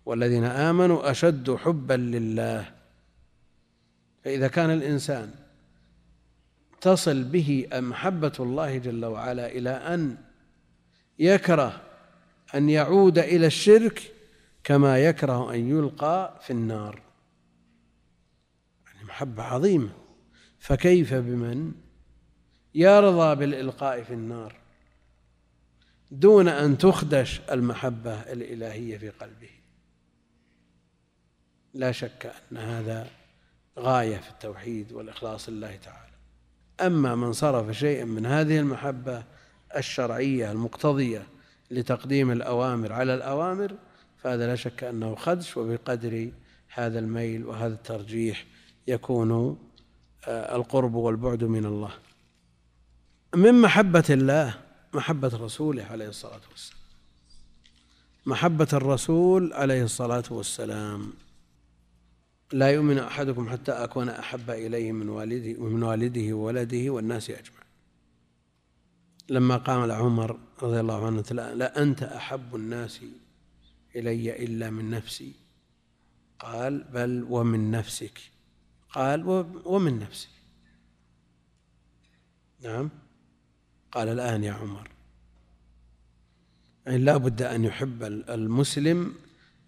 والذين 0.06 0.44
آمنوا 0.44 1.10
أشد 1.10 1.54
حبا 1.54 1.94
لله. 1.94 2.74
فإذا 4.24 4.48
كان 4.48 4.70
الإنسان 4.70 5.30
تصل 6.80 7.24
به 7.24 7.68
محبة 7.72 8.32
الله 8.40 8.78
جل 8.78 9.04
وعلا 9.04 9.46
إلى 9.46 9.70
أن 9.70 10.16
يكره 11.18 11.80
أن 12.54 12.68
يعود 12.70 13.18
إلى 13.18 13.46
الشرك 13.46 14.12
كما 14.64 14.98
يكره 14.98 15.54
أن 15.54 15.68
يلقى 15.70 16.40
في 16.42 16.52
النار. 16.52 17.09
محبة 19.10 19.42
عظيمة 19.42 19.90
فكيف 20.58 21.14
بمن؟ 21.14 21.72
يرضى 22.74 23.36
بالإلقاء 23.36 24.02
في 24.02 24.14
النار 24.14 24.56
دون 26.10 26.48
أن 26.48 26.78
تخدش 26.78 27.40
المحبة 27.50 28.20
الإلهية 28.20 28.98
في 28.98 29.08
قلبه. 29.10 29.50
لا 31.74 31.92
شك 31.92 32.32
أن 32.52 32.56
هذا 32.56 33.10
غاية 33.78 34.16
في 34.16 34.30
التوحيد 34.30 34.92
والإخلاص 34.92 35.48
لله 35.48 35.76
تعالى. 35.76 36.12
أما 36.80 37.14
من 37.14 37.32
صرف 37.32 37.70
شيئا 37.70 38.04
من 38.04 38.26
هذه 38.26 38.58
المحبة 38.58 39.24
الشرعية 39.76 40.52
المقتضية 40.52 41.26
لتقديم 41.70 42.30
الأوامر 42.30 42.92
على 42.92 43.14
الأوامر 43.14 43.76
فهذا 44.16 44.46
لا 44.46 44.56
شك 44.56 44.84
أنه 44.84 45.14
خدش 45.14 45.56
وبقدر 45.56 46.30
هذا 46.68 46.98
الميل 46.98 47.46
وهذا 47.46 47.74
الترجيح 47.74 48.44
يكون 48.90 49.58
آه، 50.24 50.56
القرب 50.56 50.94
والبعد 50.94 51.44
من 51.44 51.64
الله. 51.64 51.92
من 53.34 53.60
محبة 53.60 54.04
الله 54.10 54.54
محبة 54.94 55.28
رسوله 55.28 55.84
عليه 55.84 56.08
الصلاة 56.08 56.40
والسلام. 56.50 56.80
محبة 58.26 58.68
الرسول 58.72 59.52
عليه 59.52 59.82
الصلاة 59.84 60.24
والسلام. 60.30 61.12
لا 62.52 62.70
يؤمن 62.70 62.98
أحدكم 62.98 63.50
حتى 63.50 63.72
أكون 63.72 64.08
أحب 64.08 64.50
إليه 64.50 64.92
من 64.92 65.08
والده 65.08 65.62
ومن 65.62 65.82
والده 65.82 66.32
وولده 66.32 66.90
والناس 66.90 67.30
أجمعين. 67.30 67.70
لما 69.28 69.56
قام 69.56 69.90
عمر 69.90 70.38
رضي 70.62 70.80
الله 70.80 71.06
عنه 71.06 71.22
لا 71.32 71.82
أنت 71.82 72.02
أحب 72.02 72.56
الناس 72.56 73.00
إلي 73.96 74.44
إلا 74.44 74.70
من 74.70 74.90
نفسي. 74.90 75.32
قال 76.38 76.84
بل 76.92 77.26
ومن 77.28 77.70
نفسك. 77.70 78.20
قال 78.92 79.24
ومن 79.64 79.98
نفسي. 79.98 80.28
نعم. 82.60 82.90
قال 83.92 84.08
الآن 84.08 84.44
يا 84.44 84.52
عمر. 84.52 84.88
يعني 86.86 86.98
لا 86.98 87.16
بد 87.16 87.42
أن 87.42 87.64
يحب 87.64 88.02
المسلم 88.02 89.14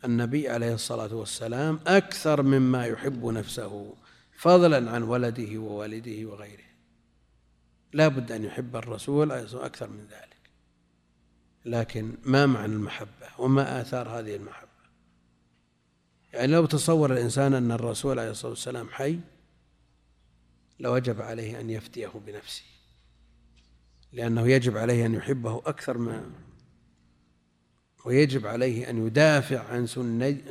النبي 0.05 0.49
عليه 0.49 0.75
الصلاة 0.75 1.14
والسلام 1.14 1.81
أكثر 1.87 2.43
مما 2.43 2.87
يحب 2.87 3.27
نفسه 3.27 3.95
فضلا 4.39 4.91
عن 4.91 5.03
ولده 5.03 5.59
ووالده 5.59 6.31
وغيره. 6.31 6.64
لا 7.93 8.09
بد 8.09 8.33
أن 8.33 8.45
يحب 8.45 8.77
الرسول 8.77 9.33
أكثر 9.33 9.91
من 9.91 10.07
ذلك. 10.11 10.33
لكن 11.64 12.14
ما 12.25 12.47
معنى 12.47 12.73
المحبة؟ 12.73 13.29
وما 13.39 13.81
آثار 13.81 14.09
هذه 14.09 14.37
المحبة؟ 14.37 14.72
يعني 16.33 16.53
لو 16.53 16.66
تصور 16.66 17.12
الإنسان 17.12 17.55
أن 17.55 17.72
الرسول 17.72 18.18
عليه 18.18 18.30
الصلاة 18.30 18.51
والسلام 18.51 18.89
حي 18.89 19.18
لوجب 20.80 21.22
عليه 21.22 21.61
أن 21.61 21.70
يفتيه 21.70 22.12
بنفسه 22.26 22.62
لأنه 24.12 24.49
يجب 24.49 24.76
عليه 24.76 25.07
أن 25.07 25.14
يحبه 25.14 25.59
أكثر 25.66 25.99
ما 25.99 26.30
ويجب 28.05 28.47
عليه 28.47 28.91
أن 28.91 29.07
يدافع 29.07 29.61
عن 29.64 29.87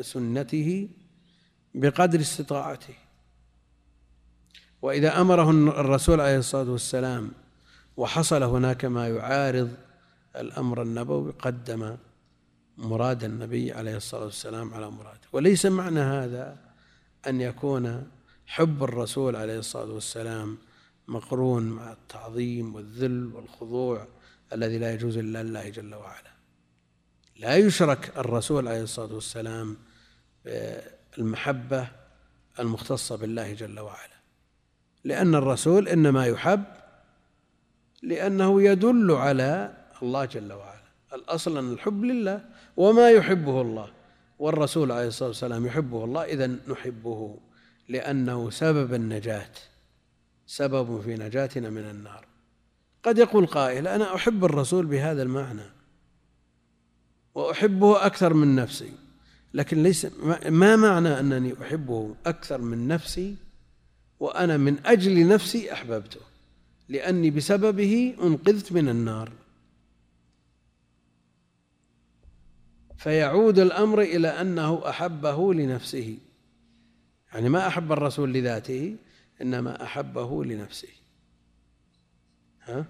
سنته 0.01 0.89
بقدر 1.75 2.19
استطاعته. 2.19 2.93
وإذا 4.81 5.21
أمره 5.21 5.51
الرسول 5.51 6.21
عليه 6.21 6.37
الصلاة 6.37 6.71
والسلام 6.71 7.31
وحصل 7.97 8.43
هناك 8.43 8.85
ما 8.85 9.07
يعارض 9.07 9.71
الأمر 10.35 10.81
النبوي 10.81 11.31
قدم 11.31 11.97
مراد 12.81 13.23
النبي 13.23 13.71
عليه 13.71 13.97
الصلاة 13.97 14.25
والسلام 14.25 14.73
على 14.73 14.91
مراده. 14.91 15.19
وليس 15.31 15.65
معنى 15.65 15.99
هذا 15.99 16.57
أن 17.27 17.41
يكون 17.41 18.11
حب 18.45 18.83
الرسول 18.83 19.35
عليه 19.35 19.59
الصلاة 19.59 19.91
والسلام 19.91 20.57
مقرون 21.07 21.63
مع 21.63 21.91
التعظيم 21.91 22.75
والذل 22.75 23.31
والخضوع 23.35 24.07
الذي 24.53 24.77
لا 24.77 24.93
يجوز 24.93 25.17
إلا 25.17 25.43
لله 25.43 25.69
جل 25.69 25.95
وعلا. 25.95 26.31
لا 27.35 27.55
يشرك 27.55 28.17
الرسول 28.17 28.67
عليه 28.67 28.83
الصلاة 28.83 29.13
والسلام 29.13 29.77
بالمحبة 30.45 31.87
المختصة 32.59 33.15
بالله 33.15 33.53
جل 33.53 33.79
وعلا. 33.79 34.21
لأن 35.03 35.35
الرسول 35.35 35.87
إنما 35.87 36.25
يحب 36.25 36.63
لأنه 38.03 38.61
يدل 38.61 39.11
على 39.11 39.73
الله 40.01 40.25
جل 40.25 40.53
وعلا. 40.53 40.81
الأصل 41.13 41.57
أن 41.57 41.73
الحب 41.73 42.03
لله. 42.03 42.50
وما 42.77 43.09
يحبه 43.09 43.61
الله. 43.61 43.91
والرسول 44.39 44.91
عليه 44.91 45.07
الصلاة 45.07 45.29
والسلام 45.29 45.65
يحبه 45.65 46.03
الله 46.03 46.23
إذا 46.23 46.47
نحبه 46.67 47.37
لأنه 47.89 48.49
سبب 48.49 48.93
النجاة 48.93 49.51
سبب 50.47 51.01
في 51.01 51.15
نجاتنا 51.15 51.69
من 51.69 51.89
النار. 51.89 52.25
قد 53.03 53.17
يقول 53.17 53.45
قائل 53.45 53.87
أنا 53.87 54.15
أحب 54.15 54.45
الرسول 54.45 54.85
بهذا 54.85 55.23
المعنى 55.23 55.69
وأحبه 57.35 58.05
أكثر 58.05 58.33
من 58.33 58.55
نفسي. 58.55 58.91
لكن 59.53 59.83
ليس 59.83 60.07
ما 60.49 60.75
معنى 60.75 61.19
أنني 61.19 61.53
أحبه 61.61 62.15
أكثر 62.25 62.61
من 62.61 62.87
نفسي؟ 62.87 63.35
وأنا 64.19 64.57
من 64.57 64.85
أجل 64.85 65.27
نفسي 65.27 65.73
أحببته 65.73 66.19
لأني 66.89 67.29
بسببه 67.29 68.15
أنقذت 68.23 68.71
من 68.71 68.89
النار. 68.89 69.31
فيعود 73.01 73.59
الأمر 73.59 74.01
إلى 74.01 74.27
أنه 74.27 74.89
أحبه 74.89 75.53
لنفسه. 75.53 76.17
يعني 77.33 77.49
ما 77.49 77.67
أحب 77.67 77.91
الرسول 77.91 78.33
لذاته 78.33 78.95
إنما 79.41 79.83
أحبه 79.83 80.45
لنفسه. 80.45 80.87
ها؟ 82.63 82.85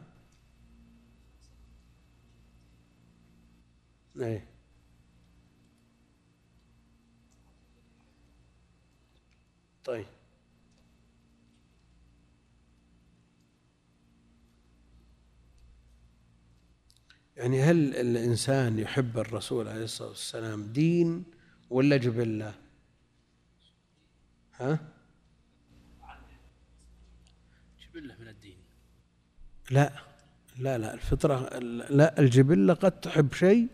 أي 4.21 4.41
طيب. 9.85 10.05
يعني 17.41 17.61
هل 17.61 17.95
الإنسان 17.95 18.79
يحب 18.79 19.17
الرسول 19.17 19.67
عليه 19.67 19.83
الصلاة 19.83 20.09
والسلام 20.09 20.63
دين 20.63 21.23
ولا 21.69 21.97
جبلة؟ 21.97 22.53
ها؟ 24.55 24.79
جبلة 27.81 28.15
من 28.19 28.27
الدين. 28.27 28.57
لا 29.71 29.93
لا 30.57 30.77
لا 30.77 30.93
الفطرة 30.93 31.59
لا 31.89 32.19
الجبلة 32.19 32.73
قد 32.73 32.99
تحب 32.99 33.33
شيء 33.33 33.67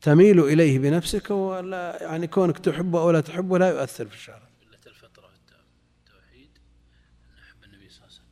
تميل 0.00 0.40
إليه 0.40 0.78
بنفسك 0.78 1.30
ولا 1.30 2.02
يعني 2.02 2.26
كونك 2.26 2.58
تحبه 2.58 3.00
أو 3.00 3.10
لا 3.10 3.20
تحبه 3.20 3.58
لا 3.58 3.68
يؤثر 3.68 4.06
في 4.06 4.14
الشرع 4.14 4.42
الفطرة 4.86 5.30
التوحيد 5.34 6.50
نحب 7.38 7.64
النبي 7.64 7.88
صلى 7.88 8.06
الله 8.06 8.18
عليه 8.18 8.22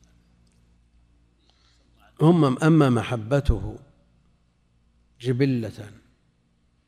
وسلم. 2.18 2.28
هم 2.28 2.58
أما 2.58 2.90
محبته 2.90 3.78
جبلة 5.22 5.90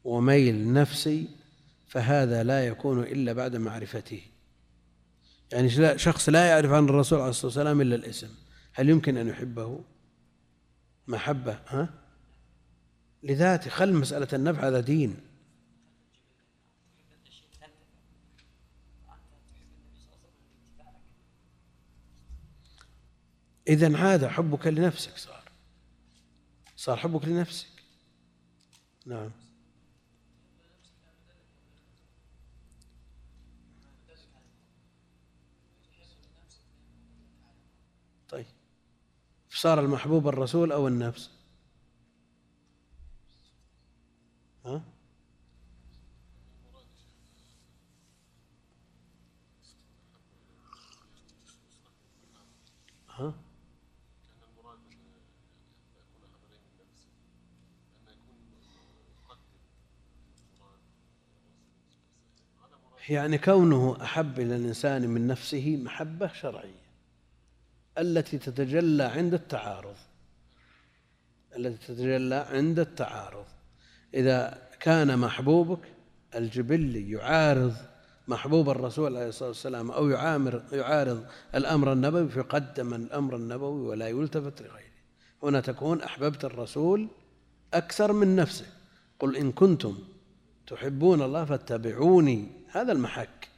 وميل 0.04 0.72
نفسي 0.72 1.28
فهذا 1.86 2.42
لا 2.42 2.66
يكون 2.66 3.00
إلا 3.02 3.32
بعد 3.32 3.56
معرفته. 3.56 4.22
يعني 5.52 5.98
شخص 5.98 6.28
لا 6.28 6.48
يعرف 6.48 6.70
عن 6.70 6.84
الرسول 6.84 7.18
عليه 7.18 7.30
الصلاة 7.30 7.46
والسلام 7.46 7.80
إلا 7.80 7.94
الاسم. 7.94 8.34
هل 8.72 8.88
يمكن 8.88 9.16
أن 9.16 9.28
يحبه؟ 9.28 9.80
محبة 11.06 11.58
ها؟ 11.66 11.88
لذاته 13.22 13.70
خل 13.70 13.92
مسألة 13.92 14.28
النفع 14.32 14.68
هذا 14.68 14.80
دين. 14.80 15.16
إذا 23.68 23.98
عاد 23.98 24.26
حبك 24.26 24.66
لنفسك 24.66 25.16
صار. 25.16 25.42
صار 26.76 26.96
حبك 26.96 27.24
لنفسك. 27.24 27.73
نعم. 29.06 29.30
طيب. 38.28 38.46
صار 39.50 39.80
المحبوب 39.80 40.28
الرسول 40.28 40.72
أو 40.72 40.88
النفس؟ 40.88 41.30
ها؟ 44.64 44.82
ها؟ 53.08 53.34
يعني 63.08 63.38
كونه 63.38 63.96
أحب 64.02 64.40
إلى 64.40 64.56
الإنسان 64.56 65.08
من 65.08 65.26
نفسه 65.26 65.78
محبة 65.82 66.32
شرعية 66.32 66.84
التي 67.98 68.38
تتجلى 68.38 69.04
عند 69.04 69.34
التعارض 69.34 69.96
التي 71.56 71.86
تتجلى 71.86 72.34
عند 72.34 72.78
التعارض. 72.78 73.44
إذا 74.14 74.62
كان 74.80 75.18
محبوبك 75.18 75.78
الجبلي 76.34 77.10
يعارض 77.10 77.74
محبوب 78.28 78.70
الرسول 78.70 79.16
عليه 79.16 79.28
الصلاة 79.28 79.48
والسلام 79.48 79.90
أو 79.90 80.08
يعامر 80.08 80.62
يعارض 80.72 81.26
الأمر 81.54 81.92
النبوي 81.92 82.28
فقدم 82.28 82.94
الأمر 82.94 83.36
النبوي 83.36 83.80
ولا 83.80 84.08
يلتفت 84.08 84.62
لغيره. 84.62 84.94
هنا 85.42 85.60
تكون 85.60 86.02
أحببت 86.02 86.44
الرسول 86.44 87.08
أكثر 87.74 88.12
من 88.12 88.36
نفسك. 88.36 88.68
قل 89.18 89.36
إن 89.36 89.52
كنتم 89.52 89.98
تحبون 90.66 91.22
الله 91.22 91.44
فاتبعوني. 91.44 92.48
هذا 92.72 92.92
المحك. 92.92 93.48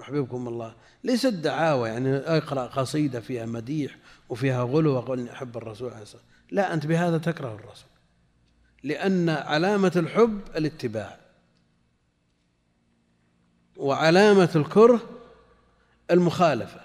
يحببكم 0.00 0.48
الله. 0.48 0.74
ليس 1.04 1.26
الدعاوى 1.26 1.88
يعني 1.88 2.16
اقرأ 2.16 2.66
قصيدة 2.66 3.20
فيها 3.20 3.46
مديح 3.46 3.96
وفيها 4.28 4.62
غلو 4.62 4.94
وقل 4.94 5.18
إني 5.18 5.32
أحب 5.32 5.56
الرسول 5.56 5.92
عليه 5.92 6.02
الصلاة 6.02 6.22
لا 6.50 6.74
أنت 6.74 6.86
بهذا 6.86 7.18
تكره 7.18 7.54
الرسول. 7.54 7.88
لأن 8.82 9.28
علامة 9.28 9.92
الحب 9.96 10.40
الاتباع. 10.56 11.18
وعلامة 13.76 14.50
الكره 14.56 15.00
المخالفة. 16.10 16.80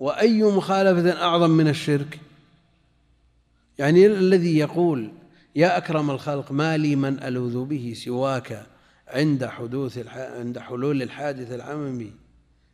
وأي 0.00 0.42
مخالفة 0.42 1.22
أعظم 1.22 1.50
من 1.50 1.68
الشرك؟ 1.68 2.20
يعني 3.78 4.06
الذي 4.06 4.58
يقول 4.58 5.12
يا 5.56 5.76
أكرم 5.76 6.10
الخلق 6.10 6.52
ما 6.52 6.76
لي 6.76 6.96
من 6.96 7.22
ألوذ 7.22 7.64
به 7.64 7.92
سواك 7.96 8.66
عند 9.08 9.44
حدوث 9.44 10.06
عند 10.16 10.58
حلول 10.58 11.02
الحادث 11.02 11.52
العممي 11.52 12.12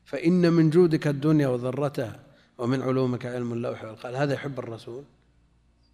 فإن 0.05 0.52
من 0.52 0.70
جودك 0.70 1.06
الدنيا 1.06 1.48
وذرتها 1.48 2.20
ومن 2.59 2.82
علومك 2.82 3.27
علم 3.27 3.52
اللوح 3.52 3.85
والقلم. 3.85 4.16
هذا 4.16 4.35
يحب 4.35 4.59
الرسول. 4.59 5.05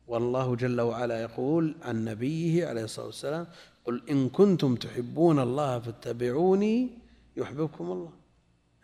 والله 0.06 0.56
جل 0.56 0.80
وعلا 0.80 1.22
يقول 1.22 1.74
عن 1.82 2.04
نبيه 2.04 2.66
عليه 2.66 2.84
الصلاة 2.84 3.06
والسلام 3.06 3.46
قل 3.84 4.02
إن 4.10 4.28
كنتم 4.28 4.74
تحبون 4.74 5.38
الله 5.38 5.78
فاتبعوني 5.78 6.88
يحببكم 7.36 7.84
الله. 7.92 8.10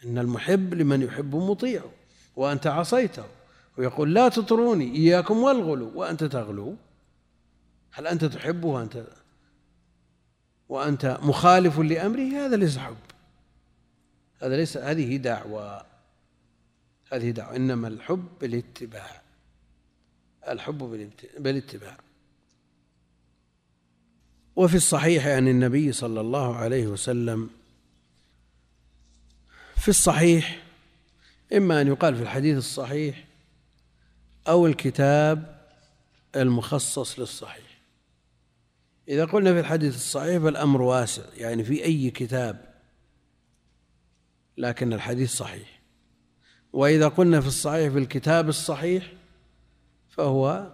إن 0.05 0.19
المحب 0.19 0.74
لمن 0.74 1.03
يحب 1.03 1.37
مطيع 1.37 1.83
وأنت 2.37 2.66
عصيته. 2.66 3.24
ويقول 3.78 4.15
لا 4.15 4.28
تطروني 4.28 4.97
إياكم 4.97 5.39
والغلو 5.39 5.91
وأنت 5.95 6.24
تغلو. 6.24 6.77
هل 7.93 8.07
أنت 8.07 8.24
تحبه 8.24 8.69
وأنت 8.69 9.05
وأنت 10.68 11.18
مخالف 11.22 11.78
لأمره 11.78 12.47
هذا 12.47 12.56
ليس 12.56 12.78
حب. 12.78 12.97
هذا 14.43 14.56
ليس 14.56 14.76
هذه 14.76 15.16
دعوة. 15.16 15.86
هذه 17.12 17.30
دعوة. 17.30 17.56
إنما 17.56 17.88
الحب 17.88 18.28
بالاتباع. 18.40 19.22
الحب 20.48 20.78
بالاتباع. 21.38 21.97
وفي 24.56 24.74
الصحيح 24.74 25.26
عن 25.26 25.48
النبي 25.48 25.93
صلى 25.93 26.20
الله 26.20 26.56
عليه 26.56 26.86
وسلم 26.86 27.51
في 29.76 29.88
الصحيح 29.88 30.62
إما 31.52 31.80
أن 31.80 31.86
يقال 31.86 32.16
في 32.16 32.22
الحديث 32.22 32.59
الصحيح 32.59 33.24
أو 34.48 34.66
الكتاب 34.66 35.56
المخصص 36.36 37.18
للصحيح. 37.18 37.65
إذا 39.09 39.24
قلنا 39.24 39.53
في 39.53 39.61
الحديث 39.61 39.95
الصحيح 39.95 40.43
فالأمر 40.43 40.83
واسع 40.83 41.23
يعني 41.37 41.65
في 41.65 41.85
أي 41.85 42.11
كتاب 42.11 42.74
لكن 44.59 44.93
الحديث 44.93 45.33
صحيح. 45.33 45.81
وإذا 46.73 47.09
قلنا 47.09 47.41
في 47.41 47.47
الصحيح 47.47 47.93
في 47.93 47.99
الكتاب 47.99 48.49
الصحيح 48.49 49.12
فهو 50.09 50.73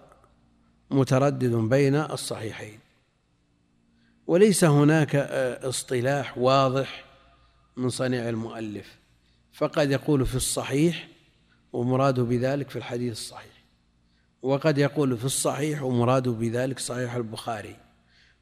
متردد 0.91 1.53
بين 1.53 1.95
الصحيحين. 1.95 2.79
وليس 4.27 4.63
هناك 4.63 5.15
اصطلاح 5.63 6.37
واضح 6.37 7.05
من 7.77 7.89
صنيع 7.89 8.29
المؤلف. 8.29 8.99
فقد 9.51 9.91
يقول 9.91 10.25
في 10.25 10.35
الصحيح 10.35 11.07
ومراد 11.73 12.19
بذلك 12.19 12.69
في 12.69 12.75
الحديث 12.75 13.11
الصحيح. 13.11 13.63
وقد 14.41 14.77
يقول 14.77 15.17
في 15.17 15.25
الصحيح 15.25 15.83
ومراد 15.83 16.29
بذلك 16.29 16.79
صحيح 16.79 17.15
البخاري. 17.15 17.82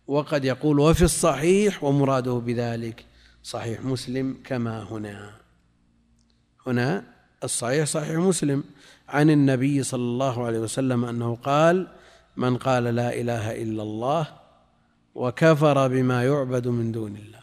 وقد 0.07 0.45
يقول 0.45 0.79
وفي 0.79 1.01
الصحيح 1.01 1.83
ومراده 1.83 2.33
بذلك. 2.33 3.05
صحيح 3.43 3.81
مسلم 3.81 4.37
كما 4.43 4.83
هنا. 4.83 5.31
هنا 6.67 7.03
الصحيح 7.43 7.85
صحيح 7.85 8.17
مسلم. 8.17 8.63
عن 9.09 9.29
النبي 9.29 9.83
صلى 9.83 10.01
الله 10.01 10.45
عليه 10.45 10.59
وسلم 10.59 11.05
أنه 11.05 11.35
قال 11.35 11.87
من 12.37 12.57
قال 12.57 12.83
لا 12.83 13.13
إله 13.21 13.61
إلا 13.61 13.83
الله 13.83 14.27
وكفر 15.15 15.87
بما 15.87 16.23
يعبد 16.23 16.67
من 16.67 16.91
دون 16.91 17.15
الله. 17.15 17.41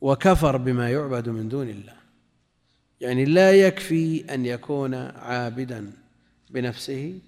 وكفر 0.00 0.56
بما 0.56 0.90
يعبد 0.90 1.28
من 1.28 1.48
دون 1.48 1.68
الله. 1.68 2.00
يعني 3.00 3.24
لا 3.24 3.52
يكفي 3.52 4.34
أن 4.34 4.46
يكون 4.46 4.94
عابدا 4.94 5.92
بنفسه 6.50 7.18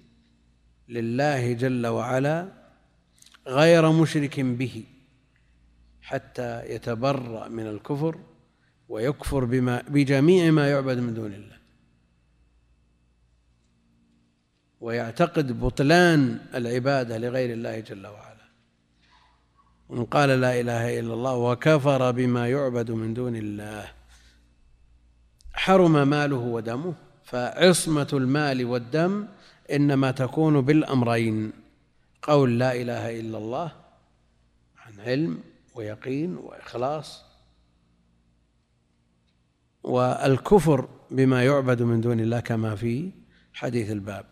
لله 0.89 1.53
جل 1.53 1.87
وعلا 1.87 2.62
غير 3.47 3.91
مشرك 3.91 4.39
به 4.39 4.83
حتى 6.01 6.65
يتبرأ 6.65 7.47
من 7.47 7.67
الكفر 7.67 8.19
ويكفر 8.89 9.45
بما 9.45 9.83
بجميع 9.87 10.51
ما 10.51 10.69
يعبد 10.69 10.97
من 10.97 11.13
دون 11.13 11.33
الله. 11.33 11.57
ويعتقد 14.81 15.59
بطلان 15.59 16.39
العبادة 16.55 17.17
لغير 17.17 17.53
الله 17.53 17.79
جل 17.79 18.07
وعلا. 18.07 18.33
من 19.89 20.05
قال 20.05 20.29
لا 20.29 20.59
إله 20.59 20.99
إلا 20.99 21.13
الله 21.13 21.35
وكفر 21.35 22.11
بما 22.11 22.49
يعبد 22.49 22.91
من 22.91 23.13
دون 23.13 23.35
الله 23.35 23.91
حرم 25.53 26.07
ماله 26.07 26.37
ودمه 26.37 26.93
فعصمة 27.23 28.07
المال 28.13 28.65
والدم 28.65 29.27
إنما 29.71 30.11
تكون 30.11 30.61
بالأمرين. 30.61 31.62
قول 32.23 32.59
لا 32.59 32.81
إله 32.81 33.19
إلا 33.19 33.37
الله 33.37 33.71
عن 34.77 34.99
علم 34.99 35.43
ويقين 35.75 36.37
وإخلاص. 36.37 37.23
والكفر 39.83 40.89
بما 41.11 41.45
يعبد 41.45 41.81
من 41.81 42.01
دون 42.01 42.19
الله 42.19 42.39
كما 42.39 42.75
في 42.75 43.11
حديث 43.53 43.91
الباب. 43.91 44.25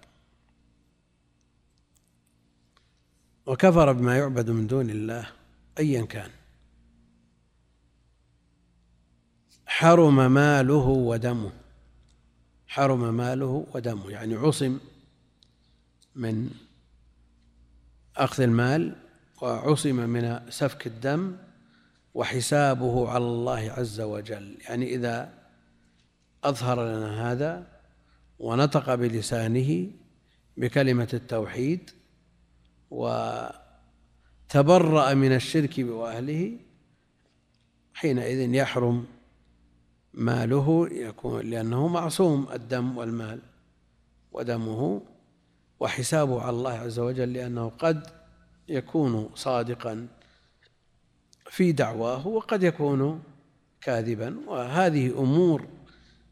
وكفر 3.45 3.91
بما 3.91 4.17
يعبد 4.17 4.49
من 4.49 4.67
دون 4.67 4.89
الله 4.89 5.31
ايا 5.79 6.05
كان. 6.05 6.29
حرم 9.65 10.31
ماله 10.31 10.87
ودمه. 10.87 11.51
حرم 12.67 13.13
ماله 13.13 13.67
ودمه 13.73 14.09
يعني 14.09 14.35
عصم 14.35 14.79
من 16.15 16.49
أخذ 18.17 18.43
المال 18.43 18.95
وعصم 19.41 19.95
من 19.95 20.39
سفك 20.49 20.87
الدم 20.87 21.35
وحسابه 22.13 23.09
على 23.09 23.23
الله 23.23 23.71
عز 23.77 24.01
وجل. 24.01 24.57
يعني 24.61 24.95
إذا 24.95 25.33
أظهر 26.43 26.85
لنا 26.85 27.31
هذا 27.31 27.67
ونطق 28.39 28.95
بلسانه 28.95 29.87
بكلمة 30.57 31.07
التوحيد 31.13 31.89
وتبرأ 32.91 33.53
من 35.13 35.35
الشرك 35.35 35.75
وأهله 35.77 36.57
حينئذ 37.93 38.53
يحرم 38.53 39.05
ماله 40.13 40.87
يكون 40.91 41.49
لأنه 41.49 41.87
معصوم 41.87 42.47
الدم 42.53 42.97
والمال 42.97 43.39
ودمه. 44.31 45.01
وحسابه 45.81 46.41
على 46.41 46.49
الله 46.49 46.71
عز 46.71 46.99
وجل 46.99 47.33
لأنه 47.33 47.71
قد 47.79 48.07
يكون 48.69 49.29
صادقا 49.35 50.07
في 51.49 51.71
دعواه 51.71 52.27
وقد 52.27 52.63
يكون 52.63 53.23
كاذبا. 53.81 54.37
وهذه 54.47 55.19
أمور 55.19 55.67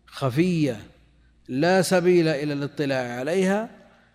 خفية 0.05 0.79
لا 1.47 1.81
سبيل 1.81 2.27
إلى 2.27 2.53
الاطلاع 2.53 3.19
عليها 3.19 3.69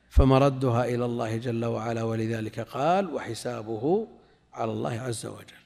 فمردها 0.09 0.85
إلى 0.85 1.05
الله 1.05 1.37
جل 1.37 1.65
وعلا 1.65 2.03
ولذلك 2.03 2.61
قال 2.61 3.15
وحسابه 3.15 4.09
على 4.53 4.73
الله 4.73 5.01
عز 5.01 5.27
وجل. 5.27 5.63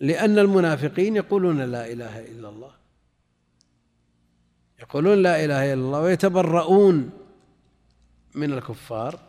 لأن 0.00 0.38
المنافقين 0.38 1.16
يقولون 1.16 1.60
لا 1.60 1.92
إله 1.92 2.20
إلا 2.20 2.48
الله 2.48 2.72
يقولون 4.80 5.22
لا 5.22 5.44
إله 5.44 5.72
إلا 5.72 5.82
الله 5.82 6.00
ويتبرؤون 6.00 7.23
من 8.34 8.52
الكفار 8.52 9.20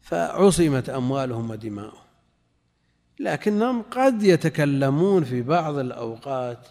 فعصمت 0.00 0.88
أموالهم 0.88 1.50
ودماؤهم. 1.50 2.02
لكنهم 3.20 3.82
قد 3.82 4.22
يتكلمون 4.22 5.24
في 5.24 5.42
بعض 5.42 5.76
الأوقات 5.76 6.68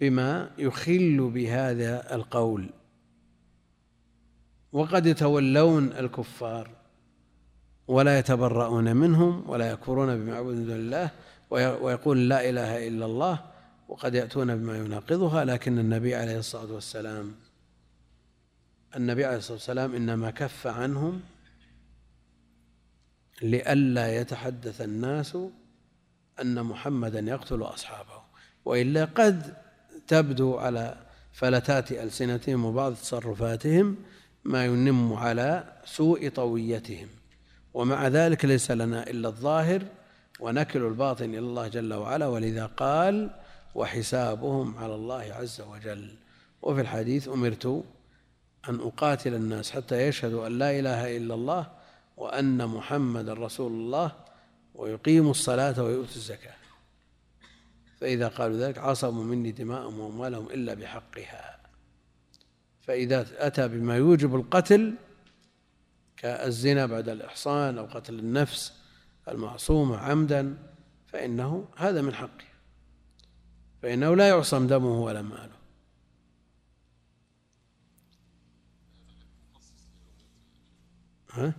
بما 0.00 0.50
يخل 0.58 1.30
بهذا 1.34 2.14
القول. 2.14 2.70
وقد 4.72 5.06
يتولون 5.06 5.92
الكفار 5.92 6.70
ولا 7.88 8.18
يتبرؤون 8.18 8.96
منهم 8.96 9.50
ولا 9.50 9.70
يكفرون 9.70 10.16
من 10.16 10.32
دون 10.66 10.76
الله 10.76 11.10
ويقول 11.50 12.28
لا 12.28 12.48
إله 12.50 12.88
إلا 12.88 13.06
الله 13.06 13.38
وقد 13.88 14.14
يأتون 14.14 14.56
بما 14.56 14.76
يناقضها 14.76 15.44
لكن 15.44 15.78
النبي 15.78 16.14
عليه 16.14 16.38
الصلاة 16.38 16.72
والسلام 16.72 17.34
النبي 18.96 19.24
عليه 19.24 19.36
الصلاة 19.36 19.56
والسلام 19.56 19.94
إنما 19.94 20.30
كف 20.30 20.66
عنهم 20.66 21.20
لئلا 23.42 24.20
يتحدث 24.20 24.80
الناس 24.80 25.38
أن 26.40 26.62
محمدا 26.62 27.20
يقتل 27.20 27.62
أصحابه. 27.62 28.22
وإلا 28.64 29.04
قد 29.04 29.54
تبدو 30.06 30.56
على 30.56 30.96
فلتات 31.32 31.92
ألسنتهم 31.92 32.64
وبعض 32.64 32.94
تصرفاتهم 32.94 33.96
ما 34.44 34.64
ينم 34.64 35.12
على 35.12 35.64
سوء 35.84 36.28
طويتهم. 36.28 37.08
ومع 37.74 38.08
ذلك 38.08 38.44
ليس 38.44 38.70
لنا 38.70 39.10
إلا 39.10 39.28
الظاهر 39.28 39.82
ونكل 40.40 40.82
الباطن 40.82 41.24
إلى 41.24 41.38
الله 41.38 41.68
جل 41.68 41.94
وعلا. 41.94 42.26
ولذا 42.26 42.66
قال 42.66 43.30
وحسابهم 43.74 44.78
على 44.78 44.94
الله 44.94 45.22
عز 45.32 45.60
وجل. 45.60 46.14
وفي 46.62 46.80
الحديث 46.80 47.28
أمرت 47.28 47.84
أن 48.68 48.80
أقاتل 48.80 49.34
الناس 49.34 49.70
حتى 49.70 50.08
يشهدوا 50.08 50.46
أن 50.46 50.58
لا 50.58 50.78
إله 50.78 51.16
إلا 51.16 51.34
الله 51.34 51.66
وأن 52.16 52.66
محمدا 52.66 53.32
رسول 53.32 53.72
الله 53.72 54.12
ويقيموا 54.74 55.30
الصلاة 55.30 55.82
ويؤتوا 55.82 56.16
الزكاة. 56.16 56.54
فإذا 58.00 58.28
قالوا 58.28 58.56
ذلك 58.56 58.78
عصموا 58.78 59.24
مني 59.24 59.52
دماءهم 59.52 60.00
وأموالهم 60.00 60.46
إلا 60.46 60.74
بحقها. 60.74 61.60
فإذا 62.80 63.26
أتى 63.46 63.68
بما 63.68 63.96
يوجب 63.96 64.34
القتل 64.34 64.94
كالزنا 66.16 66.86
بعد 66.86 67.08
الإحصان 67.08 67.78
أو 67.78 67.84
قتل 67.86 68.18
النفس 68.18 68.72
المعصومة 69.28 69.96
عمدا 69.96 70.56
فإنه 71.06 71.68
هذا 71.76 72.02
من 72.02 72.14
حقه. 72.14 72.44
فإنه 73.82 74.16
لا 74.16 74.28
يعصم 74.28 74.66
دمه 74.66 75.00
ولا 75.00 75.22
ماله. 75.22 75.61
ها؟ 81.32 81.54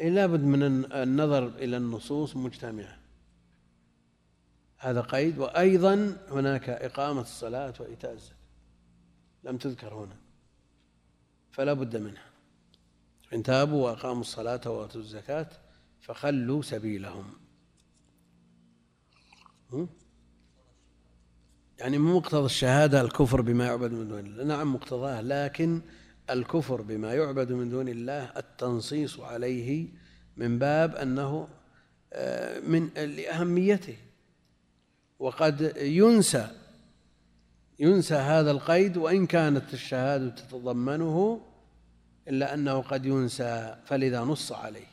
لابد 0.00 0.40
من 0.40 0.62
النظر 0.92 1.48
إلى 1.48 1.76
النصوص 1.76 2.36
مجتمعة. 2.36 2.98
هذا 4.78 5.00
قيد. 5.00 5.38
وأيضا 5.38 6.16
هناك 6.30 6.68
إقامة 6.68 7.20
الصلاة 7.20 7.74
وإيتاء 7.80 8.12
الزكاة. 8.12 8.36
لم 9.44 9.56
تذكر 9.56 9.94
هنا. 9.94 10.16
فلا 11.50 11.72
بد 11.72 11.96
منها. 11.96 12.30
إن 13.32 13.42
تابوا 13.42 13.84
وأقاموا 13.84 14.20
الصلاة 14.20 14.70
وآتوا 14.70 15.00
الزكاة 15.00 15.50
فخلوا 16.00 16.62
سبيلهم. 16.62 17.32
يعني 21.78 21.98
مو 21.98 22.16
مقتضى 22.18 22.46
الشهادة 22.46 23.00
الكفر 23.00 23.40
بما 23.40 23.66
يعبد 23.66 23.92
من 23.92 24.08
دون 24.08 24.26
الله. 24.26 24.44
نعم 24.44 24.74
مقتضاه 24.74 25.20
لكن 25.20 25.80
الكفر 26.30 26.82
بما 26.82 27.14
يعبد 27.14 27.52
من 27.52 27.70
دون 27.70 27.88
الله 27.88 28.32
التنصيص 28.36 29.20
عليه 29.20 29.88
من 30.36 30.58
باب 30.58 30.94
أنه 30.94 31.48
آه، 32.12 32.60
من 32.60 32.88
لأهميته. 32.94 33.96
وقد 35.18 35.76
ينسى 35.76 36.48
ينسى 37.78 38.14
هذا 38.14 38.50
القيد 38.50 38.96
وإن 38.96 39.26
كانت 39.26 39.74
الشهادة 39.74 40.28
تتضمنه 40.28 41.40
إلا 42.28 42.54
أنه 42.54 42.82
قد 42.82 43.06
ينسى 43.06 43.76
فلذا 43.86 44.20
نص 44.20 44.52
عليه. 44.52 44.86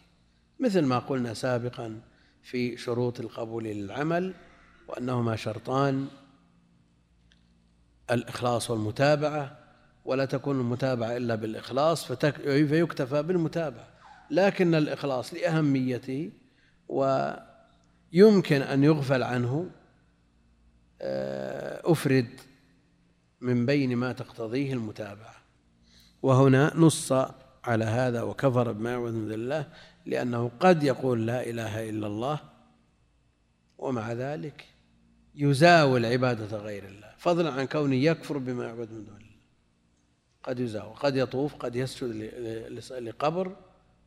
مثل 0.59 0.81
ما 0.81 0.99
قلنا 0.99 1.33
سابقا 1.33 2.01
في 2.43 2.77
شروط 2.77 3.19
القبول 3.19 3.63
للعمل 3.63 4.33
وأنهما 4.87 5.35
شرطان 5.35 6.07
الإخلاص 8.11 8.71
والمتابعة 8.71 9.57
ولا 10.05 10.25
تكون 10.25 10.59
المتابعة 10.59 11.17
إلا 11.17 11.35
بالإخلاص 11.35 12.11
فيكتفى 12.11 13.23
بالمتابعة. 13.23 13.87
لكن 14.31 14.75
الإخلاص 14.75 15.33
لأهميته 15.33 16.31
ويمكن 16.87 18.61
أن 18.61 18.83
يغفل 18.83 19.23
عنه 19.23 19.69
آه، 21.01 21.91
أفرد 21.91 22.27
من 23.41 23.65
بين 23.65 23.95
ما 23.95 24.13
تقتضيه 24.13 24.73
المتابعة. 24.73 25.35
وهنا 26.21 26.73
نص 26.75 27.13
على 27.63 27.85
هذا 27.85 28.21
وكفر 28.21 28.71
بما 28.71 28.97
من 28.99 29.31
الله 29.31 29.67
لأنه 30.05 30.51
قد 30.59 30.83
يقول 30.83 31.27
لا 31.27 31.49
إله 31.49 31.89
إلا 31.89 32.07
الله 32.07 32.39
ومع 33.77 34.13
ذلك 34.13 34.65
يزاول 35.35 36.05
عبادة 36.05 36.57
غير 36.57 36.85
الله. 36.85 37.04
فضلا 37.25 37.51
عن 37.51 37.65
كونه 37.65 37.95
يكفر 37.95 38.37
بما 38.37 38.65
يعبد 38.65 38.91
من 38.91 39.05
دون 39.05 39.15
الله. 39.15 39.35
قد 40.43 40.59
يزاول 40.59 40.95
قد 40.95 41.15
يطوف 41.15 41.55
قد 41.55 41.75
يسجد 41.75 42.09
لقبر 42.91 43.55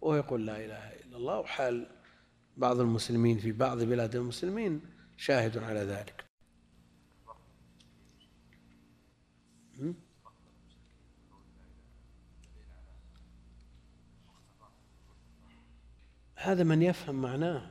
وهو 0.01 0.17
يقول 0.17 0.47
لا 0.47 0.65
إله 0.65 0.93
إلا 0.93 1.17
الله. 1.17 1.39
وحال 1.39 1.87
بعض 2.57 2.81
المسلمين 2.81 3.39
في 3.39 3.53
بعض 3.53 3.83
بلاد 3.83 4.17
المسلمين 4.17 4.81
شاهد 5.17 5.59
على 5.59 5.81
ذلك. 5.81 6.25
هذا 16.35 16.65
من 16.65 16.83
يفهم 16.83 17.23
معناه. 17.23 17.71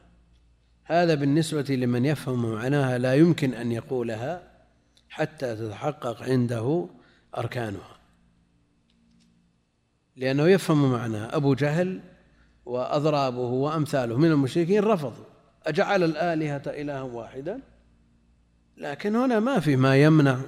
هذا 0.83 1.15
بالنسبة 1.15 1.75
لمن 1.75 2.05
يفهم 2.05 2.51
معناها 2.53 2.97
لا 2.97 3.15
يمكن 3.15 3.53
أن 3.53 3.71
يقولها. 3.71 4.56
حتى 5.09 5.55
تتحقق 5.55 6.23
عنده 6.23 6.87
أركانها. 7.37 7.97
لأنه 10.15 10.47
يفهم 10.47 10.91
معناها 10.91 11.35
أبو 11.35 11.53
جهل 11.53 12.01
وأضرابه 12.65 13.39
وأمثاله 13.39 14.17
من 14.17 14.31
المشركين 14.31 14.83
رفضوا. 14.83 15.25
أجعل 15.63 16.03
الآلهة 16.03 16.61
إلها 16.67 17.01
واحدا؟ 17.01 17.59
لكن 18.77 19.15
هنا 19.15 19.39
ما 19.39 19.59
في 19.59 19.75
ما 19.75 20.03
يمنع 20.03 20.39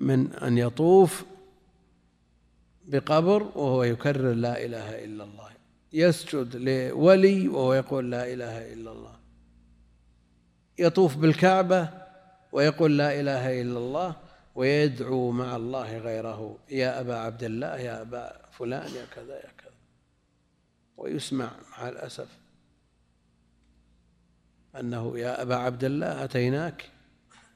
من 0.00 0.32
أن 0.32 0.58
يطوف 0.58 1.24
بقبر 2.84 3.42
وهو 3.42 3.82
يكرر 3.82 4.32
لا 4.32 4.64
إله 4.64 5.04
إلا 5.04 5.24
الله. 5.24 5.50
يسجد 5.92 6.56
لولي 6.56 7.48
وهو 7.48 7.74
يقول 7.74 8.10
لا 8.10 8.32
إله 8.32 8.72
إلا 8.72 8.92
الله. 8.92 9.16
يطوف 10.78 11.16
بالكعبة 11.16 11.99
ويقول 12.52 12.98
لا 12.98 13.20
إله 13.20 13.62
إلا 13.62 13.78
الله 13.78 14.16
ويدعو 14.54 15.30
مع 15.30 15.56
الله 15.56 15.98
غيره. 15.98 16.58
يا 16.70 17.00
أبا 17.00 17.16
عبد 17.16 17.42
الله 17.42 17.76
يا 17.76 18.02
أبا 18.02 18.48
فلان 18.50 18.94
يا 18.94 19.04
كذا 19.14 19.34
يا 19.34 19.52
كذا. 19.58 19.70
ويسمع 20.96 21.50
مع 21.70 21.88
الأسف 21.88 22.28
أنه 24.80 25.18
يا 25.18 25.42
أبا 25.42 25.56
عبد 25.56 25.84
الله 25.84 26.24
أتيناك؟ 26.24 26.90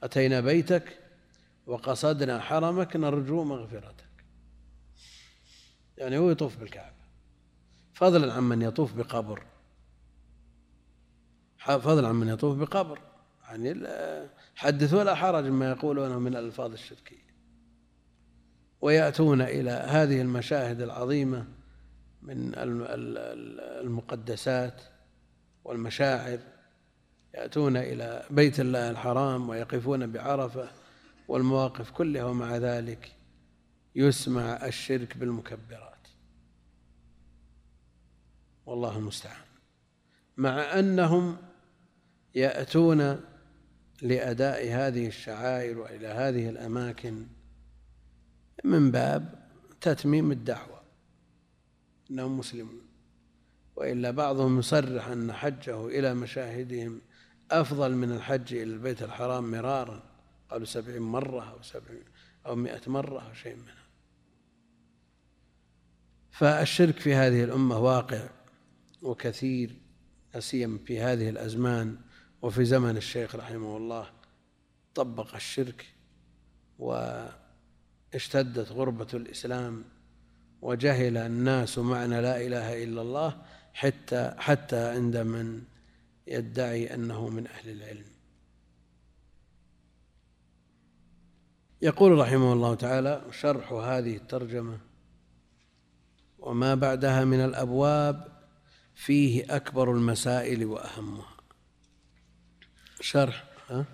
أتينا 0.03 0.41
بيتك؟ 0.41 0.99
وقصدنا 1.67 2.41
حرمك 2.41 2.97
نرجو 2.97 3.45
مغفرتك. 3.45 4.05
يعني 5.99 6.19
هو 6.19 6.31
يطوف 6.31 6.57
بالكعبة. 6.57 6.95
فضلا 7.95 8.33
عن 8.33 8.43
من 8.43 8.63
يطوف 8.63 8.95
بقبر. 8.95 9.43
فضلا 11.59 12.09
عن 12.09 12.15
من 12.15 12.29
يطوف 12.29 12.59
بقبر. 12.59 13.01
يعني 13.49 13.73
حدث 14.57 14.95
ولا 14.95 15.15
حرج 15.15 15.45
ما 15.45 15.71
يقولونه 15.71 16.19
من 16.19 16.37
الألفاظ 16.37 16.73
الشركية. 16.73 17.25
ويأتون 18.81 19.43
إلى 19.43 19.71
هذه 19.71 20.21
المشاهد 20.21 20.81
العظيمة 20.81 21.47
من 22.23 22.53
المقدسات 23.85 24.83
والمشاعر. 25.65 26.39
يأتون 27.35 27.77
إلى 27.77 28.27
بيت 28.31 28.61
الله 28.61 28.91
الحرام 28.91 29.49
ويقفون 29.49 30.13
بعرفة 30.13 30.69
والمواقف 31.29 31.91
كلها 31.91 32.25
ومع 32.25 32.57
ذلك 32.57 33.13
يسمع 33.95 34.67
الشرك 34.67 35.17
بالمكبرات. 35.17 36.09
والله 38.67 38.99
المستعان. 38.99 39.45
مع 40.37 40.79
أنهم 40.79 41.37
يأتون 42.35 43.21
لأداء 44.05 44.69
هذه 44.69 45.07
الشعائر 45.07 45.79
وإلى 45.79 46.07
هذه 46.07 46.49
الأماكن 46.49 47.27
من 48.65 48.91
باب 48.91 49.49
تتميم 49.81 50.33
الدعوة. 50.33 50.81
أنهم 52.11 52.39
مسلمون. 52.39 52.81
وإلا 53.77 54.11
بعضهم 54.11 54.59
يصرح 54.59 55.09
أن 55.09 55.33
حجه 55.33 55.87
إلى 55.87 56.15
مشاهدهم 56.15 57.01
أفضل 57.51 57.93
من 57.95 58.13
الحج 58.13 58.55
إلى 58.55 58.63
البيت 58.63 59.03
الحرام 59.03 59.51
مرارا. 59.51 60.03
قالوا 60.51 60.67
سبعين 60.67 61.03
مرة 61.03 61.51
أو 61.51 61.63
سبعين 61.63 62.05
أو 62.47 62.55
مئة 62.55 62.81
مرة 62.87 63.29
أو 63.29 63.35
شيء 63.35 63.57
منها. 63.57 63.85
فالشرك 66.31 66.99
في 66.99 67.15
هذه 67.15 67.45
الأمة 67.45 67.79
واقع 67.79 68.29
وكثير 69.03 69.71
لا 70.35 70.41
سيما 70.41 70.79
في 70.79 71.01
هذه 71.01 71.29
الأزمان. 71.29 71.97
وفي 72.45 72.65
زمن 72.65 72.97
الشيخ 72.97 73.37
رحمه 73.37 73.77
الله 73.77 74.11
طبق 74.95 75.35
الشرك 75.35 75.87
واشتدت 76.79 78.73
غربة 78.73 79.07
الإسلام 79.15 79.85
وجهل 80.63 81.17
الناس 81.17 81.79
معنى 81.79 82.21
لا 82.21 82.47
إله 82.47 82.85
إلا 82.85 83.03
الله 83.03 83.43
حتى 83.75 84.35
حتى 84.39 84.89
عند 84.89 85.17
من 85.17 85.63
يدعي 86.27 86.95
أنه 86.95 87.29
من 87.29 87.47
أهل 87.47 87.71
العلم. 87.71 88.07
يقول 91.83 92.19
رحمه 92.19 92.53
الله 92.53 92.75
تعالى 92.75 93.23
شرح 93.31 93.73
هذه 93.73 94.17
الترجمة 94.17 94.79
وما 96.39 96.75
بعدها 96.75 97.25
من 97.25 97.41
الأبواب 97.41 98.29
فيه 98.95 99.57
أكبر 99.57 99.93
المسائل 99.93 100.65
وأهمها. 100.65 101.34
شرح 103.05 103.45
ها؟ 103.71 103.85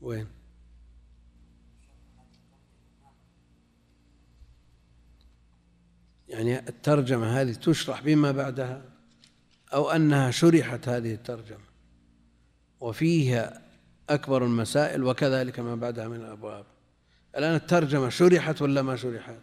وين؟ 0.00 0.26
يعني 6.28 6.58
الترجمة 6.58 7.40
هذه 7.40 7.52
تشرح 7.52 8.02
بما 8.02 8.32
بعدها 8.32 8.82
أو 9.74 9.90
أنها 9.90 10.30
شرحت 10.30 10.88
هذه 10.88 11.14
الترجمة 11.14 11.64
وفيها 12.80 13.62
أكبر 14.10 14.44
المسائل 14.44 15.04
وكذلك 15.04 15.60
ما 15.60 15.74
بعدها 15.74 16.08
من 16.08 16.16
الأبواب. 16.16 16.66
الآن 17.36 17.54
الترجمة 17.54 18.08
شرحت 18.08 18.62
ولا 18.62 18.82
ما 18.82 18.96
شرحت؟ 18.96 19.40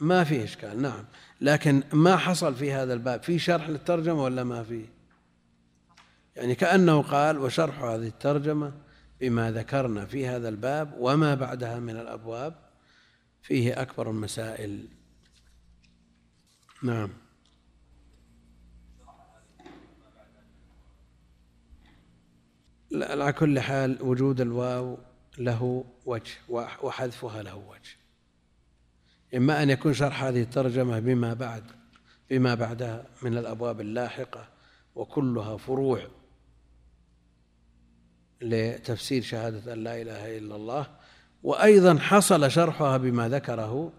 ما 0.00 0.24
في 0.24 0.44
إشكال 0.44 0.82
نعم. 0.82 1.04
لكن 1.40 1.82
ما 1.92 2.16
حصل 2.16 2.54
في 2.54 2.72
هذا 2.72 2.94
الباب 2.94 3.22
في 3.22 3.38
شرح 3.38 3.68
للترجمة 3.68 4.22
ولا 4.22 4.44
ما 4.44 4.62
في؟ 4.62 4.84
يعني 6.36 6.54
كأنه 6.54 7.02
قال 7.02 7.38
وشرح 7.38 7.82
هذه 7.82 8.06
الترجمة 8.06 8.72
بما 9.20 9.52
ذكرنا 9.52 10.06
في 10.06 10.26
هذا 10.26 10.48
الباب 10.48 10.94
وما 10.98 11.34
بعدها 11.34 11.78
من 11.78 11.96
الأبواب 11.96 12.54
فيه 13.42 13.82
أكبر 13.82 14.10
المسائل. 14.10 14.88
نعم. 16.82 17.10
على 22.94 23.32
كل 23.32 23.60
حال 23.60 24.02
وجود 24.02 24.40
الواو 24.40 24.98
له 25.38 25.84
وجه 26.06 26.32
وحذفها 26.48 27.42
له 27.42 27.56
وجه. 27.56 28.07
إما 29.34 29.62
أن 29.62 29.70
يكون 29.70 29.94
شرح 29.94 30.24
هذه 30.24 30.42
الترجمة 30.42 30.98
بما 30.98 31.34
بعد 31.34 31.62
بما 32.30 32.54
بعدها 32.54 33.04
من 33.22 33.38
الأبواب 33.38 33.80
اللاحقة 33.80 34.48
وكلها 34.94 35.56
فروع 35.56 36.00
لتفسير 38.40 39.22
شهادة 39.22 39.72
أن 39.72 39.84
لا 39.84 40.02
إله 40.02 40.38
إلا 40.38 40.56
الله 40.56 40.86
وأيضا 41.42 41.98
حصل 41.98 42.50
شرحها 42.50 42.96
بما 42.96 43.28
ذكره 43.28 43.92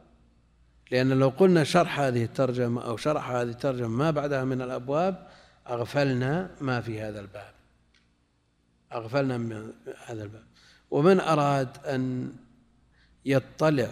لأن 0.91 1.09
لو 1.09 1.29
قلنا 1.29 1.63
شرح 1.63 1.99
هذه 1.99 2.23
الترجمة 2.23 2.81
أو 2.81 2.97
شرح 2.97 3.29
هذه 3.29 3.49
الترجمة 3.49 3.87
ما 3.87 4.11
بعدها 4.11 4.43
من 4.43 4.61
الأبواب 4.61 5.27
أغفلنا 5.69 6.51
ما 6.61 6.81
في 6.81 7.01
هذا 7.01 7.19
الباب. 7.19 7.53
أغفلنا 8.93 9.37
من 9.37 9.73
هذا 10.05 10.23
الباب. 10.23 10.43
ومن 10.91 11.19
أراد 11.19 11.85
أن 11.85 12.33
يطلع 13.25 13.89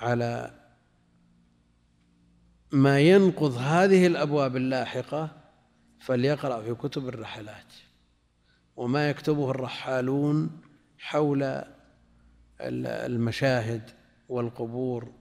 على 0.00 0.60
ما 2.72 3.00
ينقض 3.00 3.56
هذه 3.56 4.06
الأبواب 4.06 4.56
اللاحقة 4.56 5.30
فليقرأ 6.00 6.62
في 6.62 6.74
كتب 6.74 7.08
الرحلات 7.08 7.74
وما 8.76 9.10
يكتبه 9.10 9.50
الرحالون 9.50 10.60
حول 10.98 11.64
المشاهد 12.60 13.90
والقبور. 14.28 15.12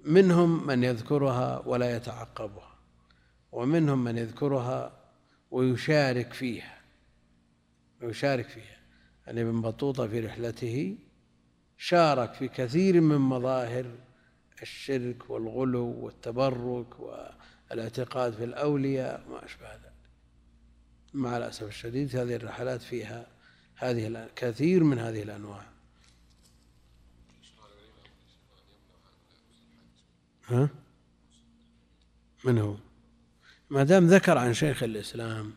منهم 0.00 0.66
من 0.66 0.84
يذكرها 0.84 1.62
ولا 1.66 1.96
يتعقبها 1.96 2.74
ومنهم 3.52 4.04
من 4.04 4.18
يذكرها 4.18 4.92
ويشارك 5.50 6.32
فيها 6.32 6.78
ويشارك 8.02 8.48
فيها. 8.48 8.78
يعني 9.26 9.42
ابن 9.42 9.60
بطوطة 9.60 10.06
في 10.06 10.20
رحلته 10.20 10.98
شارك 11.84 12.34
في 12.34 12.48
كثير 12.48 13.00
من 13.00 13.16
مظاهر 13.16 13.86
الشرك 14.62 15.30
والغلو 15.30 15.86
والتبرك 15.86 17.00
والاعتقاد 17.00 18.32
في 18.32 18.44
الأولياء 18.44 19.24
وما 19.26 19.44
أشبه 19.44 19.72
ذلك. 19.72 19.92
مع 21.14 21.36
الأسف 21.36 21.62
الشديد 21.62 22.16
هذه 22.16 22.36
الرحلات 22.36 22.82
فيها 22.82 23.26
هذه 23.76 24.28
كثير 24.36 24.84
من 24.84 24.98
هذه 24.98 25.22
الأنواع. 25.22 25.66
ها؟ 30.46 30.68
من 32.44 32.58
هو؟ 32.58 32.76
ما 33.70 33.82
دام 33.82 34.06
ذكر 34.06 34.38
عن 34.38 34.54
شيخ 34.54 34.82
الإسلام 34.82 35.52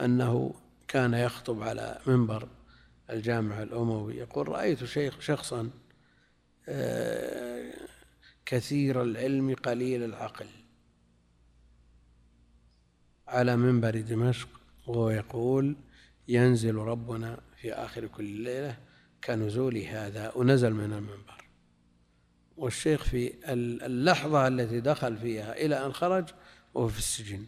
أنه 0.00 0.54
كان 0.88 1.14
يخطب 1.14 1.62
على 1.62 2.00
منبر 2.06 2.48
الجامع 3.10 3.62
الأموي. 3.62 4.16
يقول 4.16 4.48
رأيت 4.48 4.84
شيخ 4.84 5.20
شخصا 5.20 5.70
آه، 6.68 7.72
كثير 8.46 9.02
العلم 9.02 9.54
قليل 9.54 10.04
العقل. 10.04 10.46
على 13.28 13.56
منبر 13.56 14.00
دمشق 14.00 14.48
وهو 14.86 15.10
يقول 15.10 15.76
ينزل 16.28 16.74
ربنا 16.74 17.40
في 17.56 17.72
آخر 17.72 18.06
كل 18.06 18.24
ليلة 18.24 18.78
كنزول 19.24 19.76
هذا. 19.76 20.32
ونزل 20.36 20.72
من 20.72 20.92
المنبر. 20.92 21.44
والشيخ 22.56 23.04
في 23.04 23.32
اللحظة 23.86 24.48
التي 24.48 24.80
دخل 24.80 25.16
فيها 25.16 25.52
إلى 25.52 25.86
أن 25.86 25.92
خرج 25.92 26.28
وهو 26.74 26.88
في 26.88 26.98
السجن. 26.98 27.46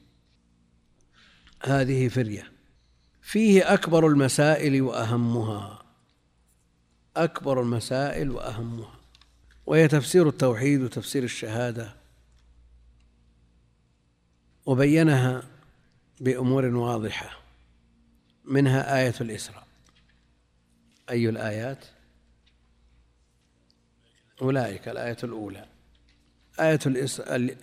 هذه 1.62 2.08
فرية. 2.08 2.55
فيه 3.26 3.74
أكبر 3.74 4.06
المسائل 4.06 4.82
وأهمها. 4.82 5.82
أكبر 7.16 7.60
المسائل 7.60 8.30
وأهمها. 8.30 8.94
وهي 9.66 9.88
تفسير 9.88 10.28
التوحيد 10.28 10.80
وتفسير 10.80 11.24
الشهادة. 11.24 11.92
وبينها 14.66 15.42
بأمور 16.20 16.64
واضحة. 16.64 17.38
منها 18.44 18.98
آية 18.98 19.14
الإسراء. 19.20 19.66
أي 21.10 21.28
الآيات؟ 21.28 21.84
أولئك 24.42 24.88
الآية 24.88 25.18
الأولى. 25.24 25.66
آية 26.60 26.80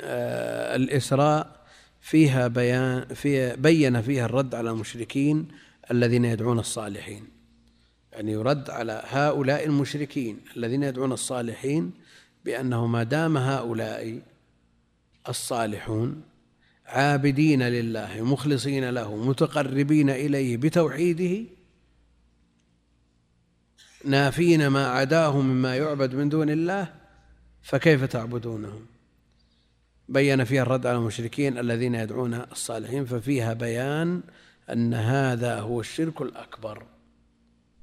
آه، 0.02 0.76
الإسراء 0.76 1.63
فيها 2.04 2.48
بيان 2.48 3.06
فيها 3.06 3.56
بين 3.56 4.02
فيها 4.02 4.26
الرد 4.26 4.56
على 4.56 4.70
المشركين 4.70 5.48
الذين 5.92 6.26
يدعون 6.26 6.60
الصالحين. 6.60 7.28
يعني 8.12 8.32
يرد 8.32 8.70
على 8.70 9.04
هؤلاء 9.06 9.66
المشركين 9.66 10.40
الذين 10.58 10.84
يدعون 10.84 11.12
الصالحين 11.12 11.92
بأنه 12.46 12.88
ما 12.88 13.04
دام 13.04 13.38
هؤلاء 13.38 14.22
الصالحون 15.30 16.22
عابدين 16.86 17.64
لله 17.64 18.22
مخلصين 18.22 18.90
له 18.90 19.16
متقربين 19.16 20.10
إليه 20.10 20.58
بتوحيده 20.58 21.44
نافين 24.06 24.68
ما 24.68 24.88
عداه 24.88 25.42
مما 25.42 25.76
يعبد 25.78 26.16
من 26.16 26.30
دون 26.30 26.50
الله 26.50 26.94
فكيف 27.62 28.04
تعبدونهم؟ 28.04 28.86
بين 30.10 30.44
فيها 30.44 30.62
الرد 30.62 30.86
على 30.86 30.98
المشركين 30.98 31.58
الذين 31.58 31.96
يدعون 31.96 32.34
الصالحين 32.34 33.06
ففيها 33.06 33.54
بيان 33.54 34.24
أن 34.70 34.94
هذا 34.94 35.60
هو 35.60 35.80
الشرك 35.80 36.22
الأكبر. 36.22 36.86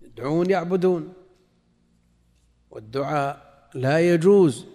يدعون 0.02 0.50
يعبدون 0.50 1.12
والدعاء 2.70 3.68
لا 3.74 4.00
يجوز 4.00 4.66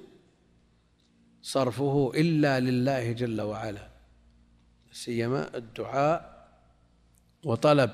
صرفه 1.41 2.11
إلا 2.15 2.59
لله 2.59 3.11
جل 3.11 3.41
وعلا 3.41 3.87
سيما 4.91 5.57
الدعاء 5.57 6.47
وطلب 7.43 7.91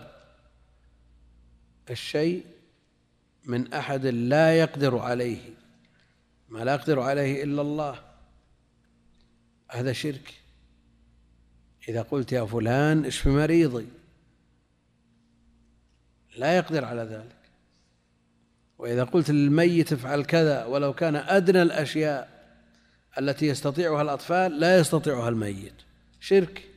الشيء 1.89 2.45
من 3.45 3.73
أحد 3.73 4.05
لا 4.05 4.59
يقدر 4.59 4.97
عليه 4.97 5.39
ما 6.49 6.59
لا 6.63 6.73
يقدر 6.73 6.99
عليه 6.99 7.43
إلا 7.43 7.61
الله. 7.61 8.10
هذا 9.71 9.93
شرك. 9.93 10.33
إذا 11.89 12.01
قلت 12.01 12.31
يا 12.31 12.45
فلان 12.45 13.05
اشف 13.05 13.27
مريضي. 13.27 13.87
لا 16.37 16.57
يقدر 16.57 16.85
على 16.85 17.01
ذلك. 17.01 17.35
وإذا 18.77 19.03
قلت 19.03 19.31
للميت 19.31 19.93
افعل 19.93 20.23
كذا 20.23 20.65
ولو 20.65 20.93
كان 20.93 21.15
أدنى 21.15 21.61
الأشياء 21.61 22.41
التي 23.19 23.47
يستطيعها 23.47 24.01
الأطفال 24.01 24.59
لا 24.59 24.79
يستطيعها 24.79 25.29
الميت. 25.29 25.73
شرك. 26.19 26.67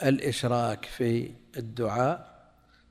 فالإشراك 0.00 0.84
في 0.84 1.30
الدعاء 1.56 2.38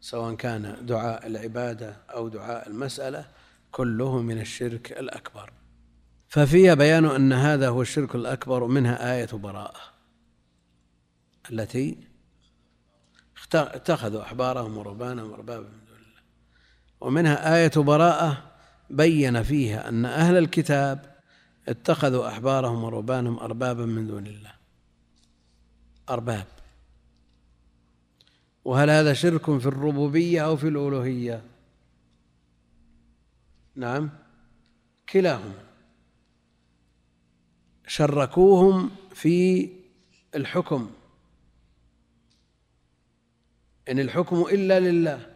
سواء 0.01 0.35
كان 0.35 0.85
دعاء 0.85 1.27
العبادة 1.27 1.97
أو 2.09 2.27
دعاء 2.27 2.67
المسألة 2.67 3.27
كله 3.71 4.21
من 4.21 4.41
الشرك 4.41 4.91
الأكبر. 4.91 5.51
ففيها 6.27 6.73
بيان 6.73 7.05
أن 7.05 7.33
هذا 7.33 7.69
هو 7.69 7.81
الشرك 7.81 8.15
الأكبر 8.15 8.63
ومنها 8.63 9.15
آية 9.15 9.29
براءة 9.33 9.81
التي 11.51 11.97
اتخذوا 13.53 14.21
أحبارهم 14.21 14.77
ورهبانهم 14.77 15.33
أربابا 15.33 15.67
من 15.67 15.85
دون 15.87 15.97
الله. 15.97 16.21
ومنها 17.01 17.55
آية 17.55 17.71
براءة 17.75 18.51
بين 18.89 19.43
فيها 19.43 19.89
أن 19.89 20.05
أهل 20.05 20.37
الكتاب 20.37 21.17
اتخذوا 21.67 22.27
أحبارهم 22.27 22.83
ورهبانهم 22.83 23.39
أربابا 23.39 23.85
من 23.85 24.07
دون 24.07 24.27
الله. 24.27 24.51
أرباب. 26.09 26.45
وهل 28.65 28.89
هذا 28.89 29.13
شرك 29.13 29.59
في 29.59 29.65
الربوبية 29.65 30.45
أو 30.45 30.57
في 30.57 30.67
الألوهية؟ 30.67 31.43
نعم. 33.75 34.09
كلاهما. 35.09 35.66
شركوهم 37.87 38.91
في 39.13 39.69
الحكم. 40.35 40.89
إن 43.89 43.99
الحكم 43.99 44.45
إلا 44.51 44.79
لله 44.79 45.33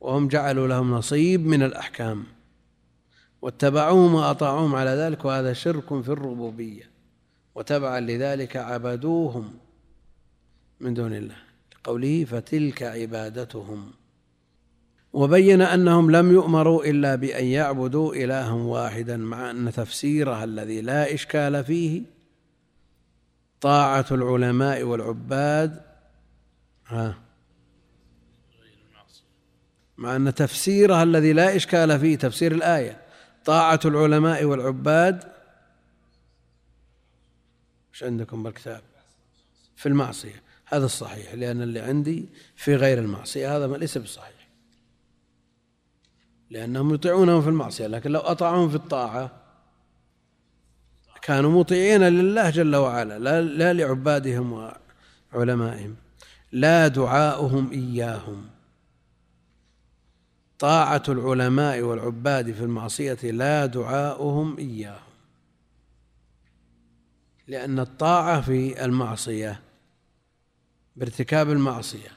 وهم 0.00 0.28
جعلوا 0.28 0.68
لهم 0.68 0.90
نصيب 0.94 1.46
من 1.46 1.62
الأحكام 1.62 2.24
واتبعوهم 3.42 4.14
وأطاعوهم 4.14 4.74
على 4.74 4.90
ذلك 4.90 5.24
وهذا 5.24 5.52
شرك 5.52 6.02
في 6.02 6.08
الربوبية. 6.08 6.90
وتبعا 7.54 8.00
لذلك 8.00 8.56
عبدوهم 8.56 9.58
من 10.80 10.94
دون 10.94 11.14
الله. 11.14 11.36
قوله 11.84 12.24
فتلك 12.24 12.82
عبادتهم. 12.82 13.92
وبين 15.14 15.62
أنهم 15.62 16.10
لم 16.10 16.32
يؤمروا 16.32 16.84
إلا 16.84 17.14
بأن 17.14 17.44
يعبدوا 17.44 18.14
إلها 18.14 18.52
واحدا 18.52 19.16
مع 19.16 19.50
أن 19.50 19.72
تفسيرها 19.72 20.44
الذي 20.44 20.80
لا 20.80 21.14
إشكال 21.14 21.64
فيه 21.64 22.02
طاعة 23.60 24.06
العلماء 24.10 24.82
والعباد. 24.82 25.82
ها. 26.86 27.18
مع 29.96 30.16
أن 30.16 30.34
تفسيرها 30.34 31.02
الذي 31.02 31.32
لا 31.32 31.56
إشكال 31.56 32.00
فيه 32.00 32.16
تفسير 32.16 32.52
الآية 32.52 33.00
طاعة 33.44 33.80
العلماء 33.84 34.44
والعباد. 34.44 35.24
إيش 37.92 38.04
عندكم 38.04 38.42
بالكتاب؟ 38.42 38.82
في 39.76 39.88
المعصية. 39.88 40.42
هذا 40.66 40.84
الصحيح 40.84 41.34
لأن 41.34 41.62
اللي 41.62 41.80
عندي 41.80 42.28
في 42.56 42.76
غير 42.76 42.98
المعصية 42.98 43.56
هذا 43.56 43.76
ليس 43.76 43.98
بصحيح. 43.98 44.33
لأنهم 46.54 46.94
يطيعونهم 46.94 47.42
في 47.42 47.48
المعصية 47.48 47.86
لكن 47.86 48.10
لو 48.10 48.20
أطاعوهم 48.20 48.68
في 48.68 48.74
الطاعة 48.74 49.30
كانوا 51.22 51.60
مطيعين 51.60 52.02
لله 52.02 52.50
جل 52.50 52.76
وعلا 52.76 53.18
لا, 53.18 53.42
لا 53.42 53.72
لعبادهم 53.72 54.72
وعلمائهم 55.32 55.96
لا 56.52 56.88
دعاؤهم 56.88 57.70
إياهم. 57.72 58.48
طاعة 60.58 61.02
العلماء 61.08 61.80
والعباد 61.80 62.52
في 62.52 62.60
المعصية 62.60 63.18
لا 63.22 63.66
دعاؤهم 63.66 64.58
إياهم. 64.58 65.14
لأن 67.48 67.78
الطاعة 67.78 68.40
في 68.40 68.84
المعصية 68.84 69.60
بارتكاب 70.96 71.50
المعصية 71.50 72.10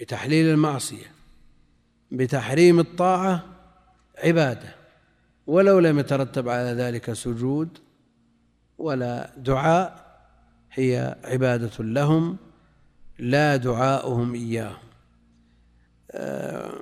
بتحليل 0.00 0.46
المعصية 0.46 1.19
بتحريم 2.12 2.80
الطاعة 2.80 3.44
عبادة 4.24 4.74
ولو 5.46 5.78
لم 5.78 5.98
يترتب 5.98 6.48
على 6.48 6.72
ذلك 6.72 7.12
سجود 7.12 7.78
ولا 8.78 9.32
دعاء 9.36 10.10
هي 10.72 11.16
عبادة 11.24 11.84
لهم 11.84 12.36
لا 13.18 13.56
دعاؤهم 13.56 14.34
إياهم. 14.34 14.76
آه، 16.10 16.72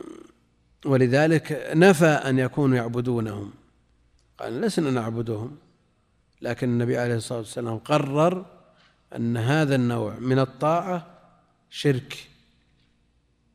ولذلك 0.87 1.71
نفى 1.75 2.07
أن 2.07 2.39
يكونوا 2.39 2.77
يعبدونهم. 2.77 3.53
قال 4.39 4.61
لسنا 4.61 4.91
نعبدهم. 4.91 5.57
لكن 6.43 6.69
النبي 6.69 6.99
عليه 6.99 7.15
الصلاة 7.15 7.39
والسلام 7.39 7.79
قرر 7.79 8.47
أن 9.17 9.37
هذا 9.37 9.75
النوع 9.75 10.19
من 10.19 10.39
الطاعة 10.39 11.07
شرك 11.71 12.29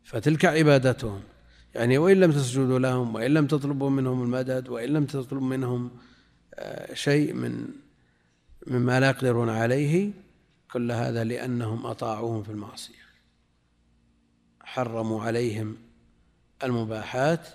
فتلك 0.04 0.45
عبادتهم. 0.45 1.22
يعني 1.76 1.98
وإن 1.98 2.20
لم 2.20 2.32
تسجدوا 2.32 2.80
لهم 2.80 3.16
وإن 3.16 3.34
لم 3.34 3.48
تطلبوا 3.48 3.90
منهم 3.90 4.24
المدد 4.24 4.70
وإن 4.70 4.90
لم 4.90 5.06
تطلبوا 5.06 5.48
منهم 5.48 5.91
آه، 6.54 6.94
شيء 6.94 7.34
من 7.34 7.68
مما 8.68 9.00
لا 9.00 9.10
يقدرون 9.10 9.50
عليه 9.50 10.12
كل 10.72 10.91
هذا 10.91 11.24
لأنهم 11.24 11.86
أطاعوهم 11.86 12.44
في 12.44 12.50
المعصية. 12.50 13.04
حرموا 14.62 15.24
عليهم 15.24 15.78
المباحات 16.64 17.48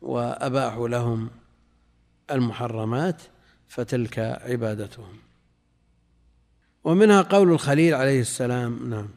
وأباحوا 0.00 0.88
لهم 0.88 1.30
المحرمات 2.30 3.22
فتلك 3.68 4.18
عبادتهم. 4.18 5.16
ومنها 6.84 7.22
قول 7.22 7.52
الخليل 7.52 7.94
عليه 7.94 8.20
السلام 8.20 8.90
نعم. 8.90 9.08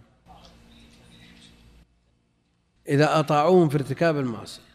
إذا 2.87 3.19
أطاعوهم 3.19 3.69
في 3.69 3.75
ارتكاب 3.75 4.17
المعصية 4.17 4.73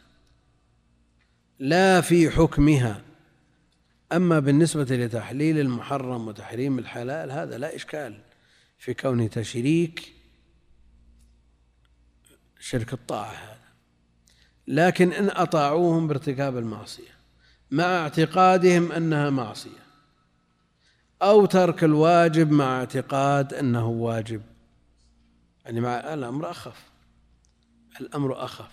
لا 1.58 2.00
في 2.00 2.30
حكمها. 2.30 3.02
أما 4.12 4.38
بالنسبة 4.38 4.82
لتحليل 4.96 5.58
المحرم 5.58 6.28
وتحريم 6.28 6.78
الحلال 6.78 7.30
هذا 7.30 7.58
لا 7.58 7.76
إشكال 7.76 8.20
في 8.78 8.94
كونه 8.94 9.26
تشريك 9.26 10.12
شرك 12.60 12.92
الطاعة 12.92 13.32
هذا. 13.32 13.58
لكن 14.66 15.12
إن 15.12 15.30
أطاعوهم 15.30 16.06
بارتكاب 16.06 16.58
المعصية 16.58 17.18
مع 17.70 17.84
اعتقادهم 17.84 18.92
أنها 18.92 19.30
معصية 19.30 19.88
أو 21.22 21.46
ترك 21.46 21.84
الواجب 21.84 22.50
مع 22.50 22.78
اعتقاد 22.78 23.54
أنه 23.54 23.88
واجب 23.88 24.42
يعني 25.64 25.80
مع 25.80 26.14
الأمر 26.14 26.50
أخف. 26.50 26.88
الأمر 28.00 28.44
أخف. 28.44 28.70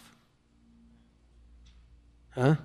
ها؟ 2.34 2.58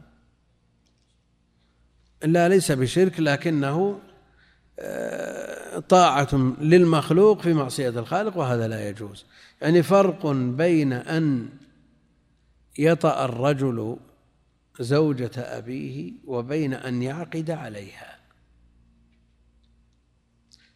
لا 2.23 2.49
ليس 2.49 2.73
بشرك 2.73 3.21
لكنه 3.21 4.01
آه، 4.79 5.79
طاعة 5.79 6.35
للمخلوق 6.61 7.41
في 7.41 7.55
معصية 7.55 7.89
الخالق 7.89 8.37
وهذا 8.37 8.69
لا 8.69 8.89
يجوز. 8.89 9.27
يعني 9.63 9.83
فرق 9.83 10.27
بين 10.33 10.93
أن 10.93 11.49
يطأ 12.79 13.25
الرجل 13.25 13.97
زوجة 14.81 15.31
أبيه 15.37 16.13
وبين 16.25 16.75
أن 16.75 17.03
يعقد 17.03 17.51
عليها. 17.51 18.19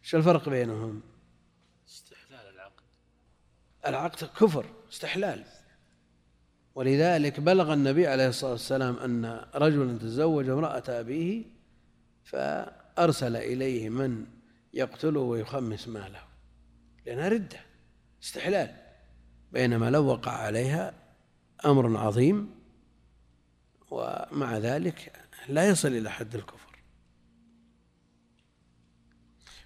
شو 0.01 0.17
الفرق 0.17 0.49
بينهم؟ 0.49 1.01
استحلال 1.87 2.55
العقد. 2.55 2.83
العقد 3.87 4.29
كفر 4.39 4.65
استحلال. 4.91 5.43
ولذلك 6.75 7.39
بلغ 7.39 7.73
النبي 7.73 8.07
عليه 8.07 8.27
الصلاة 8.27 8.51
والسلام 8.51 8.97
أن 8.97 9.45
رجلا 9.55 9.97
تزوج 9.97 10.49
امرأة 10.49 10.83
أبيه 10.89 11.43
فأرسل 12.23 13.35
إليه 13.35 13.89
من 13.89 14.25
يقتله 14.73 15.19
ويخمس 15.19 15.87
ماله 15.87 16.21
لأنها 17.05 17.29
ردة 17.29 17.59
استحلال 18.23 18.75
بينما 19.51 19.89
لو 19.89 20.05
وقع 20.05 20.31
عليها 20.31 20.93
أمر 21.65 21.97
عظيم 21.97 22.49
ومع 23.91 24.57
ذلك 24.57 25.13
لا 25.49 25.69
يصل 25.69 25.87
إلى 25.87 26.11
حد 26.11 26.35
الكفر. 26.35 26.79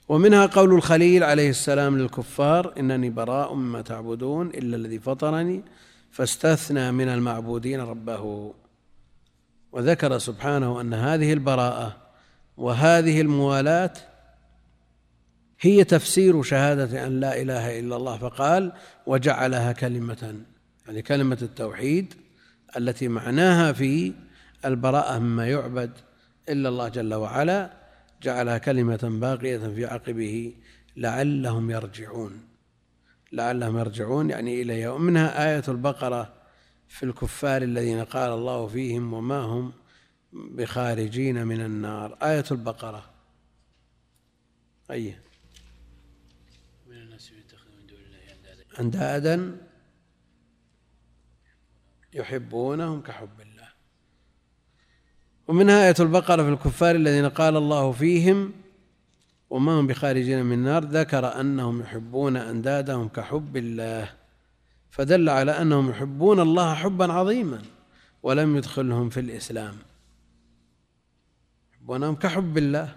ومنها 0.09 0.45
قول 0.45 0.73
الخليل 0.73 1.23
عليه 1.23 1.49
السلام 1.49 1.97
للكفار 1.97 2.79
إنني 2.79 3.09
براء 3.09 3.53
مما 3.53 3.81
تعبدون 3.81 4.47
إلا 4.47 4.75
الذي 4.75 4.99
فطرني 4.99 5.63
فاستثنى 6.11 6.91
من 6.91 7.09
المعبودين 7.09 7.81
ربه. 7.81 8.53
وذكر 9.71 10.17
سبحانه 10.17 10.81
أن 10.81 10.93
هذه 10.93 11.33
البراءة 11.33 11.97
وهذه 12.57 13.21
الموالاة 13.21 13.93
هي 15.61 15.83
تفسير 15.83 16.43
شهادة 16.43 17.07
أن 17.07 17.19
لا 17.19 17.41
إله 17.41 17.79
إلا 17.79 17.95
الله. 17.95 18.17
فقال 18.17 18.71
وجعلها 19.05 19.71
كلمة 19.71 20.35
يعني 20.87 21.01
كلمة 21.01 21.37
التوحيد 21.41 22.13
التي 22.77 23.07
معناها 23.07 23.71
في 23.71 24.13
البراءة 24.65 25.19
مما 25.19 25.47
يعبد 25.47 25.91
إلا 26.49 26.69
الله 26.69 26.87
جل 26.89 27.13
وعلا 27.13 27.73
جعلها 28.23 28.57
كلمة 28.57 28.99
باقية 29.03 29.57
في 29.57 29.85
عقبه 29.85 30.53
لعلهم 30.97 31.71
يرجعون. 31.71 32.48
لعلهم 33.31 33.77
يرجعون 33.77 34.29
يعني 34.29 34.61
إليها 34.61 34.89
ومنها 34.89 35.49
آية 35.51 35.63
البقرة 35.67 36.33
في 36.87 37.03
الكفار 37.03 37.61
الذين 37.61 38.03
قال 38.03 38.31
الله 38.31 38.67
فيهم 38.67 39.13
وما 39.13 39.39
هم 39.39 39.73
بخارجين 40.33 41.47
من 41.47 41.61
النار. 41.61 42.17
آية 42.23 42.45
البقرة. 42.51 43.09
أي. 44.91 45.15
من 46.87 46.95
الناس 46.95 47.31
يتخذ 47.31 47.69
من 47.79 47.87
دون 47.87 47.99
الله 47.99 48.79
أندادا. 48.79 49.57
يحبونهم 52.13 53.01
كحب 53.01 53.41
الله. 53.41 53.67
ومنها 55.47 55.87
آية 55.87 55.95
البقرة 55.99 56.43
في 56.43 56.49
الكفار 56.49 56.95
الذين 56.95 57.29
قال 57.29 57.57
الله 57.57 57.91
فيهم 57.91 58.53
وما 59.49 59.79
هم 59.79 59.87
بخارجين 59.87 60.45
من 60.45 60.53
النار 60.53 60.83
ذكر 60.83 61.39
أنهم 61.39 61.81
يحبون 61.81 62.37
أندادهم 62.37 63.07
كحب 63.07 63.57
الله 63.57 64.09
فدل 64.89 65.29
على 65.29 65.51
أنهم 65.51 65.89
يحبون 65.89 66.39
الله 66.39 66.73
حبا 66.73 67.13
عظيما 67.13 67.61
ولم 68.23 68.55
يدخلهم 68.55 69.09
في 69.09 69.19
الإسلام. 69.19 69.75
يحبونهم 71.73 72.15
كحب 72.15 72.57
الله 72.57 72.95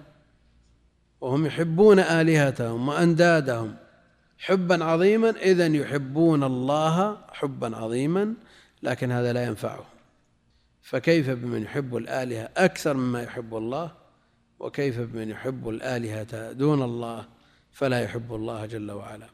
وهم 1.20 1.46
يحبون 1.46 1.98
آلهتهم 1.98 2.88
وأندادهم 2.88 3.76
حبا 4.38 4.84
عظيما 4.84 5.30
إذا 5.30 5.66
يحبون 5.66 6.44
الله 6.44 7.18
حبا 7.32 7.76
عظيما 7.76 8.34
لكن 8.82 9.12
هذا 9.12 9.32
لا 9.32 9.44
ينفعهم. 9.44 9.84
فكيف 10.82 11.30
بمن 11.30 11.62
يحب 11.62 11.96
الآلهة 11.96 12.48
أكثر 12.56 12.94
مما 12.94 13.22
يحب 13.22 13.56
الله؟ 13.56 14.01
وكيف 14.62 15.00
بمن 15.00 15.30
يحب 15.30 15.68
الآلهة 15.68 16.52
دون 16.52 16.82
الله 16.82 17.24
فلا 17.72 18.00
يحب 18.00 18.34
الله 18.34 18.66
جل 18.66 18.90
وعلا. 18.90 19.26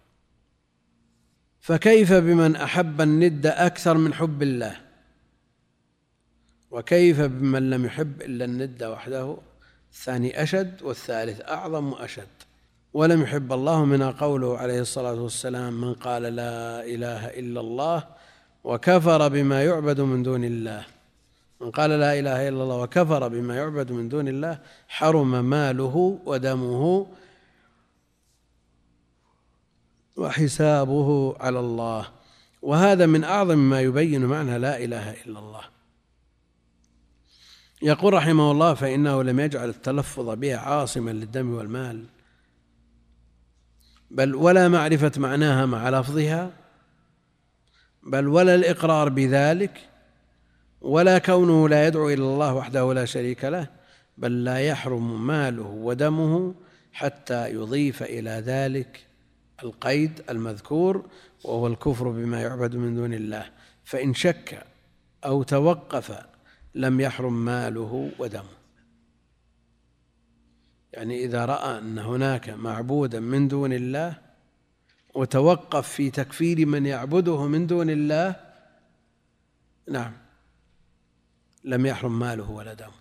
فكيف 1.60 2.12
بمن 2.12 2.56
أحب 2.56 3.00
الند 3.00 3.46
أكثر 3.46 3.96
من 3.96 4.14
حب 4.14 4.42
الله؟ 4.42 4.76
وكيف 6.70 7.20
بمن 7.20 7.70
لم 7.70 7.84
يحب 7.84 8.22
إلا 8.22 8.44
الند 8.44 8.82
وحده؟ 8.82 9.36
الثاني 9.92 10.42
أشد 10.42 10.82
والثالث 10.82 11.40
أعظم 11.40 11.92
وأشد. 11.92 12.36
ولم 12.92 13.22
يحب 13.22 13.52
الله 13.52 13.84
منها 13.84 14.10
قوله 14.10 14.59
عليه 14.59 14.80
الصلاة 14.80 15.22
والسلام 15.22 15.80
من 15.80 15.94
قال 15.94 16.22
لا 16.22 16.84
إله 16.84 17.26
إلا 17.26 17.60
الله 17.60 18.05
وكفر 18.64 19.28
بما 19.28 19.64
يعبد 19.64 20.00
من 20.00 20.22
دون 20.22 20.44
الله. 20.44 20.84
من 21.60 21.70
قال 21.70 21.90
لا 21.90 22.18
إله 22.18 22.48
إلا 22.48 22.62
الله 22.62 22.76
وكفر 22.76 23.28
بما 23.28 23.56
يعبد 23.56 23.93
من 23.93 24.09
دون 24.09 24.28
الله 24.28 24.59
حرم 24.89 25.44
ماله 25.44 26.20
ودمه 26.26 27.06
وحسابه 30.16 31.36
على 31.40 31.60
الله. 31.60 32.09
وهذا 32.62 33.06
من 33.06 33.24
أعظم 33.24 33.59
ما 33.59 33.80
يبين 33.80 34.24
معنى 34.24 34.59
لا 34.59 34.85
إله 34.85 35.10
إلا 35.10 35.39
الله. 35.39 35.64
يقول 37.82 38.14
رحمه 38.14 38.51
الله 38.52 38.74
فإنه 38.74 39.22
لم 39.22 39.40
يجعل 39.40 39.68
التلفظ 39.68 40.30
بها 40.30 40.56
عاصما 40.56 41.10
للدم 41.10 41.55
والمال 41.55 42.05
بل 44.10 44.35
ولا 44.35 44.68
معرفة 44.68 45.12
معناها 45.16 45.66
مع 45.66 45.90
لفظها 45.90 46.51
بل 48.02 48.28
ولا 48.28 48.55
الإقرار 48.55 49.09
بذلك 49.09 49.88
ولا 50.80 51.18
كونه 51.18 51.68
لا 51.68 51.86
يدعو 51.86 52.09
إلى 52.09 52.22
الله 52.22 52.55
وحده 52.55 52.92
لا 52.92 53.05
شريك 53.05 53.44
له 53.44 53.66
بل 54.18 54.44
لا 54.44 54.59
يحرم 54.59 55.26
ماله 55.26 55.66
ودمه 55.66 56.55
حتى 56.92 57.50
يضيف 57.50 58.02
إلى 58.02 58.30
ذلك 58.30 59.06
القيد 59.62 60.22
المذكور 60.30 61.06
وهو 61.44 61.66
الكفر 61.66 62.09
بما 62.09 62.42
يعبد 62.42 62.76
من 62.76 62.94
دون 62.94 63.14
الله. 63.14 63.50
فإن 63.84 64.14
شك 64.14 64.64
أو 65.24 65.42
توقف 65.42 66.18
لم 66.74 67.00
يحرم 67.00 67.44
ماله 67.44 68.10
ودمه. 68.18 68.59
يعني 70.92 71.24
إذا 71.24 71.44
رأى 71.44 71.78
أن 71.78 71.98
هناك 71.98 72.50
معبودا 72.50 73.20
من 73.20 73.48
دون 73.48 73.72
الله 73.72 74.18
وتوقف 75.14 75.88
في 75.88 76.10
تكفير 76.10 76.66
من 76.66 76.86
يعبده 76.86 77.46
من 77.46 77.66
دون 77.66 77.90
الله 77.90 78.36
نعم. 79.88 80.27
لم 81.69 81.86
يحرم 81.86 82.19
ماله 82.19 82.51
ولا 82.51 82.74
دمه. 82.74 82.99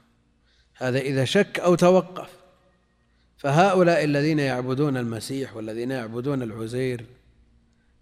هذا 0.75 0.99
إذا 0.99 1.25
شك 1.25 1.59
أو 1.59 1.75
توقف. 1.75 2.29
فهؤلاء 3.37 4.03
الذين 4.03 4.39
يعبدون 4.39 4.97
المسيح 4.97 5.55
والذين 5.55 5.91
يعبدون 5.91 6.41
العزير 6.41 7.05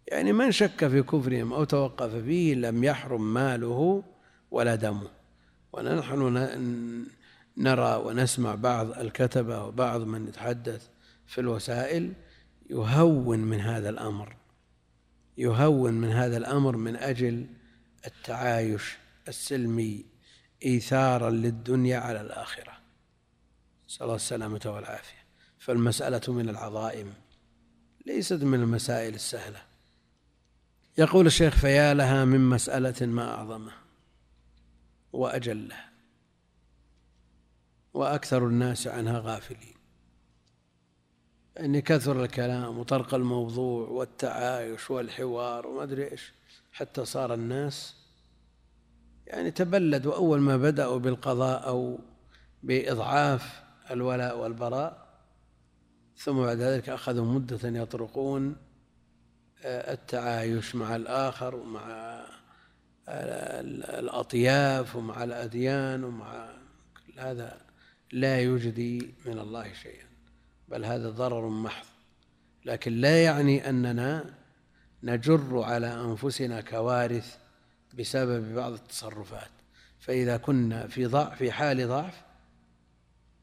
يعني 0.08 0.34
من 0.34 0.52
شك 0.52 0.88
في 0.88 1.04
كفرهم 1.04 1.54
أو 1.54 1.64
توقف 1.64 2.16
فيه 2.16 2.56
لم 2.56 2.84
يحرم 2.84 3.34
ماله 3.34 4.04
ولا 4.52 4.76
دمه. 4.76 5.10
ونحن 5.74 7.08
نرى 7.58 7.96
ونسمع 8.06 8.56
بعض 8.56 8.92
الكتبة 9.00 9.64
وبعض 9.64 10.02
من 10.02 10.28
يتحدث 10.28 10.88
في 11.28 11.42
الوسائل 11.42 12.14
يهون 12.70 13.40
من 13.40 13.60
هذا 13.60 13.90
الأمر. 13.90 14.36
يهون 15.38 15.94
من 15.94 16.12
هذا 16.12 16.38
الأمر 16.38 16.78
من 16.78 16.96
أجل 16.96 17.46
التعايش 18.06 18.98
السلمي 19.28 20.15
إيثارا 20.66 21.30
للدنيا 21.30 22.00
على 22.00 22.22
الآخرة. 22.22 22.74
نسأل 23.90 24.04
الله 24.04 24.16
السلامة 24.16 24.62
والعافية. 24.66 25.26
فالمسألة 25.60 26.34
من 26.34 26.50
العظائم 26.50 27.14
ليست 28.06 28.44
من 28.44 28.60
المسائل 28.62 29.14
السهلة. 29.14 29.62
يقول 30.98 31.26
الشيخ 31.26 31.56
فيا 31.56 31.94
لها 31.94 32.26
من 32.26 32.50
مسألة 32.50 33.06
ما 33.06 33.36
أعظمه 33.36 33.72
وأجله 35.14 35.78
وأكثر 37.94 38.48
الناس 38.48 38.88
عنها 38.88 39.20
غافلين. 39.20 39.76
يعني 41.56 41.82
كثر 41.82 42.24
الكلام 42.24 42.80
وطرق 42.80 43.14
الموضوع 43.14 43.88
والتعايش 43.88 44.92
والحوار 44.92 45.68
وما 45.68 45.84
أدري 45.84 46.12
إيش 46.12 46.34
حتى 46.74 47.06
صار 47.06 47.34
الناس 47.34 47.96
يعني 49.28 49.52
تبلدوا 49.52 50.16
أول 50.16 50.40
ما 50.40 50.58
بدأوا 50.58 51.00
بالقضاء 51.00 51.68
أو 51.68 52.00
بإضعاف 52.64 53.64
الولاء 53.92 54.38
والبراء 54.38 55.06
ثم 56.18 56.38
بعد 56.38 56.58
ذلك 56.58 56.90
أخذوا 56.90 57.26
مدة 57.26 57.70
يطرقون 57.82 58.56
آه، 59.66 59.94
التعايش 59.94 60.76
مع 60.76 60.96
الآخر 60.96 61.56
ومع 61.56 62.22
الأطياف 64.00 64.96
ومع 64.96 65.24
الأديان 65.24 66.04
ومع 66.04 66.48
كل 67.08 67.20
هذا 67.20 67.62
لا 68.12 68.42
يجدي 68.42 69.14
من 69.26 69.40
الله 69.40 69.74
شيئا 69.74 70.06
بل 70.68 70.86
هذا 70.86 71.10
ضرر 71.10 71.50
محض. 71.50 71.86
لكن 72.66 72.94
لا 72.94 73.24
يعني 73.24 73.70
أننا 73.70 74.34
نجر 75.04 75.62
على 75.62 75.94
أنفسنا 75.94 76.62
كوارث 76.62 77.38
بسبب 77.98 78.56
بعض 78.56 78.74
التصرفات. 78.74 79.50
فإذا 80.00 80.38
كنا 80.38 80.88
في 80.88 81.06
ضعف 81.06 81.38
في 81.38 81.52
حال 81.52 81.88
ضعف 81.88 82.22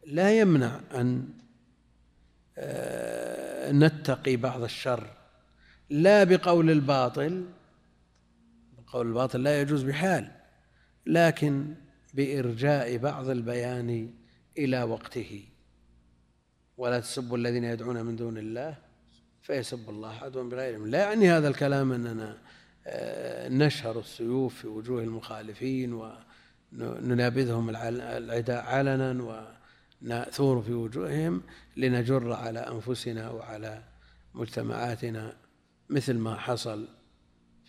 لا 0.06 0.38
يمنع 0.40 0.80
أن 0.94 1.28
آه، 2.58 3.72
نتقي 3.72 4.36
بعض 4.36 4.62
الشر. 4.62 5.10
لا 5.90 6.24
بقول 6.24 6.70
الباطل 6.70 7.46
قول 8.86 9.06
الباطل 9.06 9.42
لا 9.42 9.60
يجوز 9.60 9.82
بحال 9.82 10.30
لكن 11.06 11.74
بإرجاء 12.14 12.96
بعض 12.96 13.28
البيان 13.28 14.10
إلى 14.58 14.82
وقته. 14.82 15.44
ولا 16.76 17.00
تسبوا 17.00 17.36
الذين 17.36 17.64
يدعون 17.64 18.02
من 18.02 18.16
دون 18.16 18.38
الله 18.38 18.78
فيسب 19.42 19.90
الله 19.90 20.14
عدوا 20.22 20.42
بغير 20.42 20.74
علم 20.74 20.86
لا 20.86 20.98
يعني 20.98 21.30
هذا 21.30 21.48
الكلام 21.48 21.92
أننا 21.92 22.38
نشهر 23.48 23.98
السيوف 23.98 24.54
في 24.54 24.66
وجوه 24.66 25.02
المخالفين 25.02 25.92
وننابذهم 26.72 27.70
العداء 27.70 28.64
علنا 28.64 29.44
ونثور 30.02 30.62
في 30.62 30.72
وجوههم 30.72 31.42
لنجر 31.76 32.32
على 32.32 32.59
أنفسنا 32.59 33.30
وعلى 33.30 33.82
مجتمعاتنا 34.34 35.36
مثل 35.90 36.14
ما 36.14 36.36
حصل 36.36 36.88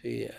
في 0.02 0.30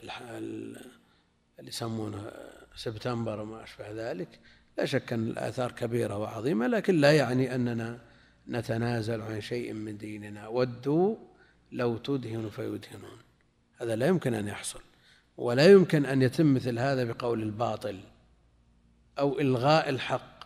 اللي 1.59 1.69
يسمونه 1.69 2.33
سبتمبر 2.77 3.41
وما 3.41 3.63
أشبه 3.65 4.11
ذلك. 4.11 4.41
لا 4.79 4.85
شك 4.85 5.13
أن 5.13 5.29
الآثار 5.29 5.73
كبيرة 5.73 6.19
وعظيمة 6.19 6.67
لكن 6.67 6.97
لا 6.97 7.13
يعني 7.13 7.55
أننا 7.55 8.01
نتنازل 8.49 9.21
عن 9.21 9.41
شيء 9.41 9.73
من 9.73 9.97
ديننا. 9.97 10.49
ودوا 10.49 11.17
لو 11.73 11.97
تدهن 11.97 12.49
فيدهنون. 12.49 13.19
هذا 13.77 13.97
لا 13.97 14.07
يمكن 14.07 14.35
أن 14.35 14.49
يحصل 14.49 14.81
ولا 15.37 15.67
يمكن 15.67 16.07
أن 16.07 16.23
يتم 16.23 16.55
مثل 16.55 16.79
هذا 16.79 17.05
بقول 17.05 17.43
الباطل 17.43 18.01
أو 19.19 19.41
إلغاء 19.41 19.89
الحق 19.89 20.45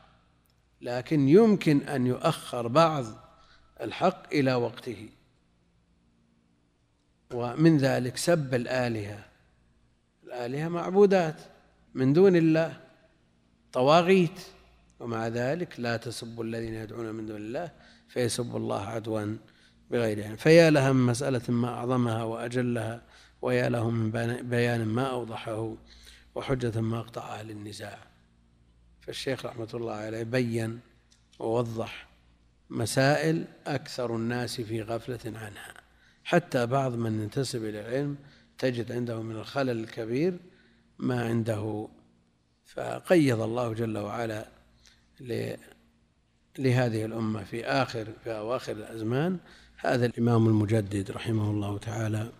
لكن 0.80 1.28
يمكن 1.28 1.82
أن 1.82 2.06
يؤخر 2.06 2.68
بعض 2.68 3.04
الحق 3.80 4.32
إلى 4.32 4.54
وقته. 4.54 5.08
ومن 7.34 7.78
ذلك 7.78 8.16
سب 8.16 8.54
الآلهة 8.54 9.24
الآلهة 10.24 10.68
معبودات 10.68 11.40
من 11.94 12.12
دون 12.12 12.36
الله 12.36 12.80
طواغيت 13.72 14.40
ومع 15.00 15.28
ذلك 15.28 15.80
لا 15.80 15.96
تسبوا 15.96 16.44
الذين 16.44 16.74
يدعون 16.74 17.14
من 17.14 17.26
دون 17.26 17.36
الله 17.36 17.70
فيسبوا 18.08 18.58
الله 18.58 18.86
عدوا 18.86 19.36
بغير 19.90 20.24
علم. 20.24 20.36
فيا 20.36 20.70
لها 20.70 20.92
من 20.92 21.06
مسألة 21.06 21.42
ما 21.48 21.68
أعظمها 21.68 22.22
وأجلها 22.22 23.02
ويا 23.42 23.68
له 23.68 23.90
من 23.90 24.10
بيان 24.42 24.84
ما 24.84 25.10
أوضحه 25.10 25.74
وحجة 26.34 26.80
ما 26.80 26.98
أقطعها 26.98 27.42
للنزاع. 27.42 27.98
فالشيخ 29.00 29.46
رحمة 29.46 29.68
الله 29.74 29.92
عليه 29.94 30.22
بين 30.22 30.80
ووضح 31.38 32.08
مسائل 32.70 33.44
أكثر 33.66 34.16
الناس 34.16 34.60
في 34.60 34.82
غفلة 34.82 35.20
عنها. 35.26 35.74
حتى 36.24 36.66
بعض 36.66 36.94
من 36.94 37.22
ينتسب 37.22 37.64
إلى 37.64 37.80
العلم 37.80 38.16
تجد 38.58 38.92
عنده 38.92 39.22
من 39.22 39.36
الخلل 39.36 39.80
الكبير 39.80 40.38
ما 40.98 41.24
عنده. 41.24 41.88
فقيض 42.64 43.40
الله 43.40 43.72
جل 43.72 43.98
وعلا 43.98 44.48
لهذه 46.58 47.04
الأمة 47.04 47.44
في 47.44 47.64
آخر 47.64 48.06
في 48.24 48.30
أواخر 48.30 48.72
الأزمان. 48.72 49.38
هذا 49.76 50.06
الإمام 50.06 50.46
المجدد 50.46 51.10
رحمه 51.10 51.50
الله 51.50 51.78
تعالى 51.78 52.32